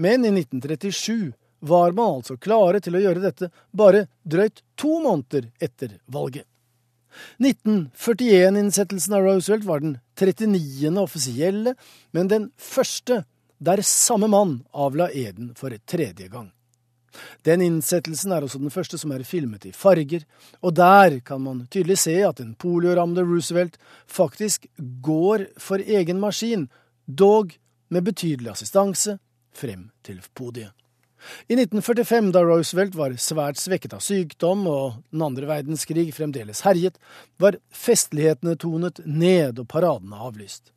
Men 0.00 0.24
i 0.24 0.30
1937 0.32 1.34
var 1.64 1.94
man 1.96 2.18
altså 2.18 2.36
klare 2.36 2.80
til 2.84 2.96
å 2.96 3.02
gjøre 3.02 3.22
dette 3.24 3.50
bare 3.72 4.06
drøyt 4.22 4.62
to 4.76 4.98
måneder 5.04 5.48
etter 5.62 5.96
valget. 6.12 6.44
1941-innsettelsen 7.38 9.14
av 9.14 9.22
Roosevelt 9.22 9.64
var 9.64 9.80
den 9.84 9.98
39. 10.18 10.90
offisielle, 10.98 11.74
men 12.10 12.28
den 12.28 12.50
første 12.58 13.22
der 13.64 13.82
samme 13.86 14.28
mann 14.28 14.58
avla 14.72 15.08
eden 15.10 15.54
for 15.56 15.74
tredje 15.86 16.28
gang. 16.28 16.50
Den 17.46 17.62
innsettelsen 17.62 18.32
er 18.34 18.44
også 18.44 18.58
den 18.58 18.74
første 18.74 18.98
som 18.98 19.12
er 19.14 19.22
filmet 19.26 19.68
i 19.68 19.72
farger, 19.72 20.24
og 20.60 20.74
der 20.74 21.20
kan 21.24 21.42
man 21.44 21.64
tydelig 21.70 22.00
se 22.02 22.16
at 22.26 22.42
den 22.42 22.56
poliorammede 22.58 23.22
Roosevelt 23.28 23.78
faktisk 24.10 24.66
går 25.06 25.48
for 25.62 25.78
egen 25.78 26.20
maskin, 26.20 26.66
dog 27.06 27.54
med 27.88 28.08
betydelig 28.10 28.56
assistanse, 28.56 29.20
frem 29.54 29.92
til 30.02 30.18
podiet. 30.34 30.74
I 31.48 31.56
1945, 31.56 32.32
da 32.34 32.42
Roosevelt 32.44 32.94
var 32.98 33.16
svært 33.20 33.60
svekket 33.60 33.96
av 33.96 34.02
sykdom 34.04 34.66
og 34.70 35.00
den 35.12 35.24
andre 35.24 35.48
verdenskrig 35.48 36.08
fremdeles 36.16 36.64
herjet, 36.66 36.98
var 37.40 37.58
festlighetene 37.72 38.56
tonet 38.60 39.00
ned 39.04 39.60
og 39.62 39.68
paradene 39.70 40.20
avlyst. 40.20 40.70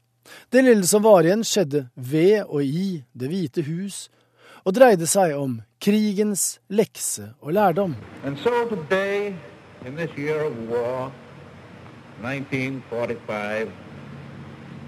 Det 0.52 0.64
lille 0.64 0.88
som 0.88 1.04
var 1.06 1.24
igjen, 1.24 1.46
skjedde 1.48 1.88
ved 1.96 2.44
og 2.48 2.64
i 2.64 3.04
Det 3.14 3.30
hvite 3.32 3.64
hus, 3.68 4.08
og 4.68 4.76
dreide 4.76 5.08
seg 5.08 5.36
om 5.38 5.62
krigens 5.80 6.58
lekse 6.68 7.30
og 7.40 7.54
lærdom. 7.56 7.96
And 8.26 8.38
so 8.44 8.52
today, 8.68 9.34
in 9.86 9.96
this 9.96 10.12
year 10.18 10.44
of 10.44 10.54
war, 10.68 11.12
1945, 12.22 13.72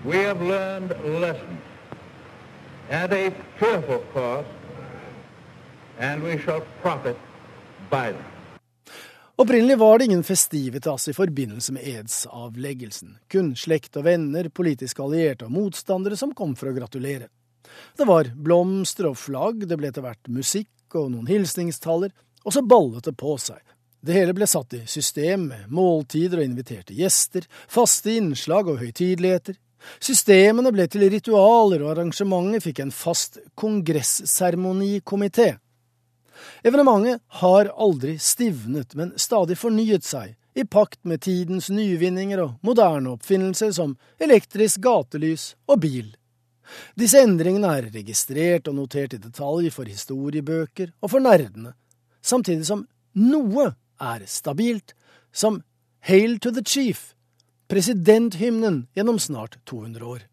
we 0.04 0.18
have 0.18 0.42
learned 0.42 0.92
lessons 1.22 1.64
at 2.90 3.14
a 3.14 3.32
fearful 3.60 4.04
cost, 4.14 4.50
and 6.00 6.24
we 6.24 6.38
shall 6.38 6.62
profit 6.82 7.18
by 7.90 8.12
them. 8.12 8.26
Opprinnelig 9.40 9.78
var 9.78 10.00
det 10.00 10.06
ingen 10.06 10.24
festivitas 10.24 11.08
i 11.08 11.14
forbindelse 11.14 11.74
med 11.74 11.88
edsavleggelsen. 11.88 13.18
Kun 13.32 13.54
slekt 13.56 13.96
og 13.96 14.04
venner, 14.04 14.50
politiske 14.50 15.04
allierte 15.04 15.46
og 15.48 15.54
motstandere 15.56 16.18
som 16.20 16.34
kom 16.36 16.58
for 16.60 16.68
å 16.68 16.74
gratulere. 16.76 17.30
Det 17.96 18.04
var 18.10 18.28
blomster 18.36 19.08
og 19.08 19.16
flagg, 19.18 19.64
det 19.64 19.78
ble 19.80 19.94
etter 19.94 20.04
hvert 20.04 20.28
musikk 20.28 20.98
og 21.00 21.14
noen 21.14 21.30
hilsningstaller, 21.32 22.12
og 22.44 22.52
så 22.52 22.66
ballet 22.68 23.08
det 23.08 23.16
på 23.16 23.38
seg. 23.40 23.64
Det 24.04 24.16
hele 24.16 24.36
ble 24.36 24.48
satt 24.48 24.76
i 24.76 24.82
system 24.92 25.48
med 25.54 25.72
måltider 25.72 26.40
og 26.40 26.48
inviterte 26.50 26.96
gjester, 27.00 27.48
faste 27.68 28.12
innslag 28.20 28.68
og 28.72 28.80
høytideligheter. 28.84 29.56
Systemene 30.04 30.72
ble 30.76 30.88
til 30.92 31.08
ritualer, 31.12 31.80
og 31.84 31.94
arrangementet 31.94 32.64
fikk 32.68 32.84
en 32.84 32.92
fast 32.92 33.40
kongressseremonikomité. 33.56 35.54
Evenementet 36.64 37.22
har 37.42 37.72
aldri 37.76 38.18
stivnet, 38.20 38.96
men 38.96 39.14
stadig 39.20 39.58
fornyet 39.58 40.06
seg, 40.08 40.36
i 40.58 40.66
pakt 40.66 41.00
med 41.08 41.22
tidens 41.24 41.70
nyvinninger 41.72 42.42
og 42.44 42.66
moderne 42.66 43.14
oppfinnelser 43.16 43.72
som 43.76 43.96
elektrisk 44.20 44.82
gatelys 44.84 45.54
og 45.70 45.84
bil. 45.86 46.10
Disse 47.00 47.22
endringene 47.24 47.72
er 47.80 47.90
registrert 47.94 48.68
og 48.70 48.78
notert 48.78 49.16
i 49.16 49.22
detalj 49.22 49.70
for 49.74 49.90
historiebøker 49.90 50.92
og 51.02 51.14
for 51.14 51.24
nerdene, 51.24 51.74
samtidig 52.22 52.68
som 52.70 52.86
noe 53.18 53.72
er 54.00 54.26
stabilt, 54.30 54.94
som 55.32 55.62
Hail 56.06 56.38
to 56.40 56.52
the 56.52 56.64
Chief, 56.66 57.14
presidenthymnen 57.70 58.88
gjennom 58.96 59.20
snart 59.20 59.60
200 59.66 60.06
år. 60.06 60.24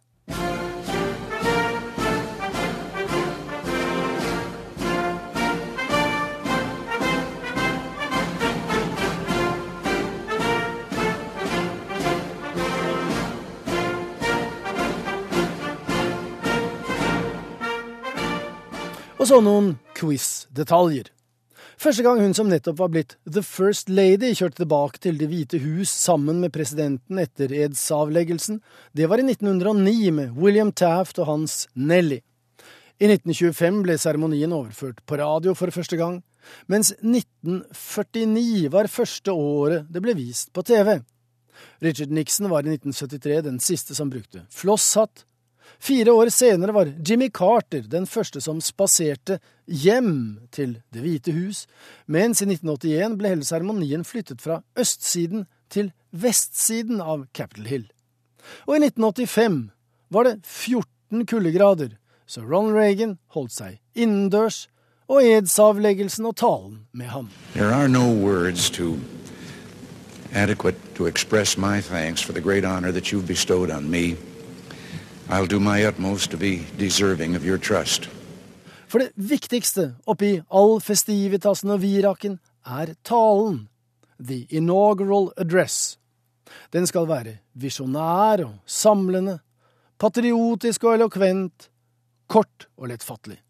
Og 19.27 19.31
så 19.33 19.41
noen 19.43 19.73
quiz-detaljer. 19.99 21.09
Første 21.83 22.05
gang 22.07 22.21
hun 22.23 22.35
som 22.39 22.47
nettopp 22.47 22.77
var 22.79 22.93
blitt 22.95 23.17
The 23.27 23.43
First 23.43 23.89
Lady, 23.91 24.29
kjørte 24.39 24.61
tilbake 24.61 25.01
til 25.03 25.19
Det 25.19 25.27
hvite 25.27 25.59
hus 25.65 25.91
sammen 25.91 26.39
med 26.45 26.53
presidenten 26.55 27.19
etter 27.19 27.51
edsavleggelsen, 27.51 28.61
det 28.95 29.11
var 29.11 29.19
i 29.19 29.27
1909 29.27 30.13
med 30.15 30.39
William 30.39 30.71
Taft 30.71 31.19
og 31.19 31.27
hans 31.33 31.59
Nelly. 31.75 32.21
I 33.03 33.11
1925 33.11 33.83
ble 33.89 33.99
seremonien 33.99 34.55
overført 34.55 35.03
på 35.03 35.19
radio 35.19 35.59
for 35.59 35.75
første 35.75 35.99
gang, 35.99 36.21
mens 36.71 36.95
1949 37.03 38.71
var 38.79 38.87
første 38.87 39.35
året 39.35 39.91
det 39.91 40.07
ble 40.07 40.15
vist 40.23 40.55
på 40.55 40.63
TV. 40.63 41.01
Richard 41.83 42.15
Nixon 42.15 42.47
var 42.55 42.63
i 42.63 42.79
1973 42.79 43.43
den 43.51 43.59
siste 43.59 43.99
som 43.99 44.07
brukte 44.07 44.47
flosshatt. 44.55 45.27
Fire 45.79 46.13
år 46.13 46.31
senere 46.33 46.73
var 46.73 46.93
Jimmy 47.09 47.29
Carter 47.31 47.85
den 47.91 48.07
første 48.07 48.41
som 48.41 48.61
spaserte 48.65 49.39
hjem 49.67 50.39
til 50.55 50.79
Det 50.93 51.03
hvite 51.05 51.35
hus, 51.37 51.67
mens 52.07 52.43
i 52.43 52.49
1981 52.49 53.19
ble 53.19 53.35
hele 53.35 53.47
seremonien 53.47 54.05
flyttet 54.05 54.43
fra 54.43 54.63
østsiden 54.79 55.47
til 55.71 55.93
vestsiden 56.11 57.01
av 57.01 57.27
Capitol 57.35 57.67
Hill. 57.67 57.87
Og 58.67 58.77
i 58.77 58.87
1985 58.87 59.61
var 60.11 60.29
det 60.29 60.37
14 60.45 61.27
kuldegrader, 61.27 61.97
så 62.27 62.43
Ron 62.43 62.73
Reagan 62.75 63.19
holdt 63.35 63.55
seg 63.55 63.79
innendørs, 63.95 64.67
og 65.07 65.23
edsavleggelsen 65.23 66.27
og 66.27 66.35
talen 66.37 66.79
med 66.93 67.07
ham. 67.07 67.29
There 67.55 67.71
are 67.71 67.89
no 67.89 68.11
words 68.11 68.71
to 68.71 68.99
adequate 70.35 70.77
to 70.97 71.07
express 71.07 71.57
my 71.57 71.81
thanks 71.81 72.23
for 72.23 72.33
the 72.33 72.41
great 72.41 72.65
honor 72.65 72.91
that 72.91 73.13
you've 73.13 73.27
bestowed 73.27 73.71
on 73.71 73.91
me. 73.91 74.17
I'll 75.29 75.47
do 75.47 75.59
my 75.59 75.83
utmost 75.83 76.31
to 76.31 76.37
be 76.37 76.67
deserving 76.79 77.35
of 77.35 77.45
your 77.45 77.59
trust. 77.59 78.09
For 78.87 79.03
det 79.03 79.11
viktigste 79.19 79.97
oppi 80.07 80.37
all 80.55 80.79
festivitasen 80.81 81.73
og 81.75 81.81
viraken 81.83 82.39
er 82.63 82.95
talen, 83.03 83.67
the 84.23 84.47
inaugural 84.51 85.33
address. 85.37 85.99
Den 86.73 86.87
skal 86.87 87.09
være 87.09 87.39
visjonær 87.59 88.45
og 88.45 88.55
samlende, 88.67 89.41
patriotisk 89.99 90.85
og 90.85 90.95
elokvent, 90.95 91.69
kort 92.31 92.69
og 92.79 92.93
lettfattelig. 92.93 93.41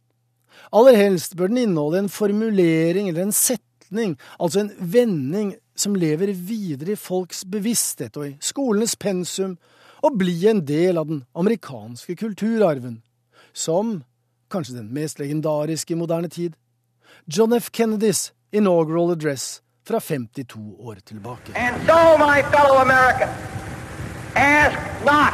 Aller 0.73 0.97
helst 0.97 1.37
bør 1.37 1.53
den 1.53 1.61
inneholde 1.67 2.07
en 2.07 2.09
formulering 2.09 3.09
eller 3.09 3.29
en 3.29 3.37
setning, 3.37 4.17
altså 4.41 4.65
en 4.65 4.73
vending 4.81 5.55
som 5.77 5.95
lever 5.95 6.33
videre 6.33 6.97
i 6.97 7.01
folks 7.01 7.45
bevissthet 7.45 8.17
og 8.17 8.31
i 8.31 8.37
skolenes 8.41 8.97
pensum, 8.97 9.59
og 10.03 10.19
bli 10.19 10.35
en 10.51 10.65
del 10.67 10.99
av 10.99 11.09
den 11.09 11.25
amerikanske 11.35 12.17
kulturarven, 12.17 13.03
som 13.53 14.03
kanskje 14.53 14.79
den 14.79 14.93
mest 14.95 15.19
legendariske 15.19 15.95
i 15.95 15.99
moderne 15.99 16.29
tid, 16.29 16.57
John 17.27 17.53
F. 17.53 17.71
Kennedys 17.71 18.33
inaugural 18.53 19.11
address 19.13 19.63
fra 19.87 20.01
52 20.01 20.77
år 20.79 20.97
tilbake. 21.07 21.53
And 21.55 21.77
so, 21.87 22.19
my 22.19 22.43
fellow 22.43 22.79
Americans, 22.83 23.33
ask 24.35 24.77
not 25.05 25.33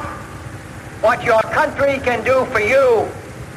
what 1.02 1.24
your 1.24 1.42
country 1.42 1.98
can 2.04 2.24
do 2.24 2.44
for 2.52 2.60
you, 2.60 3.08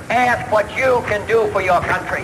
ask 0.09 0.51
what 0.51 0.65
you 0.77 1.01
can 1.07 1.21
do 1.27 1.51
for 1.51 1.61
your 1.61 1.81
country. 1.81 2.23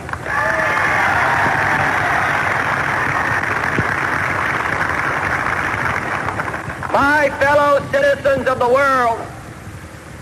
My 6.92 7.30
fellow 7.40 7.80
citizens 7.92 8.48
of 8.48 8.60
the 8.60 8.68
world, 8.68 9.20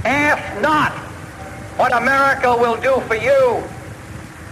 ask 0.05 0.61
not 0.61 0.91
what 1.77 1.91
America 1.93 2.55
will 2.55 2.77
do 2.77 3.01
for 3.07 3.15
you, 3.15 3.63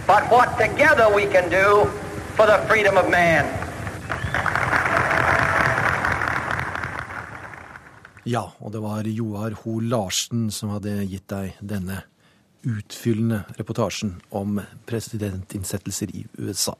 but 0.06 0.22
what 0.30 0.58
together 0.58 1.06
we 1.14 1.26
can 1.26 1.48
do 1.48 1.86
for 2.34 2.46
the 2.46 2.58
freedom 2.66 2.96
of 2.96 3.08
man. 3.08 3.46
Ja, 8.24 8.52
og 8.58 8.72
det 8.72 8.80
var 8.82 9.06
Joar 9.06 9.54
Ho 9.62 9.78
Larsen 9.80 10.50
som 10.50 10.74
hadde 10.74 10.98
gitt 11.08 11.30
deg 11.30 11.54
denne 11.60 12.02
utfyllende 12.66 13.44
reportasjen 13.56 14.18
om 14.34 14.58
presidentinnsettelser 14.90 16.10
i 16.12 16.26
USA. 16.36 16.74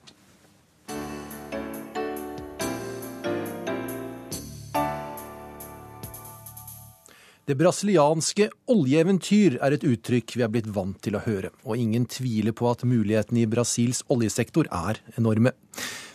Det 7.48 7.54
brasilianske 7.56 8.50
oljeeventyr 8.68 9.54
er 9.64 9.72
et 9.72 9.84
uttrykk 9.88 10.34
vi 10.36 10.42
er 10.44 10.50
blitt 10.52 10.66
vant 10.68 10.98
til 11.00 11.14
å 11.16 11.22
høre, 11.24 11.48
og 11.64 11.80
ingen 11.80 12.04
tviler 12.04 12.52
på 12.52 12.66
at 12.68 12.84
mulighetene 12.84 13.40
i 13.40 13.48
Brasils 13.48 14.02
oljesektor 14.12 14.68
er 14.68 15.00
enorme. 15.16 15.54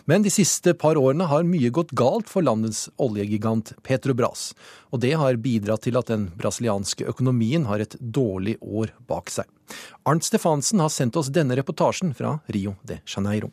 Men 0.06 0.22
de 0.22 0.30
siste 0.30 0.76
par 0.78 0.94
årene 1.00 1.26
har 1.26 1.42
mye 1.48 1.72
gått 1.74 1.90
galt 1.98 2.30
for 2.30 2.46
landets 2.46 2.84
oljegigant 3.02 3.74
Petrobras, 3.82 4.52
og 4.94 5.02
det 5.02 5.16
har 5.18 5.42
bidratt 5.42 5.88
til 5.88 5.98
at 5.98 6.14
den 6.14 6.28
brasilianske 6.38 7.10
økonomien 7.10 7.66
har 7.66 7.82
et 7.82 7.98
dårlig 7.98 8.54
år 8.62 8.94
bak 9.10 9.34
seg. 9.34 9.50
Arnt 10.06 10.30
Stefansen 10.30 10.86
har 10.86 10.94
sendt 10.94 11.18
oss 11.18 11.34
denne 11.34 11.58
reportasjen 11.58 12.14
fra 12.14 12.36
Rio 12.46 12.78
de 12.86 13.02
Janeiro. 13.10 13.50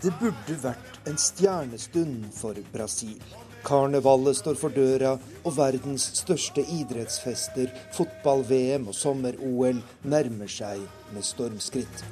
Det 0.00 0.12
burde 0.16 0.54
vært 0.62 1.08
en 1.10 1.18
stjernestund 1.20 2.30
for 2.32 2.56
Brasil. 2.72 3.20
Karnevalet 3.66 4.38
står 4.38 4.56
for 4.56 4.72
døra, 4.72 5.18
og 5.44 5.56
verdens 5.58 6.06
største 6.22 6.64
idrettsfester, 6.64 7.68
fotball-VM 7.98 8.88
og 8.88 8.96
sommer-OL, 8.96 9.84
nærmer 10.08 10.48
seg 10.48 10.86
med 11.12 11.28
stormskritt. 11.28 12.06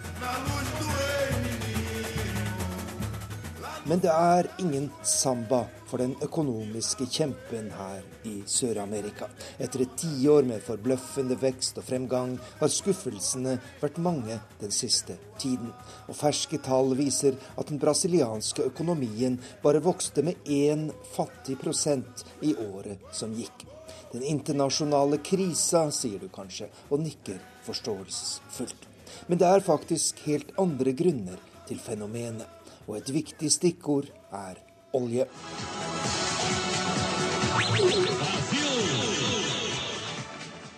Men 3.89 4.03
det 4.05 4.11
er 4.13 4.45
ingen 4.61 4.91
samba 5.01 5.63
for 5.89 6.03
den 6.03 6.11
økonomiske 6.21 7.07
kjempen 7.09 7.71
her 7.73 8.03
i 8.29 8.35
Sør-Amerika. 8.45 9.31
Etter 9.57 9.87
et 9.87 9.95
tiår 9.97 10.45
med 10.45 10.61
forbløffende 10.67 11.39
vekst 11.41 11.81
og 11.81 11.87
fremgang 11.87 12.35
har 12.59 12.69
skuffelsene 12.69 13.55
vært 13.81 13.97
mange 14.05 14.37
den 14.61 14.75
siste 14.77 15.17
tiden. 15.41 15.71
Og 16.05 16.19
ferske 16.19 16.61
tall 16.67 16.93
viser 16.99 17.39
at 17.57 17.73
den 17.73 17.81
brasilianske 17.81 18.67
økonomien 18.69 19.41
bare 19.65 19.81
vokste 19.81 20.27
med 20.27 20.37
én 20.45 20.91
fattig 21.15 21.57
prosent 21.65 22.27
i 22.45 22.53
året 22.67 23.09
som 23.17 23.33
gikk. 23.33 23.65
Den 24.13 24.29
internasjonale 24.35 25.23
krisa, 25.25 25.87
sier 25.89 26.21
du 26.21 26.29
kanskje, 26.29 26.69
og 26.93 27.01
nikker 27.07 27.41
forståelsesfullt. 27.65 28.85
Men 29.33 29.41
det 29.41 29.49
er 29.49 29.65
faktisk 29.65 30.21
helt 30.29 30.53
andre 30.61 30.93
grunner 30.93 31.41
til 31.69 31.81
fenomenet 31.81 32.58
og 32.89 32.97
et 32.97 33.11
viktig 33.13 33.51
stikkord 33.53 34.09
er 34.33 34.59
olje. 34.97 35.29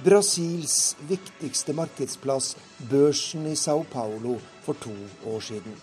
Brasils 0.01 0.97
viktigste 1.09 1.75
markedsplass, 1.77 2.55
børsen 2.91 3.47
i 3.47 3.55
Sao 3.55 3.85
Paulo, 3.93 4.39
for 4.65 4.75
to 4.81 4.95
år 5.27 5.41
siden. 5.41 5.77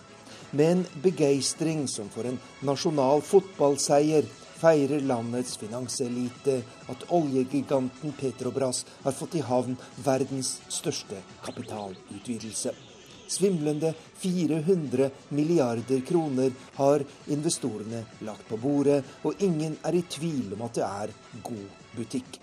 Med 0.52 0.72
en 0.72 0.86
begeistring 1.02 1.86
som 1.88 2.08
for 2.10 2.26
en 2.26 2.40
nasjonal 2.66 3.22
fotballseier 3.22 4.26
feirer 4.58 5.04
landets 5.06 5.54
finanselite 5.60 6.58
at 6.90 7.06
oljegiganten 7.14 8.16
Petrobras 8.18 8.84
har 9.04 9.14
fått 9.14 9.38
i 9.38 9.44
havn 9.44 9.78
verdens 10.04 10.56
største 10.72 11.22
kapitalutvidelse. 11.44 12.74
Svimlende 13.28 13.92
400 14.18 15.10
milliarder 15.28 16.00
kroner 16.08 16.52
har 16.74 17.04
investorene 17.26 18.04
lagt 18.24 18.48
på 18.48 18.56
bordet, 18.56 19.02
og 19.22 19.42
ingen 19.44 19.76
er 19.84 19.94
i 19.98 20.04
tvil 20.08 20.54
om 20.56 20.64
at 20.66 20.78
det 20.80 20.86
er 20.88 21.16
god 21.44 21.66
butikk. 21.96 22.38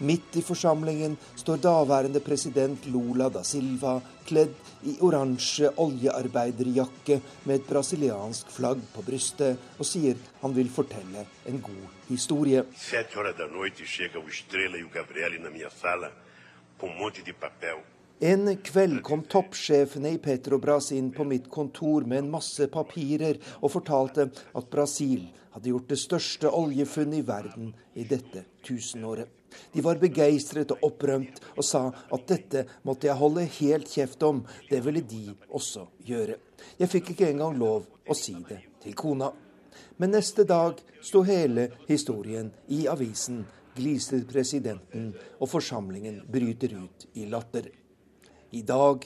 Midt 0.00 0.36
i 0.40 0.42
forsamlingen 0.42 1.16
står 1.36 1.58
daværende 1.60 2.22
president 2.24 2.86
Lula 2.88 3.26
da 3.28 3.42
Silva 3.44 3.98
kledd 4.24 4.54
i 4.88 4.94
oransje 5.04 5.68
oljearbeiderjakke 5.84 7.18
med 7.44 7.58
et 7.58 7.68
brasiliansk 7.68 8.48
flagg 8.54 8.80
på 8.94 9.04
brystet, 9.04 9.60
og 9.76 9.84
sier 9.84 10.16
han 10.40 10.56
vil 10.56 10.72
fortelle 10.72 11.26
en 11.52 11.60
god 11.60 12.08
historie. 12.08 12.64
Sete 12.72 13.20
horas 13.20 13.36
da 13.36 13.48
noite 13.52 13.84
chega 13.84 14.16
o 14.20 14.28
Estrela 14.28 14.80
e 14.80 14.84
o 14.84 14.92
Gabriele 14.94 15.38
na 15.38 15.52
minha 15.52 15.68
sala 15.68 16.08
com 16.78 16.88
um 16.88 16.96
monte 16.96 17.22
de 17.22 17.32
papel. 17.32 17.89
En 18.22 18.56
kveld 18.56 18.98
kom 19.00 19.22
toppsjefene 19.24 20.10
i 20.12 20.18
Petrobras 20.20 20.90
inn 20.92 21.06
på 21.10 21.24
mitt 21.24 21.46
kontor 21.48 22.04
med 22.04 22.18
en 22.18 22.26
masse 22.34 22.66
papirer 22.68 23.38
og 23.62 23.72
fortalte 23.72 24.26
at 24.28 24.68
Brasil 24.68 25.22
hadde 25.54 25.70
gjort 25.72 25.88
det 25.88 25.98
største 26.02 26.52
oljefunnet 26.52 27.22
i 27.22 27.24
verden 27.24 27.70
i 27.96 28.04
dette 28.04 28.44
tusenåret. 28.60 29.24
De 29.72 29.80
var 29.80 30.02
begeistret 30.04 30.68
og 30.76 30.84
opprømt 30.90 31.40
og 31.54 31.64
sa 31.64 31.86
at 31.88 32.28
dette 32.28 32.66
måtte 32.84 33.08
jeg 33.08 33.16
holde 33.22 33.46
helt 33.56 33.88
kjeft 33.88 34.28
om, 34.28 34.44
det 34.68 34.84
ville 34.84 35.00
de 35.00 35.32
også 35.48 35.88
gjøre. 36.04 36.36
Jeg 36.76 36.92
fikk 36.92 37.14
ikke 37.14 37.32
engang 37.32 37.56
lov 37.56 37.88
å 38.04 38.20
si 38.20 38.36
det 38.52 38.60
til 38.84 39.00
kona. 39.00 39.32
Men 39.96 40.12
neste 40.12 40.44
dag 40.44 40.76
sto 41.00 41.24
hele 41.24 41.70
historien 41.88 42.52
i 42.68 42.84
avisen, 42.84 43.46
gliser 43.80 44.28
presidenten, 44.28 45.14
og 45.40 45.54
forsamlingen 45.56 46.20
bryter 46.28 46.76
ut 46.84 47.14
i 47.16 47.24
latter. 47.32 47.79
I 48.50 48.62
dag 48.62 49.04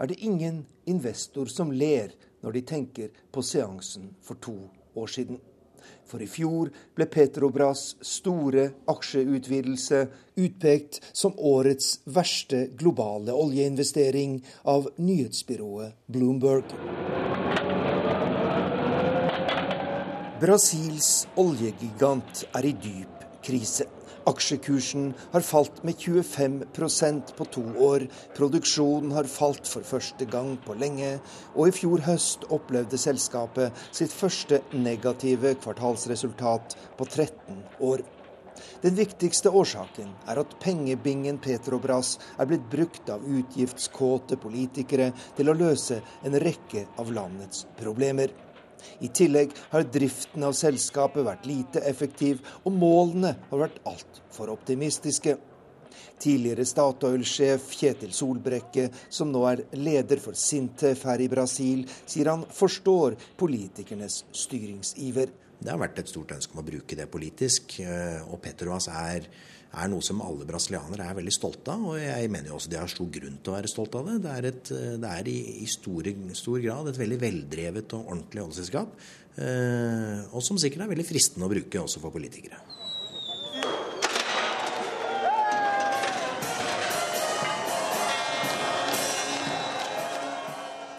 er 0.00 0.06
det 0.06 0.22
ingen 0.24 0.62
investor 0.88 1.50
som 1.52 1.72
ler 1.72 2.14
når 2.40 2.54
de 2.56 2.62
tenker 2.64 3.12
på 3.32 3.42
seansen 3.44 4.14
for 4.24 4.40
to 4.40 4.56
år 4.96 5.10
siden. 5.12 5.40
For 6.06 6.22
i 6.22 6.28
fjor 6.30 6.70
ble 6.96 7.06
Petrobras 7.10 7.82
store 8.00 8.70
aksjeutvidelse 8.88 10.00
utpekt 10.40 11.00
som 11.12 11.36
årets 11.36 11.98
verste 12.08 12.66
globale 12.78 13.34
oljeinvestering 13.36 14.38
av 14.64 14.88
nyhetsbyrået 14.96 15.98
Bloomberg. 16.06 16.72
Brasils 20.40 21.26
oljegigant 21.36 22.46
er 22.56 22.70
i 22.70 22.74
dyp 22.80 23.28
krise. 23.44 23.88
Aksjekursen 24.26 25.12
har 25.32 25.44
falt 25.46 25.84
med 25.86 25.94
25% 26.02 27.34
på 27.36 27.44
to 27.54 27.62
år. 27.86 28.08
Produksjonen 28.34 29.12
har 29.14 29.28
falt 29.30 29.68
for 29.70 29.86
første 29.86 30.26
gang 30.30 30.56
på 30.64 30.74
lenge. 30.74 31.12
Og 31.54 31.70
i 31.70 31.76
fjor 31.76 32.02
høst 32.08 32.48
opplevde 32.50 32.98
selskapet 32.98 33.86
sitt 33.94 34.14
første 34.14 34.64
negative 34.74 35.54
kvartalsresultat 35.62 36.74
på 36.98 37.06
13 37.06 37.62
år. 37.86 38.02
Den 38.82 38.96
viktigste 38.96 39.52
årsaken 39.52 40.10
er 40.28 40.40
at 40.40 40.56
pengebingen 40.62 41.38
Petrobras 41.42 42.16
er 42.40 42.48
blitt 42.50 42.66
brukt 42.72 43.12
av 43.12 43.24
utgiftskåte 43.24 44.40
politikere 44.40 45.12
til 45.36 45.52
å 45.52 45.56
løse 45.56 46.00
en 46.26 46.38
rekke 46.42 46.86
av 47.00 47.12
landets 47.14 47.66
problemer. 47.78 48.32
I 49.04 49.10
tillegg 49.14 49.52
har 49.72 49.86
driften 49.92 50.46
av 50.46 50.56
selskapet 50.56 51.26
vært 51.26 51.46
lite 51.48 51.82
effektiv, 51.88 52.42
og 52.64 52.74
målene 52.76 53.34
har 53.50 53.62
vært 53.66 53.82
altfor 53.88 54.52
optimistiske. 54.54 55.36
Tidligere 56.20 56.64
Statoil-sjef 56.64 57.68
Kjetil 57.76 58.12
Solbrekke, 58.16 58.88
som 59.12 59.28
nå 59.32 59.42
er 59.50 59.64
leder 59.76 60.20
for 60.22 60.36
Sintef 60.38 61.04
her 61.08 61.20
i 61.20 61.28
Brasil, 61.32 61.84
sier 62.08 62.32
han 62.32 62.46
forstår 62.52 63.18
politikernes 63.36 64.22
styringsiver. 64.32 65.32
Det 65.56 65.72
har 65.72 65.80
vært 65.80 66.00
et 66.02 66.10
stort 66.12 66.34
ønske 66.36 66.56
om 66.56 66.62
å 66.62 66.66
bruke 66.66 66.96
det 66.96 67.08
politisk, 67.12 67.78
eh, 67.80 68.20
og 68.28 68.40
Petroas 68.44 68.88
er 68.92 69.28
er 69.76 69.90
noe 69.92 70.04
som 70.04 70.22
alle 70.24 70.46
brasilianere 70.48 71.04
er 71.10 71.18
veldig 71.18 71.34
stolte 71.34 71.74
av. 71.74 71.84
Og 71.90 72.00
jeg 72.00 72.30
mener 72.32 72.50
jo 72.50 72.56
også 72.58 72.72
de 72.72 72.80
har 72.80 72.90
stor 72.92 73.10
grunn 73.18 73.36
til 73.40 73.52
å 73.52 73.56
være 73.58 73.70
stolte 73.70 74.00
av 74.00 74.10
det. 74.10 74.16
Det 74.24 74.32
er, 74.32 74.48
et, 74.52 74.72
det 75.02 75.12
er 75.12 75.30
i, 75.32 75.36
i 75.62 75.68
store, 75.70 76.14
stor 76.38 76.62
grad 76.64 76.90
et 76.90 77.00
veldig 77.02 77.20
veldrevet 77.20 77.96
og 77.98 78.12
ordentlig 78.14 78.44
oljeselskap. 78.46 78.96
Eh, 79.36 80.24
og 80.32 80.44
som 80.44 80.56
sikkert 80.60 80.86
er 80.86 80.94
veldig 80.94 81.08
fristende 81.08 81.48
å 81.48 81.52
bruke 81.52 81.82
også 81.82 82.00
for 82.00 82.14
politikere. 82.14 82.62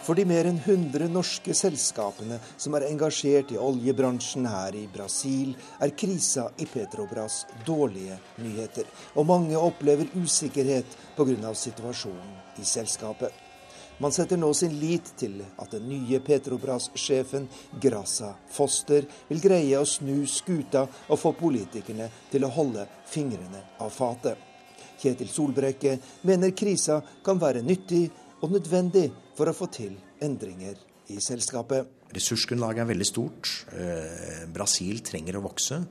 For 0.08 0.16
de 0.16 0.24
mer 0.24 0.48
enn 0.48 0.62
100 0.64 1.10
norske 1.12 1.52
selskapene 1.52 2.38
som 2.56 2.78
er 2.78 2.86
engasjert 2.88 3.50
i 3.52 3.58
oljebransjen 3.60 4.46
her 4.48 4.78
i 4.80 4.86
Brasil, 4.88 5.50
er 5.84 5.92
krisa 6.00 6.46
i 6.64 6.68
Petrobras 6.72 7.42
dårlige 7.68 8.16
nyheter. 8.40 8.88
Og 9.20 9.28
mange 9.28 9.60
opplever 9.60 10.08
usikkerhet 10.16 10.96
pga. 11.18 11.52
situasjonen 11.54 12.40
i 12.56 12.64
selskapet. 12.64 13.34
Man 14.00 14.16
setter 14.16 14.38
nå 14.38 14.54
sin 14.54 14.80
lit 14.80 15.12
til 15.20 15.44
at 15.44 15.76
den 15.76 15.90
nye 15.90 16.22
Petrobras-sjefen 16.24 17.50
Grasa 17.82 18.32
Foster 18.48 19.04
vil 19.28 19.44
greie 19.44 19.76
å 19.76 19.84
snu 19.86 20.24
skuta 20.24 20.88
og 21.10 21.20
få 21.20 21.36
politikerne 21.36 22.08
til 22.32 22.48
å 22.48 22.54
holde 22.56 22.88
fingrene 23.12 23.66
av 23.84 23.92
fatet. 23.92 24.38
Kjetil 25.02 25.28
Solbrekke 25.28 26.00
mener 26.24 26.56
krisa 26.56 27.02
kan 27.26 27.42
være 27.44 27.66
nyttig 27.66 28.06
og 28.40 28.54
nødvendig 28.56 29.10
for 29.38 29.50
å 29.50 29.56
få 29.56 29.70
til 29.74 29.98
endringer 30.24 30.80
i 31.14 31.22
selskapet. 31.24 31.88
Ressursgrunnlaget 32.16 32.84
er 32.84 32.92
veldig 32.92 33.08
stort. 33.08 33.52
Eh, 33.72 34.46
Brasil 34.52 35.02
trenger 35.06 35.38
å 35.38 35.46
vokse. 35.46 35.82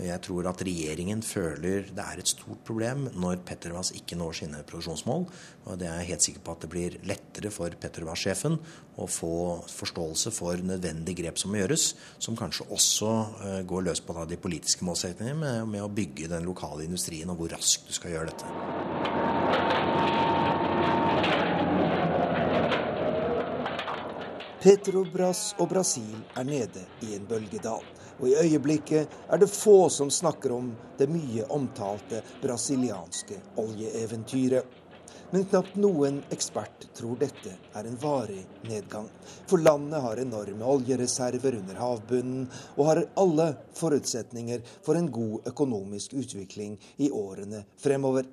Jeg 0.00 0.22
tror 0.24 0.46
at 0.48 0.62
regjeringen 0.64 1.20
føler 1.20 1.90
det 1.92 2.00
er 2.00 2.20
et 2.22 2.30
stort 2.30 2.62
problem 2.64 3.10
når 3.12 3.42
Petrobras 3.44 3.90
ikke 3.92 4.16
når 4.16 4.38
sine 4.38 4.62
produksjonsmål. 4.64 5.26
Og 5.66 5.76
det 5.80 5.90
er 5.90 6.00
jeg 6.00 6.10
helt 6.14 6.26
sikker 6.26 6.44
på 6.46 6.54
at 6.54 6.64
det 6.64 6.70
blir 6.72 6.96
lettere 7.08 7.52
for 7.52 7.76
Petrobras-sjefen 7.82 8.56
å 8.96 9.08
få 9.10 9.34
forståelse 9.68 10.32
for 10.32 10.64
nødvendige 10.64 11.20
grep 11.20 11.40
som 11.40 11.52
må 11.52 11.60
gjøres, 11.60 11.90
som 12.16 12.38
kanskje 12.38 12.70
også 12.72 13.12
eh, 13.44 13.60
går 13.68 13.88
løs 13.90 14.00
på 14.00 14.16
de 14.30 14.40
politiske 14.40 14.88
målsettingene 14.88 15.36
med, 15.44 15.72
med 15.76 15.84
å 15.84 15.92
bygge 15.92 16.32
den 16.32 16.48
lokale 16.48 16.88
industrien, 16.88 17.28
og 17.28 17.42
hvor 17.42 17.52
raskt 17.58 17.90
du 17.90 17.96
skal 17.96 18.16
gjøre 18.16 18.32
dette. 18.32 20.30
Petrobras 24.62 25.56
og 25.58 25.72
Brasil 25.72 26.20
er 26.38 26.44
nede 26.46 26.84
i 27.02 27.16
en 27.16 27.24
bølgedal. 27.26 27.82
Og 28.20 28.28
i 28.30 28.36
øyeblikket 28.44 29.10
er 29.34 29.40
det 29.42 29.48
få 29.50 29.88
som 29.90 30.10
snakker 30.10 30.52
om 30.54 30.68
det 31.00 31.08
mye 31.10 31.48
omtalte 31.50 32.20
brasilianske 32.44 33.40
oljeeventyret. 33.58 34.78
Men 35.32 35.48
knapt 35.50 35.74
noen 35.82 36.20
ekspert 36.30 36.86
tror 36.94 37.18
dette 37.18 37.56
er 37.74 37.88
en 37.88 37.98
varig 37.98 38.44
nedgang. 38.68 39.08
For 39.50 39.58
landet 39.58 40.04
har 40.04 40.22
enorme 40.22 40.68
oljereserver 40.76 41.56
under 41.58 41.80
havbunnen, 41.82 42.46
og 42.76 42.86
har 42.86 43.02
alle 43.18 43.48
forutsetninger 43.80 44.62
for 44.86 45.00
en 45.00 45.10
god 45.10 45.50
økonomisk 45.50 46.14
utvikling 46.22 46.78
i 47.02 47.10
årene 47.10 47.64
fremover. 47.82 48.30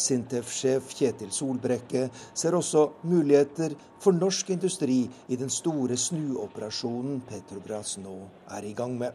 Sintef-sjef 0.00 0.94
Kjetil 0.96 1.32
Solbrekke 1.34 2.06
ser 2.34 2.56
også 2.56 2.86
muligheter 3.04 3.74
for 4.00 4.16
norsk 4.16 4.50
industri 4.54 5.02
i 5.28 5.38
den 5.40 5.52
store 5.52 5.98
snuoperasjonen 6.00 7.20
Petrobras 7.28 7.98
nå 8.00 8.16
er 8.56 8.66
i 8.68 8.74
gang 8.76 8.96
med. 9.00 9.12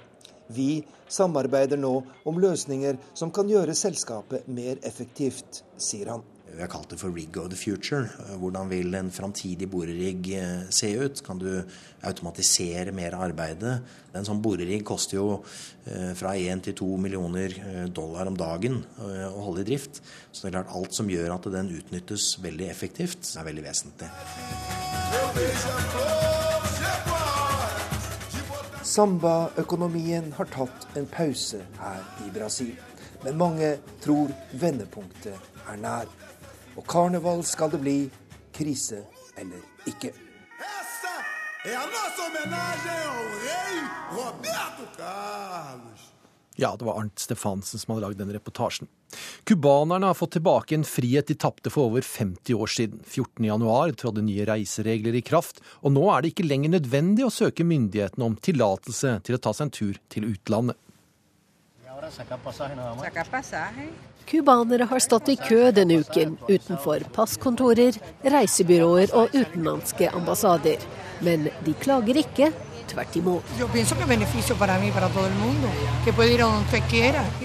Vi 0.47 0.85
samarbeider 1.09 1.79
nå 1.81 1.95
om 2.29 2.39
løsninger 2.41 2.99
som 3.17 3.33
kan 3.33 3.49
gjøre 3.49 3.73
selskapet 3.77 4.45
mer 4.47 4.77
effektivt, 4.85 5.63
sier 5.77 6.13
han. 6.13 6.25
Vi 6.53 6.61
har 6.61 6.69
kalt 6.71 6.89
det 6.89 6.99
for 7.01 7.11
Rig 7.11 7.37
of 7.37 7.49
the 7.49 7.57
Future. 7.57 8.07
Hvordan 8.39 8.69
vil 8.69 8.93
en 8.95 9.11
framtidig 9.11 9.67
borerigg 9.69 10.29
eh, 10.37 10.69
se 10.69 10.91
ut? 10.93 11.19
Kan 11.25 11.39
du 11.41 11.49
automatisere 12.05 12.93
mer 12.95 13.17
av 13.17 13.25
arbeidet? 13.25 13.79
En 14.15 14.27
sånn 14.27 14.43
borerigg 14.45 14.85
koster 14.87 15.17
jo 15.17 15.25
eh, 15.89 16.13
fra 16.15 16.35
1 16.37 16.63
til 16.67 16.77
2 16.79 16.89
millioner 17.07 17.57
eh, 17.59 17.83
dollar 17.89 18.29
om 18.29 18.37
dagen 18.39 18.77
å 19.01 19.41
holde 19.47 19.65
i 19.65 19.69
drift. 19.71 19.99
Så 20.31 20.45
det 20.45 20.51
er 20.51 20.57
klart 20.59 20.75
alt 20.77 20.95
som 20.95 21.09
gjør 21.11 21.33
at 21.35 21.49
den 21.57 21.73
utnyttes 21.75 22.35
veldig 22.43 22.69
effektivt, 22.71 23.27
er 23.35 23.49
veldig 23.49 23.65
vesentlig. 23.65 24.11
Samba-økonomien 28.85 30.29
har 30.37 30.51
tatt 30.53 30.85
en 30.95 31.09
pause 31.09 31.65
her 31.81 32.05
i 32.23 32.29
Brasil. 32.31 32.77
Men 33.25 33.39
mange 33.41 33.73
tror 34.03 34.31
vendepunktet 34.61 35.51
er 35.65 35.81
nær. 35.81 36.07
Og 36.75 36.83
karneval 36.87 37.43
skal 37.47 37.71
det 37.71 37.79
bli, 37.83 37.97
krise 38.55 39.05
eller 39.39 39.63
ikke. 39.89 40.11
Ja, 46.55 46.75
det 46.79 46.85
var 46.85 46.99
Arnt 46.99 47.19
Stefansen 47.19 47.79
som 47.79 47.93
hadde 47.93 48.05
lagd 48.05 48.19
den 48.21 48.31
reportasjen. 48.31 48.87
Cubanerne 49.43 50.07
har 50.11 50.17
fått 50.17 50.31
tilbake 50.37 50.75
en 50.75 50.85
frihet 50.87 51.27
de 51.27 51.35
tapte 51.39 51.71
for 51.71 51.89
over 51.89 52.01
50 52.01 52.55
år 52.55 52.71
siden. 52.71 53.01
14.1 53.03 53.95
trådte 53.99 54.23
nye 54.23 54.45
reiseregler 54.47 55.19
i 55.19 55.23
kraft, 55.25 55.59
og 55.83 55.95
nå 55.95 56.05
er 56.13 56.23
det 56.23 56.31
ikke 56.33 56.47
lenger 56.47 56.75
nødvendig 56.77 57.27
å 57.27 57.33
søke 57.33 57.67
myndighetene 57.67 58.29
om 58.29 58.39
tillatelse 58.39 59.17
til 59.27 59.37
å 59.37 59.41
ta 59.41 59.55
seg 59.55 59.67
en 59.67 59.75
tur 59.79 60.01
til 60.11 60.29
utlandet. 60.31 60.79
Cubanere 64.25 64.83
har 64.89 64.99
stått 64.99 65.29
i 65.29 65.35
kø 65.37 65.69
denne 65.75 65.99
uken 66.01 66.37
utenfor 66.49 67.03
passkontorer, 67.13 67.97
reisebyråer 68.25 69.13
og 69.13 69.35
utenlandske 69.35 70.09
ambassader. 70.17 70.81
Men 71.25 71.49
de 71.65 71.75
klager 71.81 72.17
ikke. 72.23 72.49
Tvert 72.85 73.15
imot. 73.17 73.53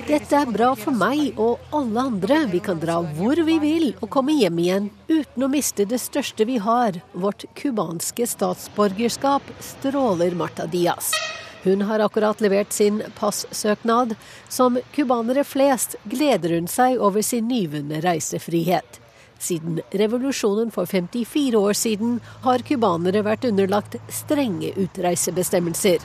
Dette 0.09 0.37
er 0.37 0.53
bra 0.53 0.69
for 0.77 0.93
meg 1.01 1.41
og 1.41 1.73
alle 1.77 2.05
andre. 2.11 2.43
Vi 2.53 2.61
kan 2.65 2.81
dra 2.83 2.99
hvor 3.17 3.41
vi 3.49 3.57
vil 3.63 3.89
og 3.99 4.09
komme 4.13 4.37
hjem 4.37 4.61
igjen 4.61 4.91
uten 5.09 5.47
å 5.47 5.51
miste 5.53 5.89
det 5.89 6.01
største 6.03 6.45
vi 6.49 6.61
har, 6.61 7.01
vårt 7.13 7.49
cubanske 7.57 8.29
statsborgerskap, 8.29 9.53
stråler 9.65 10.37
Marta 10.37 10.69
Diaz. 10.69 11.15
Hun 11.63 11.83
har 11.83 12.01
akkurat 12.01 12.41
levert 12.41 12.73
sin 12.73 13.03
passøknad. 13.19 14.15
Som 14.49 14.79
cubanere 14.95 15.45
flest 15.45 15.97
gleder 16.05 16.57
hun 16.57 16.69
seg 16.71 17.01
over 17.01 17.23
sin 17.27 17.49
nyvunne 17.49 18.01
reisefrihet. 18.05 19.01
Siden 19.41 19.81
revolusjonen 19.91 20.71
for 20.71 20.87
54 20.87 21.57
år 21.57 21.73
siden 21.73 22.19
har 22.45 22.61
cubanere 22.69 23.23
vært 23.25 23.47
underlagt 23.49 23.97
strenge 24.13 24.75
utreisebestemmelser. 24.77 26.05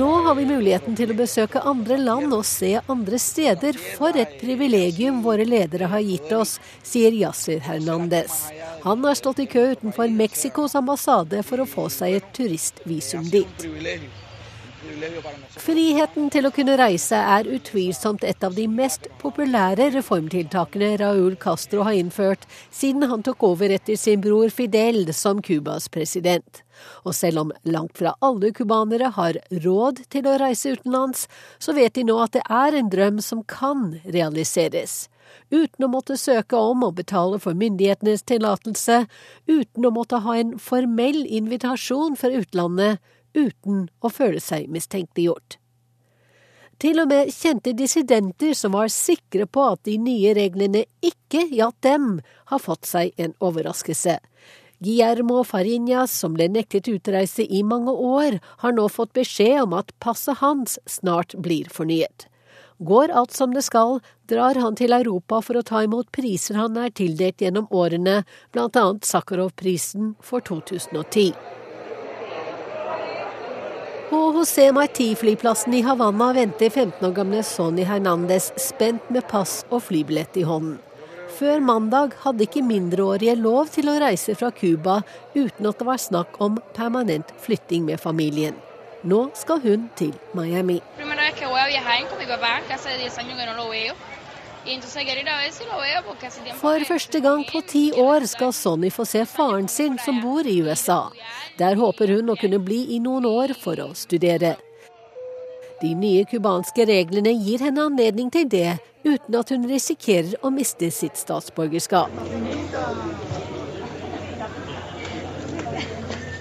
Nå 0.00 0.10
har 0.26 0.38
vi 0.40 0.46
muligheten 0.48 0.96
til 0.96 1.12
å 1.12 1.18
besøke 1.18 1.64
andre 1.74 2.00
land 2.00 2.32
og 2.32 2.46
se 2.48 2.72
andre 2.80 3.20
steder. 3.20 3.76
For 4.00 4.16
et 4.16 4.38
privilegium 4.40 5.20
våre 5.26 5.44
ledere 5.44 5.92
har 5.92 6.00
gitt 6.08 6.32
oss, 6.32 6.56
sier 6.80 7.12
Yasser 7.12 7.60
Hernandez. 7.68 8.46
Han 8.86 9.04
har 9.04 9.20
stått 9.20 9.44
i 9.44 9.46
kø 9.46 9.68
utenfor 9.76 10.08
Mexicos 10.08 10.74
ambassade 10.78 11.44
for 11.44 11.60
å 11.60 11.68
få 11.68 11.88
seg 11.92 12.16
et 12.16 12.32
turistvisum 12.34 13.28
dit. 13.28 13.68
Friheten 15.58 16.28
til 16.30 16.46
å 16.46 16.52
kunne 16.54 16.76
reise 16.78 17.18
er 17.18 17.48
utvilsomt 17.50 18.22
et 18.26 18.44
av 18.46 18.54
de 18.54 18.68
mest 18.70 19.08
populære 19.18 19.88
reformtiltakene 19.96 20.92
Raúl 21.00 21.34
Castro 21.42 21.82
har 21.88 21.96
innført 21.98 22.44
siden 22.70 23.08
han 23.10 23.24
tok 23.26 23.42
over 23.48 23.72
etter 23.74 23.98
sin 23.98 24.22
bror 24.22 24.52
Fidel 24.54 25.10
som 25.16 25.40
Cubas 25.42 25.88
president. 25.90 26.62
Og 27.02 27.16
selv 27.18 27.42
om 27.42 27.50
langt 27.66 27.98
fra 27.98 28.14
alle 28.22 28.52
cubanere 28.54 29.10
har 29.16 29.38
råd 29.64 30.04
til 30.12 30.28
å 30.30 30.36
reise 30.42 30.76
utenlands, 30.76 31.26
så 31.58 31.74
vet 31.74 31.96
de 31.98 32.04
nå 32.06 32.18
at 32.22 32.36
det 32.36 32.44
er 32.46 32.78
en 32.78 32.92
drøm 32.92 33.18
som 33.24 33.42
kan 33.42 33.96
realiseres. 34.06 35.08
Uten 35.50 35.86
å 35.86 35.90
måtte 35.90 36.18
søke 36.20 36.58
om 36.58 36.84
og 36.86 36.94
betale 37.00 37.40
for 37.42 37.58
myndighetenes 37.58 38.22
tillatelse, 38.28 39.02
uten 39.50 39.88
å 39.88 39.92
måtte 39.94 40.22
ha 40.22 40.36
en 40.38 40.54
formell 40.62 41.24
invitasjon 41.26 42.14
fra 42.20 42.30
utlandet, 42.38 43.02
uten 43.34 43.88
å 44.00 44.10
føle 44.12 44.40
seg 44.42 44.70
mistenkeliggjort. 44.72 45.58
Til 46.82 46.98
og 46.98 47.12
med 47.12 47.30
kjente 47.30 47.76
dissidenter 47.78 48.56
som 48.58 48.74
var 48.74 48.88
sikre 48.90 49.46
på 49.46 49.68
at 49.74 49.84
de 49.86 49.94
nye 50.02 50.32
reglene 50.34 50.82
ikke 51.04 51.44
gjaldt 51.54 51.78
dem, 51.86 52.08
har 52.50 52.62
fått 52.62 52.88
seg 52.90 53.12
en 53.22 53.36
overraskelse. 53.38 54.16
Guillermo 54.82 55.44
Farinas, 55.46 56.10
som 56.10 56.34
ble 56.34 56.48
nektet 56.50 56.90
utreise 56.90 57.46
i 57.46 57.62
mange 57.62 57.94
år, 57.94 58.40
har 58.64 58.74
nå 58.74 58.88
fått 58.90 59.14
beskjed 59.14 59.60
om 59.62 59.78
at 59.78 59.94
passet 60.02 60.42
hans 60.42 60.80
snart 60.90 61.36
blir 61.38 61.70
fornyet. 61.70 62.26
Går 62.82 63.14
alt 63.14 63.30
som 63.30 63.54
det 63.54 63.62
skal, 63.62 64.00
drar 64.26 64.58
han 64.58 64.74
til 64.74 64.90
Europa 64.96 65.38
for 65.46 65.60
å 65.60 65.62
ta 65.62 65.84
imot 65.86 66.10
priser 66.10 66.58
han 66.58 66.74
er 66.82 66.90
tildelt 66.90 67.44
gjennom 67.44 67.70
årene, 67.70 68.24
blant 68.50 68.74
annet 68.80 69.06
Sakharov-prisen 69.06 70.16
for 70.18 70.42
2010. 70.42 71.61
På 74.12 74.32
José 74.32 74.72
Marti-flyplassen 74.72 75.74
i 75.74 75.80
Havanna 75.82 76.32
venter 76.32 76.70
15 76.70 77.06
år 77.08 77.12
gamle 77.16 77.42
Sonny 77.42 77.86
Hernandez 77.88 78.50
spent 78.60 79.06
med 79.08 79.24
pass 79.30 79.62
og 79.70 79.86
flybillett 79.86 80.36
i 80.36 80.42
hånden. 80.44 80.74
Før 81.38 81.62
mandag 81.64 82.18
hadde 82.20 82.44
ikke 82.44 82.60
mindreårige 82.60 83.38
lov 83.40 83.70
til 83.72 83.88
å 83.88 83.94
reise 84.04 84.36
fra 84.36 84.50
Cuba 84.52 84.98
uten 85.32 85.70
at 85.70 85.80
det 85.80 85.88
var 85.88 86.02
snakk 86.04 86.36
om 86.44 86.60
permanent 86.76 87.32
flytting 87.40 87.88
med 87.88 88.04
familien. 88.04 88.60
Nå 89.00 89.30
skal 89.32 89.64
hun 89.64 89.88
til 89.96 90.12
Miami. 90.36 90.82
For 96.60 96.84
første 96.86 97.20
gang 97.20 97.42
på 97.48 97.62
ti 97.66 97.82
år 97.98 98.26
skal 98.30 98.52
Sonny 98.54 98.90
få 98.94 99.06
se 99.08 99.24
faren 99.26 99.66
sin 99.68 99.96
som 99.98 100.20
bor 100.22 100.46
i 100.46 100.60
USA. 100.62 101.08
Der 101.58 101.74
håper 101.80 102.12
hun 102.14 102.30
å 102.30 102.38
kunne 102.38 102.60
bli 102.62 102.84
i 102.94 103.00
noen 103.02 103.26
år 103.26 103.56
for 103.58 103.80
å 103.82 103.90
studere. 103.98 104.54
De 105.82 105.90
nye 105.98 106.22
cubanske 106.30 106.86
reglene 106.86 107.34
gir 107.34 107.64
henne 107.66 107.88
anledning 107.88 108.30
til 108.30 108.46
det, 108.46 108.78
uten 109.02 109.34
at 109.34 109.50
hun 109.50 109.66
risikerer 109.66 110.38
å 110.46 110.52
miste 110.54 110.92
sitt 110.94 111.18
statsborgerskap. 111.18 112.14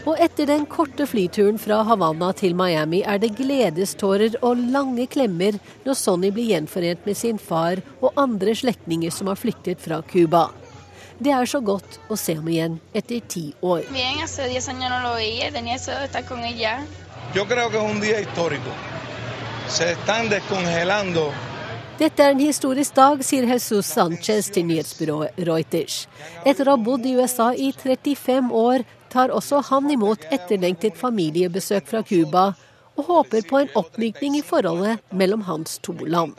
Og 0.10 0.18
etter 0.18 0.48
den 0.50 0.64
korte 0.66 1.06
flyturen 1.06 1.60
fra 1.62 1.84
Havanna 1.86 2.32
til 2.34 2.56
Miami 2.58 3.04
er 3.06 3.20
det 3.22 3.36
gledestårer 3.38 4.40
og 4.42 4.58
lange 4.74 5.06
klemmer 5.12 5.60
når 5.86 5.98
Sonny 6.00 6.32
blir 6.34 6.56
gjenforent 6.56 7.06
med 7.06 7.18
sin 7.18 7.38
far 7.38 7.84
og 8.00 8.18
andre 8.18 8.56
slektninger 8.58 9.14
som 9.14 9.30
har 9.30 9.38
flyktet 9.38 9.82
fra 9.84 10.02
Cuba. 10.02 10.48
Det 11.22 11.30
er 11.38 11.46
så 11.46 11.62
godt 11.62 12.00
å 12.10 12.18
se 12.18 12.34
ham 12.34 12.48
igjen 12.50 12.80
etter 12.98 13.22
ti 13.30 13.44
år. 13.62 13.86
Dette 22.02 22.26
er 22.26 22.34
en 22.34 22.42
historisk 22.42 22.96
dag, 22.98 23.22
sier 23.22 23.46
Jesus 23.46 23.92
Sanchez 23.94 24.50
til 24.50 24.66
nyhetsbyrået 24.66 25.38
Reuters. 25.46 26.08
Etter 26.42 26.66
å 26.66 26.74
ha 26.74 26.82
bodd 26.82 27.06
i 27.06 27.14
USA 27.20 27.52
i 27.54 27.70
35 27.70 28.50
år 28.50 28.88
tar 29.12 29.34
også 29.36 29.62
han 29.70 29.92
imot 29.92 30.26
etterlengtet 30.32 30.98
familiebesøk 31.00 31.88
fra 31.92 32.02
Cuba, 32.08 32.52
og 32.98 33.08
håper 33.08 33.46
på 33.48 33.62
en 33.62 33.72
oppmykning 33.80 34.38
i 34.40 34.44
forholdet 34.46 35.00
mellom 35.16 35.46
hans 35.48 35.80
to 35.86 35.96
land. 36.06 36.36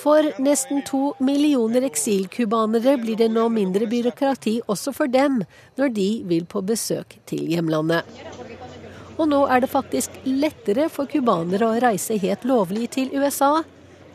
For 0.00 0.24
nesten 0.40 0.80
to 0.88 1.12
millioner 1.20 1.84
eksilcubanere 1.84 2.96
blir 3.02 3.18
det 3.20 3.28
nå 3.32 3.48
mindre 3.52 3.88
byråkrati 3.90 4.60
også 4.72 4.94
for 4.96 5.12
dem 5.12 5.42
når 5.76 5.92
de 5.96 6.08
vil 6.30 6.46
på 6.48 6.62
besøk 6.64 7.18
til 7.28 7.50
hjemlandet. 7.52 8.08
Og 9.20 9.28
nå 9.28 9.42
er 9.52 9.60
det 9.60 9.68
faktisk 9.68 10.14
lettere 10.24 10.88
for 10.88 11.10
cubanere 11.10 11.68
å 11.68 11.82
reise 11.84 12.16
helt 12.22 12.46
lovlig 12.48 12.88
til 12.96 13.12
USA 13.12 13.58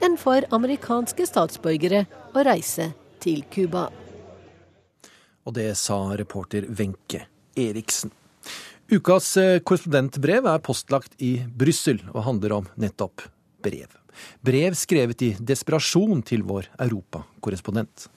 enn 0.06 0.18
for 0.18 0.48
amerikanske 0.58 1.28
statsborgere 1.30 2.06
å 2.34 2.48
reise 2.48 2.90
til 3.22 3.46
Cuba. 3.54 3.92
Og 5.46 5.54
det 5.54 5.70
sa 5.78 6.00
reporter 6.18 6.66
Wenche 6.74 7.28
Eriksen. 7.56 8.12
Ukas 8.92 9.32
eh, 9.42 9.60
korrespondentbrev 9.66 10.46
er 10.46 10.62
postlagt 10.62 11.16
i 11.24 11.40
Brussel 11.50 12.04
og 12.14 12.26
handler 12.28 12.60
om 12.60 12.68
nettopp 12.78 13.24
brev. 13.66 13.90
Brev 14.46 14.76
skrevet 14.78 15.24
i 15.26 15.32
desperasjon 15.40 16.22
til 16.28 16.46
vår 16.46 16.70
europakorrespondent. 16.86 18.08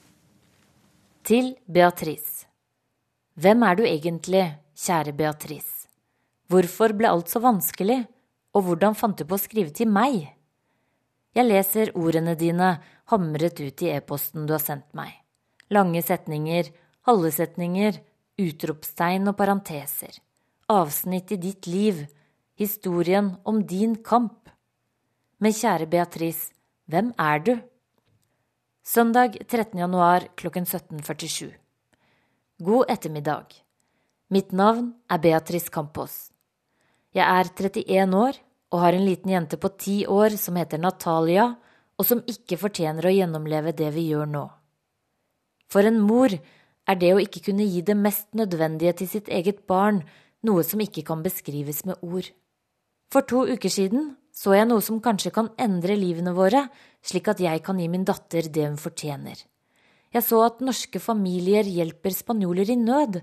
Til 1.25 1.55
Beatrice. 1.65 2.45
Hvem 3.39 3.63
er 3.65 3.79
du 3.79 3.83
egentlig, 3.87 4.45
kjære 4.77 5.13
Beatrice? 5.17 5.87
Hvorfor 6.49 6.93
ble 6.97 7.09
alt 7.09 7.29
så 7.29 7.41
vanskelig, 7.43 8.03
og 8.57 8.65
hvordan 8.65 8.97
fant 8.97 9.17
du 9.19 9.25
på 9.25 9.37
å 9.37 9.41
skrive 9.41 9.73
til 9.75 9.89
meg? 9.93 10.27
Jeg 11.37 11.45
leser 11.45 11.91
ordene 11.97 12.33
dine 12.37 12.75
hamret 13.11 13.59
ut 13.61 13.83
i 13.85 13.91
e-posten 13.93 14.47
du 14.49 14.55
har 14.55 14.63
sendt 14.63 14.89
meg. 14.97 15.11
Lange 15.69 16.01
setninger, 16.01 16.71
halve 17.05 17.29
setninger, 17.33 17.99
utropstegn 18.39 19.27
og 19.29 19.37
parenteser, 19.39 20.15
avsnitt 20.71 21.33
i 21.35 21.39
ditt 21.41 21.67
liv, 21.67 22.05
historien 22.59 23.33
om 23.47 23.61
din 23.67 23.97
kamp. 24.03 24.49
Men 25.39 25.55
kjære 25.55 25.87
Beatrice, 25.91 26.51
hvem 26.89 27.13
er 27.19 27.43
du? 27.43 27.53
Søndag 28.83 29.37
13. 29.45 29.77
januar 29.79 30.27
klokken 30.39 30.65
17.47. 30.65 31.51
God 32.59 32.89
ettermiddag. 32.91 33.53
Mitt 34.29 34.51
navn 34.51 34.93
er 35.09 35.21
Beatrice 35.21 35.71
Campos. 35.71 36.31
Jeg 37.15 37.25
er 37.25 37.49
31 37.49 38.15
år 38.17 38.39
og 38.69 38.83
har 38.83 38.93
en 38.93 39.05
liten 39.05 39.31
jente 39.31 39.57
på 39.57 39.71
10 39.71 40.05
år 40.13 40.35
som 40.37 40.57
heter 40.59 40.81
Natalia, 40.81 41.55
og 41.99 42.05
som 42.05 42.21
ikke 42.29 42.59
fortjener 42.59 43.09
å 43.09 43.13
gjennomleve 43.13 43.73
det 43.75 43.89
vi 43.95 44.05
gjør 44.11 44.29
nå. 44.29 44.43
For 45.69 45.85
en 45.85 45.99
mor 46.01 46.31
er 46.89 46.97
det 46.97 47.11
å 47.13 47.21
ikke 47.21 47.43
kunne 47.49 47.67
gi 47.69 47.83
det 47.85 47.97
mest 47.97 48.31
nødvendige 48.37 48.95
til 49.01 49.11
sitt 49.11 49.29
eget 49.29 49.65
barn 49.69 50.01
noe 50.45 50.63
som 50.65 50.81
ikke 50.81 51.03
kan 51.05 51.21
beskrives 51.25 51.83
med 51.85 52.01
ord. 52.01 52.31
For 53.13 53.25
to 53.25 53.45
uker 53.49 53.71
siden 53.73 54.15
så 54.39 54.53
jeg 54.55 54.69
noe 54.69 54.81
som 54.85 55.01
kanskje 55.03 55.33
kan 55.35 55.49
endre 55.59 55.97
livene 55.99 56.31
våre, 56.37 56.67
slik 57.03 57.27
at 57.31 57.41
jeg 57.43 57.63
kan 57.65 57.79
gi 57.81 57.89
min 57.91 58.05
datter 58.07 58.47
det 58.47 58.67
hun 58.67 58.77
fortjener. 58.79 59.35
Jeg 60.13 60.25
så 60.25 60.39
at 60.45 60.61
norske 60.63 61.01
familier 61.03 61.67
hjelper 61.67 62.15
spanjoler 62.15 62.71
i 62.71 62.77
nød, 62.79 63.19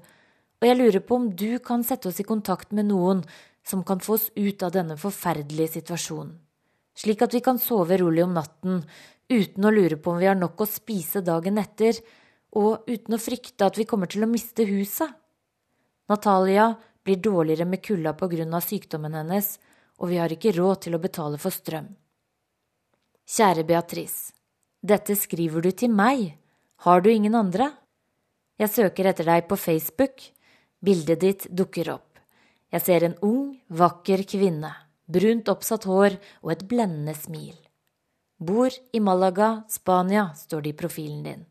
og 0.60 0.66
jeg 0.68 0.78
lurer 0.78 1.02
på 1.02 1.18
om 1.18 1.30
du 1.32 1.58
kan 1.64 1.82
sette 1.86 2.10
oss 2.10 2.20
i 2.22 2.26
kontakt 2.26 2.74
med 2.76 2.90
noen 2.90 3.22
som 3.66 3.82
kan 3.86 4.02
få 4.02 4.18
oss 4.18 4.28
ut 4.36 4.62
av 4.62 4.74
denne 4.76 4.98
forferdelige 5.00 5.80
situasjonen, 5.80 6.36
slik 6.96 7.24
at 7.24 7.34
vi 7.34 7.42
kan 7.44 7.58
sove 7.60 7.98
rolig 8.00 8.22
om 8.24 8.36
natten 8.36 8.84
uten 9.32 9.66
å 9.66 9.72
lure 9.74 9.98
på 9.98 10.12
om 10.12 10.20
vi 10.22 10.28
har 10.30 10.38
nok 10.38 10.62
å 10.62 10.68
spise 10.70 11.24
dagen 11.26 11.58
etter, 11.58 11.98
og 12.56 12.88
uten 12.88 13.16
å 13.16 13.20
frykte 13.20 13.68
at 13.68 13.78
vi 13.78 13.86
kommer 13.88 14.08
til 14.10 14.24
å 14.24 14.30
miste 14.30 14.64
huset. 14.68 15.12
Natalia 16.08 16.70
blir 17.04 17.20
dårligere 17.22 17.66
med 17.68 17.82
kulda 17.84 18.14
på 18.16 18.28
grunn 18.32 18.54
av 18.56 18.64
sykdommen 18.64 19.14
hennes, 19.14 19.56
og 20.00 20.10
vi 20.12 20.20
har 20.20 20.32
ikke 20.32 20.54
råd 20.56 20.86
til 20.86 20.96
å 20.96 21.02
betale 21.02 21.40
for 21.40 21.54
strøm. 21.54 21.88
Kjære 23.26 23.64
Beatrice, 23.66 24.32
dette 24.82 25.16
skriver 25.18 25.64
du 25.64 25.72
til 25.74 25.90
meg, 25.90 26.36
har 26.86 27.02
du 27.02 27.10
ingen 27.10 27.34
andre? 27.34 27.72
Jeg 28.60 28.72
søker 28.72 29.10
etter 29.10 29.26
deg 29.26 29.48
på 29.48 29.58
Facebook, 29.58 30.22
bildet 30.80 31.22
ditt 31.24 31.48
dukker 31.50 31.90
opp. 31.96 32.20
Jeg 32.72 32.84
ser 32.84 33.06
en 33.06 33.16
ung, 33.24 33.56
vakker 33.68 34.22
kvinne, 34.28 34.70
brunt 35.06 35.48
oppsatt 35.48 35.88
hår 35.88 36.18
og 36.44 36.54
et 36.54 36.64
blendende 36.68 37.16
smil. 37.18 37.56
Bor 38.38 38.70
i 38.92 39.00
Malaga, 39.00 39.64
Spania, 39.72 40.30
står 40.36 40.66
det 40.66 40.74
i 40.74 40.78
profilen 40.78 41.22
din. 41.24 41.44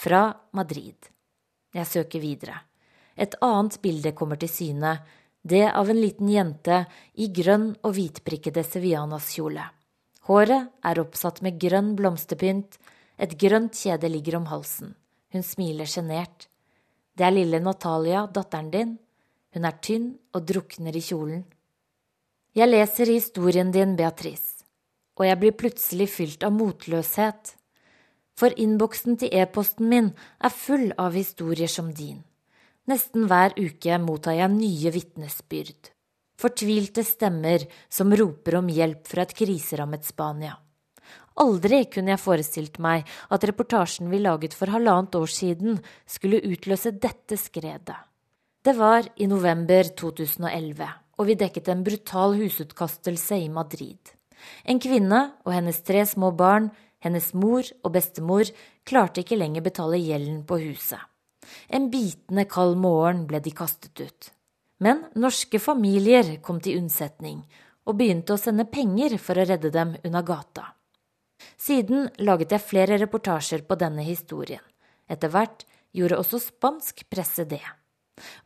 Fra 0.00 0.30
Madrid. 0.56 1.10
Jeg 1.76 1.86
søker 1.86 2.22
videre. 2.22 2.56
Et 3.20 3.34
annet 3.44 3.76
bilde 3.82 4.12
kommer 4.16 4.38
til 4.40 4.48
syne, 4.48 4.94
det 5.42 5.66
av 5.68 5.90
en 5.92 6.00
liten 6.00 6.28
jente 6.32 6.78
i 7.20 7.28
grønn 7.36 7.74
og 7.84 7.94
hvitprikkede 7.96 8.64
sevianaskjole. 8.64 9.66
Håret 10.28 10.70
er 10.88 11.00
oppsatt 11.02 11.42
med 11.44 11.58
grønn 11.60 11.92
blomsterpynt, 11.98 12.78
et 13.20 13.36
grønt 13.40 13.76
kjede 13.76 14.08
ligger 14.08 14.38
om 14.40 14.48
halsen. 14.48 14.94
Hun 15.32 15.44
smiler 15.44 15.88
sjenert. 15.88 16.48
Det 17.12 17.26
er 17.26 17.36
lille 17.36 17.60
Natalia, 17.60 18.24
datteren 18.24 18.70
din. 18.72 18.94
Hun 19.52 19.68
er 19.68 19.80
tynn 19.84 20.14
og 20.32 20.46
drukner 20.48 20.96
i 20.96 21.04
kjolen. 21.04 21.44
Jeg 22.56 22.72
leser 22.72 23.12
historien 23.12 23.72
din, 23.74 23.98
Beatrice 24.00 24.60
og 25.20 25.26
jeg 25.28 25.36
blir 25.36 25.56
plutselig 25.60 26.08
fylt 26.08 26.44
av 26.46 26.54
motløshet. 26.56 27.56
For 28.40 28.56
innboksen 28.56 29.18
til 29.20 29.34
e-posten 29.36 29.90
min 29.92 30.10
er 30.40 30.52
full 30.54 30.88
av 30.96 31.12
historier 31.18 31.68
som 31.68 31.90
din. 31.92 32.22
Nesten 32.88 33.26
hver 33.28 33.52
uke 33.60 33.98
mottar 34.00 34.38
jeg 34.38 34.54
nye 34.54 34.92
vitnesbyrd. 34.94 35.90
Fortvilte 36.40 37.04
stemmer 37.04 37.66
som 37.92 38.14
roper 38.16 38.56
om 38.62 38.70
hjelp 38.72 39.04
fra 39.10 39.26
et 39.26 39.34
kriserammet 39.36 40.08
Spania. 40.08 40.54
Aldri 41.40 41.82
kunne 41.92 42.14
jeg 42.14 42.22
forestilt 42.22 42.80
meg 42.82 43.08
at 43.28 43.44
reportasjen 43.48 44.08
vi 44.12 44.22
laget 44.24 44.56
for 44.56 44.72
halvannet 44.72 45.18
år 45.20 45.30
siden, 45.30 45.78
skulle 46.08 46.40
utløse 46.40 46.94
dette 46.96 47.36
skredet. 47.40 47.96
Det 48.64 48.74
var 48.76 49.06
i 49.16 49.28
november 49.28 49.92
2011, 49.96 50.88
og 51.20 51.28
vi 51.28 51.36
dekket 51.40 51.68
en 51.72 51.84
brutal 51.84 52.36
husutkastelse 52.40 53.38
i 53.44 53.48
Madrid. 53.52 54.00
En 54.64 54.80
kvinne 54.80 55.20
og 55.44 55.52
hennes 55.54 55.80
tre 55.84 56.04
små 56.08 56.32
barn, 56.36 56.70
hennes 57.04 57.32
mor 57.34 57.64
og 57.84 57.94
bestemor, 57.94 58.50
klarte 58.84 59.24
ikke 59.24 59.38
lenger 59.38 59.64
betale 59.64 60.00
gjelden 60.00 60.42
på 60.48 60.60
huset. 60.62 61.00
En 61.68 61.88
bitende 61.90 62.44
kald 62.48 62.76
morgen 62.78 63.24
ble 63.28 63.40
de 63.42 63.52
kastet 63.56 64.00
ut. 64.00 64.30
Men 64.80 65.04
norske 65.18 65.60
familier 65.60 66.36
kom 66.44 66.60
til 66.64 66.78
unnsetning 66.80 67.42
og 67.88 67.96
begynte 67.98 68.36
å 68.36 68.40
sende 68.40 68.68
penger 68.70 69.16
for 69.18 69.40
å 69.40 69.46
redde 69.48 69.72
dem 69.74 69.96
unna 70.04 70.22
gata. 70.22 70.70
Siden 71.60 72.08
laget 72.20 72.54
jeg 72.54 72.64
flere 72.64 72.98
reportasjer 73.00 73.64
på 73.68 73.76
denne 73.80 74.04
historien. 74.06 74.62
Etter 75.10 75.32
hvert 75.32 75.64
gjorde 75.96 76.20
også 76.20 76.40
spansk 76.40 77.04
presse 77.10 77.44
det. 77.48 77.64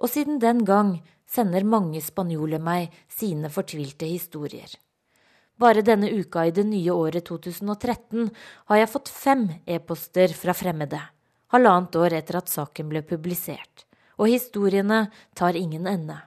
Og 0.00 0.10
siden 0.10 0.38
den 0.42 0.62
gang 0.66 0.96
sender 1.28 1.66
mange 1.66 2.00
spanjoler 2.02 2.62
meg 2.62 2.94
sine 3.10 3.50
fortvilte 3.52 4.08
historier. 4.08 4.70
Bare 5.54 5.84
denne 5.86 6.10
uka 6.10 6.46
i 6.48 6.50
det 6.50 6.64
nye 6.66 6.90
året 6.90 7.28
2013 7.28 8.30
har 8.70 8.78
jeg 8.80 8.90
fått 8.90 9.10
fem 9.12 9.44
e-poster 9.70 10.34
fra 10.34 10.54
fremmede, 10.56 10.98
halvannet 11.54 11.94
år 11.94 12.16
etter 12.18 12.40
at 12.40 12.50
saken 12.50 12.90
ble 12.90 13.04
publisert, 13.06 13.84
og 14.18 14.32
historiene 14.32 15.04
tar 15.38 15.54
ingen 15.54 15.86
ende. 15.86 16.18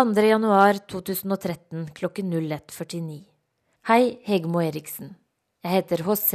2. 0.00 0.16
januar 0.24 0.80
2013 0.88 1.90
klokken 1.96 2.32
01.49. 2.32 3.20
Hei, 3.88 4.02
Hegmo 4.24 4.64
Eriksen. 4.64 5.12
Jeg 5.64 5.72
heter 5.76 6.04
HC. 6.08 6.32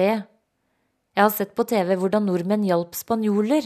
Jeg 1.17 1.23
har 1.25 1.33
sett 1.33 1.57
på 1.57 1.65
TV 1.65 1.95
hvordan 1.97 2.29
nordmenn 2.29 2.65
hjalp 2.65 2.93
spanjoler, 2.97 3.65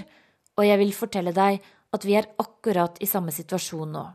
og 0.56 0.64
jeg 0.64 0.80
vil 0.80 0.96
fortelle 0.96 1.36
deg 1.36 1.60
at 1.96 2.08
vi 2.08 2.16
er 2.16 2.32
akkurat 2.40 2.96
i 3.04 3.12
samme 3.12 3.36
situasjon 3.36 3.92
nå. 3.92 4.08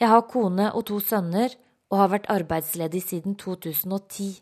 Jeg 0.00 0.12
har 0.12 0.28
kone 0.28 0.70
og 0.76 0.84
to 0.88 1.00
sønner, 1.00 1.52
og 1.94 2.00
har 2.00 2.10
vært 2.10 2.30
arbeidsledig 2.32 3.04
siden 3.06 3.36
2010. 3.38 4.40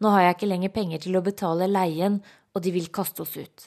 Nå 0.00 0.12
har 0.14 0.24
jeg 0.24 0.36
ikke 0.38 0.48
lenger 0.48 0.72
penger 0.72 1.02
til 1.04 1.18
å 1.18 1.24
betale 1.24 1.68
leien, 1.68 2.22
og 2.56 2.64
de 2.64 2.72
vil 2.72 2.88
kaste 2.88 3.20
oss 3.24 3.34
ut. 3.36 3.66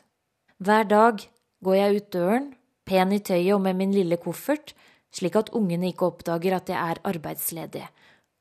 Hver 0.57 0.87
dag 0.89 1.21
går 1.61 1.77
jeg 1.77 1.99
ut 1.99 2.07
døren, 2.15 2.47
pen 2.89 3.13
i 3.13 3.21
tøyet 3.21 3.53
og 3.53 3.61
med 3.67 3.77
min 3.77 3.93
lille 3.93 4.17
koffert, 4.17 4.73
slik 5.13 5.37
at 5.37 5.53
ungene 5.55 5.91
ikke 5.91 6.09
oppdager 6.09 6.57
at 6.57 6.71
jeg 6.73 6.77
er 6.77 7.03
arbeidsledig, 7.05 7.85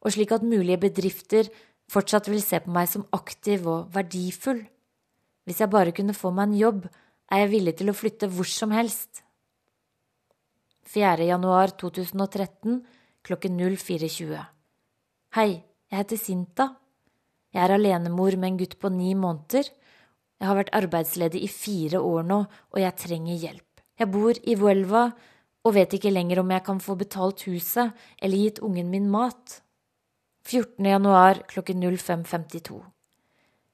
og 0.01 0.17
slik 0.17 0.33
at 0.33 0.47
mulige 0.47 0.81
bedrifter 0.87 1.53
fortsatt 1.93 2.31
vil 2.33 2.41
se 2.41 2.63
på 2.65 2.73
meg 2.73 2.89
som 2.89 3.05
aktiv 3.13 3.69
og 3.69 3.93
verdifull. 3.93 4.65
Hvis 5.45 5.61
jeg 5.61 5.71
bare 5.71 5.93
kunne 5.95 6.17
få 6.17 6.33
meg 6.33 6.49
en 6.49 6.59
jobb, 6.59 6.89
er 7.31 7.45
jeg 7.45 7.53
villig 7.53 7.77
til 7.77 7.93
å 7.93 7.99
flytte 7.99 8.33
hvor 8.33 8.49
som 8.49 8.73
helst. 8.73 9.21
4. 10.89 11.27
januar 11.29 11.77
2013 11.77 12.81
klokken 13.27 13.59
04.20. 13.59 14.39
Hei, 15.35 15.51
jeg 15.91 15.99
heter 15.99 16.21
Sinta. 16.21 16.69
Jeg 17.55 17.65
er 17.65 17.75
alenemor 17.75 18.37
med 18.39 18.53
en 18.53 18.59
gutt 18.61 18.77
på 18.79 18.91
ni 18.93 19.15
måneder. 19.19 19.67
Jeg 20.37 20.47
har 20.47 20.59
vært 20.59 20.75
arbeidsledig 20.77 21.43
i 21.43 21.51
fire 21.51 22.03
år 22.05 22.27
nå, 22.29 22.43
og 22.47 22.79
jeg 22.81 22.99
trenger 23.01 23.41
hjelp. 23.43 23.83
Jeg 23.97 24.13
bor 24.13 24.39
i 24.45 24.57
Vuelva 24.61 25.07
og 25.67 25.75
vet 25.75 25.97
ikke 25.97 26.13
lenger 26.13 26.43
om 26.43 26.53
jeg 26.53 26.65
kan 26.67 26.83
få 26.85 26.95
betalt 27.01 27.43
huset 27.49 27.97
eller 28.23 28.45
gitt 28.45 28.61
ungen 28.63 28.93
min 28.93 29.09
mat. 29.11 29.61
14. 30.47 30.85
januar 30.87 31.43
klokken 31.51 31.83
05.52. 31.83 32.79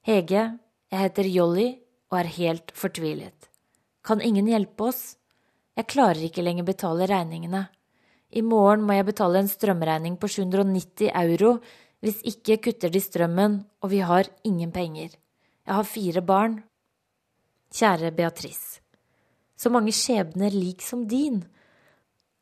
Hege, 0.09 0.47
jeg 0.89 1.05
heter 1.05 1.29
Jolly 1.29 1.69
og 2.13 2.21
er 2.23 2.33
helt 2.39 2.73
fortvilet. 2.79 3.51
Kan 4.03 4.25
ingen 4.25 4.49
hjelpe 4.49 4.89
oss? 4.89 5.03
Jeg 5.77 5.91
klarer 5.93 6.25
ikke 6.25 6.45
lenger 6.45 6.65
betale 6.69 7.07
regningene. 7.11 7.67
I 8.33 8.41
morgen 8.41 8.85
må 8.87 8.97
jeg 8.97 9.09
betale 9.11 9.43
en 9.43 9.51
strømregning 9.51 10.17
på 10.21 10.31
790 10.31 11.11
euro. 11.13 11.57
Hvis 12.03 12.23
ikke 12.27 12.59
kutter 12.65 12.91
de 12.91 13.01
strømmen, 13.01 13.61
og 13.85 13.93
vi 13.93 14.01
har 14.03 14.31
ingen 14.45 14.73
penger. 14.73 15.13
Jeg 15.67 15.75
har 15.75 15.87
fire 15.87 16.23
barn. 16.27 16.57
Kjære 17.73 18.11
Beatrice. 18.17 18.81
Så 19.57 19.71
mange 19.71 19.93
skjebner 19.95 20.51
lik 20.51 20.83
som 20.83 21.05
din. 21.07 21.45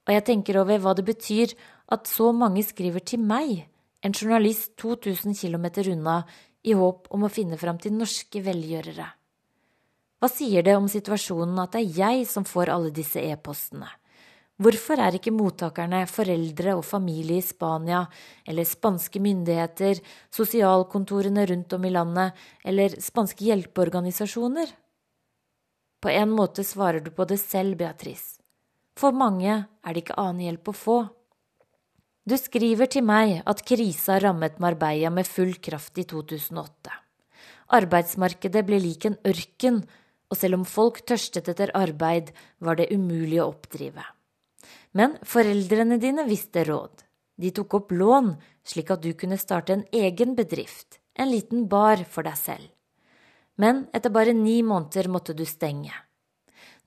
Og 0.09 0.15
jeg 0.15 0.25
tenker 0.25 0.57
over 0.63 0.81
hva 0.81 0.95
det 0.97 1.05
betyr 1.05 1.53
at 1.93 2.09
så 2.09 2.31
mange 2.33 2.65
skriver 2.65 3.05
til 3.05 3.21
meg, 3.21 3.67
en 4.01 4.15
journalist 4.17 4.79
2000 4.81 5.37
km 5.37 5.67
unna, 5.93 6.23
i 6.65 6.73
håp 6.77 7.09
om 7.13 7.25
å 7.25 7.33
finne 7.33 7.59
fram 7.61 7.79
til 7.81 7.95
norske 7.97 8.41
velgjørere. 8.45 9.07
Hva 10.21 10.29
sier 10.29 10.65
det 10.65 10.77
om 10.77 10.89
situasjonen 10.93 11.61
at 11.63 11.77
det 11.77 11.83
er 11.83 12.01
jeg 12.01 12.27
som 12.29 12.45
får 12.49 12.73
alle 12.73 12.93
disse 12.93 13.21
e-postene? 13.21 13.89
Hvorfor 14.61 15.01
er 15.01 15.17
ikke 15.17 15.33
mottakerne 15.33 16.03
foreldre 16.05 16.75
og 16.77 16.83
familie 16.85 17.39
i 17.41 17.45
Spania, 17.45 18.03
eller 18.45 18.67
spanske 18.69 19.23
myndigheter, 19.25 20.03
sosialkontorene 20.29 21.47
rundt 21.49 21.73
om 21.73 21.87
i 21.89 21.93
landet, 21.95 22.37
eller 22.69 22.99
spanske 23.01 23.47
hjelpeorganisasjoner? 23.47 24.75
På 26.01 26.13
en 26.13 26.37
måte 26.37 26.65
svarer 26.65 27.01
du 27.01 27.09
på 27.13 27.25
det 27.29 27.41
selv, 27.41 27.79
Beatrice. 27.81 28.37
For 29.01 29.17
mange 29.17 29.55
er 29.57 29.97
det 29.97 30.05
ikke 30.05 30.21
annen 30.21 30.45
hjelp 30.45 30.69
å 30.69 30.77
få. 30.77 30.99
Du 32.29 32.37
skriver 32.37 32.93
til 32.93 33.07
meg 33.09 33.39
at 33.49 33.65
krisa 33.65 34.19
rammet 34.21 34.61
Marbella 34.61 35.09
med 35.09 35.29
full 35.29 35.57
kraft 35.57 35.97
i 35.97 36.05
2008. 36.05 36.93
Arbeidsmarkedet 37.81 38.67
ble 38.69 38.85
lik 38.85 39.09
en 39.09 39.21
ørken, 39.25 39.81
og 40.29 40.37
selv 40.37 40.61
om 40.61 40.69
folk 40.69 41.01
tørstet 41.09 41.49
etter 41.49 41.73
arbeid, 41.73 42.35
var 42.61 42.77
det 42.77 42.93
umulig 42.93 43.41
å 43.41 43.49
oppdrive. 43.55 44.05
Men 44.93 45.17
foreldrene 45.23 46.01
dine 46.03 46.27
visste 46.27 46.65
råd. 46.67 47.05
De 47.41 47.51
tok 47.55 47.75
opp 47.79 47.93
lån, 47.95 48.35
slik 48.67 48.91
at 48.93 49.03
du 49.03 49.13
kunne 49.17 49.39
starte 49.41 49.73
en 49.73 49.85
egen 49.93 50.35
bedrift, 50.37 50.99
en 51.15 51.31
liten 51.31 51.69
bar 51.69 52.03
for 52.05 52.27
deg 52.27 52.37
selv. 52.37 52.67
Men 53.61 53.87
etter 53.97 54.13
bare 54.13 54.35
ni 54.37 54.61
måneder 54.67 55.09
måtte 55.09 55.37
du 55.37 55.45
stenge. 55.49 55.93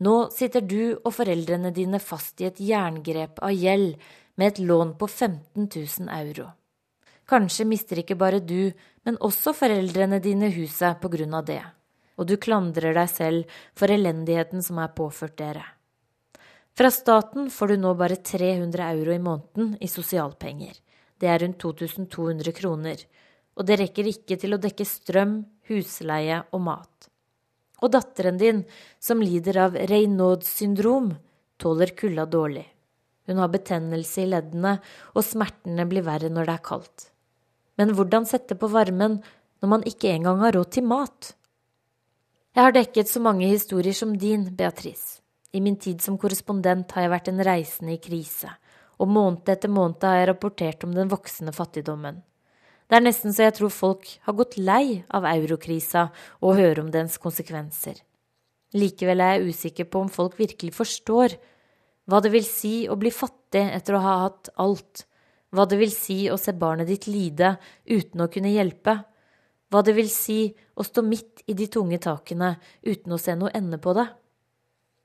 Nå 0.03 0.29
sitter 0.33 0.61
du 0.65 0.95
og 0.95 1.13
foreldrene 1.15 1.71
dine 1.73 1.99
fast 2.01 2.41
i 2.41 2.49
et 2.49 2.59
jerngrep 2.59 3.39
av 3.45 3.53
gjeld 3.53 3.95
med 4.35 4.47
et 4.47 4.59
lån 4.59 4.95
på 4.99 5.07
15 5.07 5.69
000 5.69 6.09
euro. 6.17 6.49
Kanskje 7.29 7.65
mister 7.65 8.01
ikke 8.01 8.17
bare 8.19 8.41
du, 8.43 8.73
men 9.05 9.19
også 9.21 9.53
foreldrene 9.55 10.19
dine 10.19 10.49
huset 10.51 10.99
på 10.99 11.11
grunn 11.13 11.37
av 11.37 11.45
det, 11.47 11.61
og 12.19 12.27
du 12.27 12.35
klandrer 12.41 12.97
deg 12.97 13.09
selv 13.09 13.61
for 13.79 13.93
elendigheten 13.93 14.65
som 14.65 14.81
er 14.83 14.91
påført 14.97 15.37
dere. 15.39 15.63
Fra 16.73 16.89
staten 16.91 17.49
får 17.53 17.67
du 17.67 17.77
nå 17.77 17.93
bare 17.93 18.15
300 18.15 18.87
euro 18.95 19.13
i 19.13 19.21
måneden 19.21 19.75
i 19.81 19.87
sosialpenger. 19.87 20.73
Det 21.21 21.29
er 21.29 21.43
rundt 21.43 21.59
2200 21.61 22.55
kroner, 22.57 23.03
og 23.53 23.67
det 23.67 23.77
rekker 23.79 24.09
ikke 24.09 24.37
til 24.41 24.55
å 24.55 24.61
dekke 24.61 24.87
strøm, 24.87 25.43
husleie 25.69 26.41
og 26.49 26.65
mat. 26.65 27.09
Og 27.83 27.93
datteren 27.93 28.39
din, 28.41 28.63
som 28.99 29.21
lider 29.21 29.59
av 29.67 29.77
Reynauds 29.91 30.49
syndrom, 30.57 31.13
tåler 31.61 31.93
kulda 31.93 32.25
dårlig. 32.25 32.65
Hun 33.29 33.39
har 33.39 33.53
betennelse 33.53 34.23
i 34.23 34.29
leddene, 34.33 34.77
og 35.13 35.27
smertene 35.27 35.85
blir 35.87 36.03
verre 36.03 36.31
når 36.33 36.49
det 36.49 36.57
er 36.57 36.67
kaldt. 36.67 37.09
Men 37.77 37.93
hvordan 37.95 38.25
sette 38.29 38.57
på 38.59 38.69
varmen 38.73 39.21
når 39.61 39.69
man 39.69 39.85
ikke 39.87 40.11
engang 40.11 40.41
har 40.41 40.57
råd 40.57 40.73
til 40.73 40.89
mat? 40.89 41.35
Jeg 42.53 42.65
har 42.65 42.75
dekket 42.75 43.09
så 43.09 43.21
mange 43.23 43.47
historier 43.49 43.95
som 43.97 44.17
din, 44.17 44.49
Beatrice. 44.57 45.22
I 45.53 45.61
min 45.61 45.75
tid 45.77 46.01
som 46.01 46.17
korrespondent 46.17 46.95
har 46.95 47.05
jeg 47.05 47.13
vært 47.13 47.27
en 47.29 47.41
reisende 47.45 47.93
i 47.93 48.01
krise, 48.01 48.49
og 48.97 49.09
måned 49.13 49.49
etter 49.53 49.69
måned 49.69 50.01
har 50.01 50.17
jeg 50.17 50.29
rapportert 50.31 50.85
om 50.87 50.95
den 50.95 51.11
voksende 51.11 51.53
fattigdommen. 51.53 52.23
Det 52.89 52.97
er 52.97 53.05
nesten 53.05 53.33
så 53.33 53.47
jeg 53.47 53.55
tror 53.59 53.71
folk 53.73 54.09
har 54.25 54.35
gått 54.37 54.57
lei 54.57 55.03
av 55.13 55.27
eurokrisa 55.29 56.07
og 56.41 56.57
høre 56.57 56.83
om 56.83 56.89
dens 56.93 57.19
konsekvenser. 57.21 58.01
Likevel 58.73 59.21
er 59.21 59.35
jeg 59.37 59.53
usikker 59.53 59.87
på 59.89 60.01
om 60.03 60.09
folk 60.09 60.39
virkelig 60.39 60.73
forstår 60.73 61.37
hva 62.09 62.19
det 62.25 62.33
vil 62.33 62.45
si 62.47 62.73
å 62.89 62.97
bli 62.99 63.13
fattig 63.13 63.63
etter 63.77 63.97
å 63.97 64.03
ha 64.03 64.15
hatt 64.25 64.49
alt, 64.59 65.05
hva 65.53 65.67
det 65.69 65.77
vil 65.79 65.93
si 65.93 66.25
å 66.33 66.39
se 66.41 66.55
barnet 66.57 66.89
ditt 66.89 67.05
lide 67.07 67.53
uten 67.85 68.25
å 68.25 68.29
kunne 68.33 68.51
hjelpe, 68.51 68.97
hva 69.69 69.85
det 69.85 69.93
vil 69.93 70.09
si 70.09 70.49
å 70.73 70.85
stå 70.85 71.05
midt 71.05 71.45
i 71.45 71.53
de 71.57 71.69
tunge 71.69 72.01
takene 72.01 72.55
uten 72.81 73.13
å 73.13 73.21
se 73.21 73.37
noe 73.37 73.53
ende 73.53 73.77
på 73.81 73.93
det. 73.97 74.09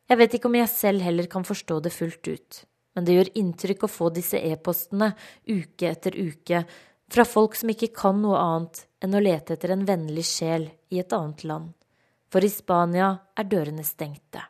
Jeg 0.09 0.21
vet 0.23 0.35
ikke 0.39 0.49
om 0.49 0.57
jeg 0.57 0.73
selv 0.73 1.05
heller 1.05 1.29
kan 1.29 1.45
forstå 1.45 1.81
det 1.85 1.93
fullt 1.93 2.29
ut, 2.29 2.61
men 2.97 3.05
det 3.05 3.17
gjør 3.17 3.33
inntrykk 3.43 3.85
å 3.85 3.93
få 3.93 4.11
disse 4.17 4.41
e-postene 4.41 5.11
uke 5.45 5.91
etter 5.91 6.17
uke 6.17 6.63
fra 7.13 7.25
folk 7.29 7.57
som 7.57 7.73
ikke 7.73 7.91
kan 7.97 8.21
noe 8.23 8.39
annet 8.41 8.87
enn 9.05 9.17
å 9.17 9.21
lete 9.23 9.57
etter 9.57 9.73
en 9.75 9.85
vennlig 9.89 10.25
sjel 10.29 10.71
i 10.93 11.01
et 11.03 11.13
annet 11.13 11.45
land. 11.49 11.75
For 12.33 12.45
i 12.45 12.51
Spania 12.53 13.15
er 13.37 13.49
dørene 13.49 13.85
stengte. 13.85 14.43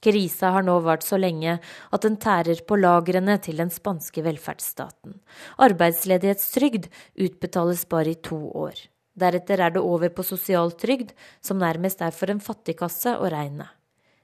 Krisa 0.00 0.54
har 0.54 0.64
nå 0.64 0.78
vart 0.80 1.04
så 1.04 1.18
lenge 1.20 1.58
at 1.60 2.04
den 2.04 2.16
tærer 2.20 2.62
på 2.64 2.78
lagrene 2.80 3.36
til 3.44 3.60
den 3.60 3.72
spanske 3.72 4.24
velferdsstaten. 4.24 5.18
Arbeidsledighetstrygd 5.60 6.88
utbetales 7.20 7.84
bare 7.88 8.14
i 8.14 8.20
to 8.24 8.38
år. 8.56 8.80
Deretter 9.20 9.60
er 9.60 9.74
det 9.74 9.82
over 9.84 10.08
på 10.14 10.24
sosialtrygd, 10.24 11.12
som 11.44 11.60
nærmest 11.60 12.00
er 12.00 12.16
for 12.16 12.32
en 12.32 12.40
fattigkasse 12.40 13.12
å 13.20 13.28
regne. 13.28 13.68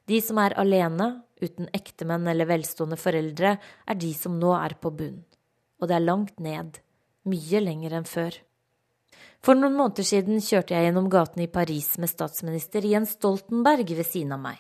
De 0.07 0.21
som 0.23 0.39
er 0.39 0.55
alene, 0.61 1.09
uten 1.43 1.69
ektemenn 1.77 2.29
eller 2.31 2.49
velstående 2.49 2.99
foreldre, 3.01 3.57
er 3.59 3.99
de 3.99 4.13
som 4.15 4.39
nå 4.39 4.53
er 4.57 4.77
på 4.81 4.93
bunn. 4.95 5.23
Og 5.81 5.91
det 5.91 5.97
er 5.97 6.07
langt 6.07 6.39
ned 6.41 6.79
mye 7.27 7.63
lenger 7.63 7.99
enn 7.99 8.07
før. 8.09 8.39
For 9.45 9.59
noen 9.59 9.77
måneder 9.79 10.07
siden 10.07 10.41
kjørte 10.43 10.75
jeg 10.75 10.89
gjennom 10.89 11.11
gatene 11.13 11.47
i 11.47 11.53
Paris 11.53 11.93
med 12.03 12.11
statsminister 12.11 12.87
Jens 12.87 13.17
Stoltenberg 13.19 13.91
ved 13.99 14.07
siden 14.07 14.35
av 14.37 14.43
meg. 14.47 14.59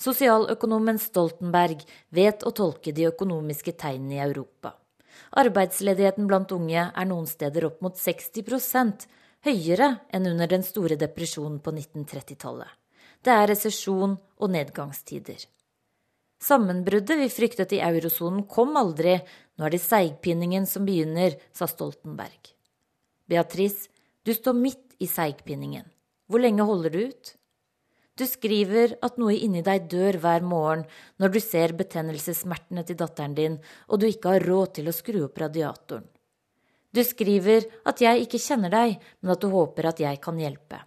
Sosialøkonomen 0.00 0.98
Stoltenberg 1.00 1.84
vet 2.16 2.44
å 2.48 2.54
tolke 2.56 2.92
de 2.96 3.10
økonomiske 3.10 3.76
tegnene 3.80 4.16
i 4.16 4.22
Europa. 4.24 4.72
Arbeidsledigheten 5.40 6.28
blant 6.30 6.52
unge 6.56 6.86
er 6.88 7.08
noen 7.08 7.28
steder 7.28 7.68
opp 7.68 7.82
mot 7.84 7.96
60% 8.00 9.06
høyere 9.44 9.92
enn 10.12 10.28
under 10.32 10.48
den 10.48 10.64
store 10.64 10.96
depresjonen 11.00 11.60
på 11.60 11.74
1930-tallet. 11.76 12.79
Det 13.20 13.32
er 13.32 13.50
resesjon 13.50 14.14
og 14.16 14.52
nedgangstider. 14.54 15.42
Sammenbruddet 16.40 17.18
vi 17.20 17.28
fryktet 17.28 17.74
i 17.76 17.82
eurosonen 17.84 18.46
kom 18.48 18.78
aldri, 18.80 19.18
nå 19.60 19.66
er 19.66 19.74
det 19.74 19.82
seigpinningen 19.84 20.64
som 20.68 20.86
begynner, 20.88 21.36
sa 21.52 21.68
Stoltenberg. 21.68 22.54
Beatrice, 23.28 23.90
du 24.24 24.32
står 24.32 24.56
midt 24.56 24.96
i 25.04 25.08
seigpinningen. 25.10 25.84
Hvor 26.30 26.40
lenge 26.40 26.64
holder 26.64 26.96
du 26.96 27.02
ut? 27.10 27.34
Du 28.16 28.24
skriver 28.28 28.96
at 29.04 29.20
noe 29.20 29.36
inni 29.36 29.60
deg 29.64 29.86
dør 29.92 30.16
hver 30.20 30.44
morgen 30.44 30.86
når 31.20 31.32
du 31.34 31.38
ser 31.44 31.76
betennelsessmertene 31.76 32.84
til 32.88 32.98
datteren 33.00 33.36
din, 33.36 33.60
og 33.88 34.00
du 34.00 34.08
ikke 34.08 34.34
har 34.36 34.48
råd 34.48 34.74
til 34.78 34.88
å 34.88 34.96
skru 34.96 35.22
opp 35.26 35.40
radiatoren. 35.40 36.08
Du 36.90 37.04
skriver 37.06 37.68
at 37.86 38.00
jeg 38.02 38.24
ikke 38.24 38.40
kjenner 38.42 38.72
deg, 38.72 38.96
men 39.20 39.32
at 39.32 39.44
du 39.44 39.52
håper 39.52 39.92
at 39.92 40.00
jeg 40.02 40.18
kan 40.24 40.40
hjelpe. 40.40 40.80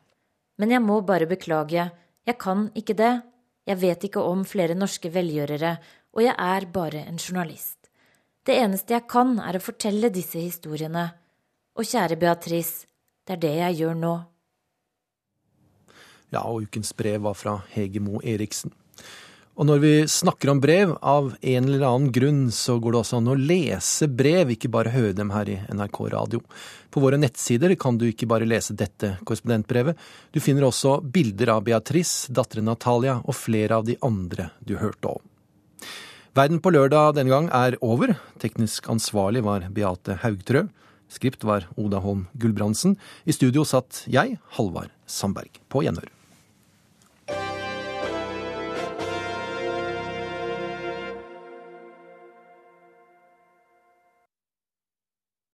Men 0.59 0.73
jeg 0.75 0.83
må 0.83 0.99
bare 1.05 1.29
beklage, 1.29 1.87
jeg 2.27 2.37
kan 2.39 2.69
ikke 2.75 2.95
det, 2.97 3.13
jeg 3.67 3.79
vet 3.79 4.03
ikke 4.07 4.23
om 4.23 4.43
flere 4.47 4.75
norske 4.75 5.11
velgjørere, 5.13 5.77
og 6.13 6.23
jeg 6.23 6.35
er 6.35 6.67
bare 6.71 7.05
en 7.07 7.19
journalist. 7.19 7.89
Det 8.43 8.57
eneste 8.59 8.93
jeg 8.93 9.07
kan, 9.07 9.37
er 9.39 9.55
å 9.55 9.63
fortelle 9.63 10.11
disse 10.11 10.41
historiene. 10.41 11.07
Og 11.79 11.87
kjære 11.87 12.19
Beatrice, 12.19 12.87
det 13.23 13.37
er 13.37 13.41
det 13.41 13.53
jeg 13.55 13.79
gjør 13.81 13.95
nå. 13.97 14.13
Ja, 16.33 16.43
og 16.43 16.67
ukens 16.67 16.91
brev 16.97 17.23
var 17.23 17.37
fra 17.39 17.59
Hege 17.71 18.01
Moe 18.03 18.19
Eriksen. 18.25 18.73
Og 19.53 19.67
når 19.69 19.81
vi 19.83 19.91
snakker 20.09 20.49
om 20.49 20.59
brev, 20.61 20.95
av 21.05 21.35
en 21.37 21.67
eller 21.67 21.83
annen 21.85 22.11
grunn, 22.13 22.47
så 22.51 22.79
går 22.81 22.95
det 22.95 22.99
også 23.03 23.19
an 23.19 23.29
å 23.29 23.35
lese 23.37 24.07
brev, 24.09 24.49
ikke 24.55 24.71
bare 24.73 24.93
høre 24.95 25.13
dem 25.13 25.29
her 25.29 25.51
i 25.51 25.59
NRK 25.69 25.99
Radio. 26.15 26.39
På 26.89 27.03
våre 27.03 27.19
nettsider 27.21 27.75
kan 27.77 27.99
du 28.01 28.07
ikke 28.07 28.25
bare 28.29 28.47
lese 28.49 28.73
dette 28.73 29.11
korrespondentbrevet, 29.21 29.99
du 30.33 30.41
finner 30.41 30.65
også 30.65 30.95
bilder 31.05 31.53
av 31.53 31.67
Beatrice, 31.67 32.33
datteren 32.33 32.65
Natalia 32.65 33.19
og 33.21 33.37
flere 33.37 33.77
av 33.77 33.85
de 33.85 33.97
andre 34.01 34.49
du 34.65 34.73
hørte 34.81 35.13
om. 35.13 35.21
Verden 36.33 36.57
på 36.57 36.73
lørdag 36.73 37.13
denne 37.19 37.29
gang 37.29 37.51
er 37.53 37.77
over. 37.85 38.15
Teknisk 38.41 38.89
ansvarlig 38.89 39.45
var 39.45 39.69
Beate 39.69 40.17
Haugtrø. 40.23 40.65
Skript 41.13 41.45
var 41.45 41.69
Oda 41.77 42.01
Holm 42.01 42.25
Gulbrandsen. 42.41 42.97
I 43.29 43.37
studio 43.37 43.61
satt 43.69 44.01
jeg, 44.09 44.39
Halvard 44.57 44.89
Sandberg. 45.05 45.61
På 45.69 45.85
gjenhør. 45.85 46.09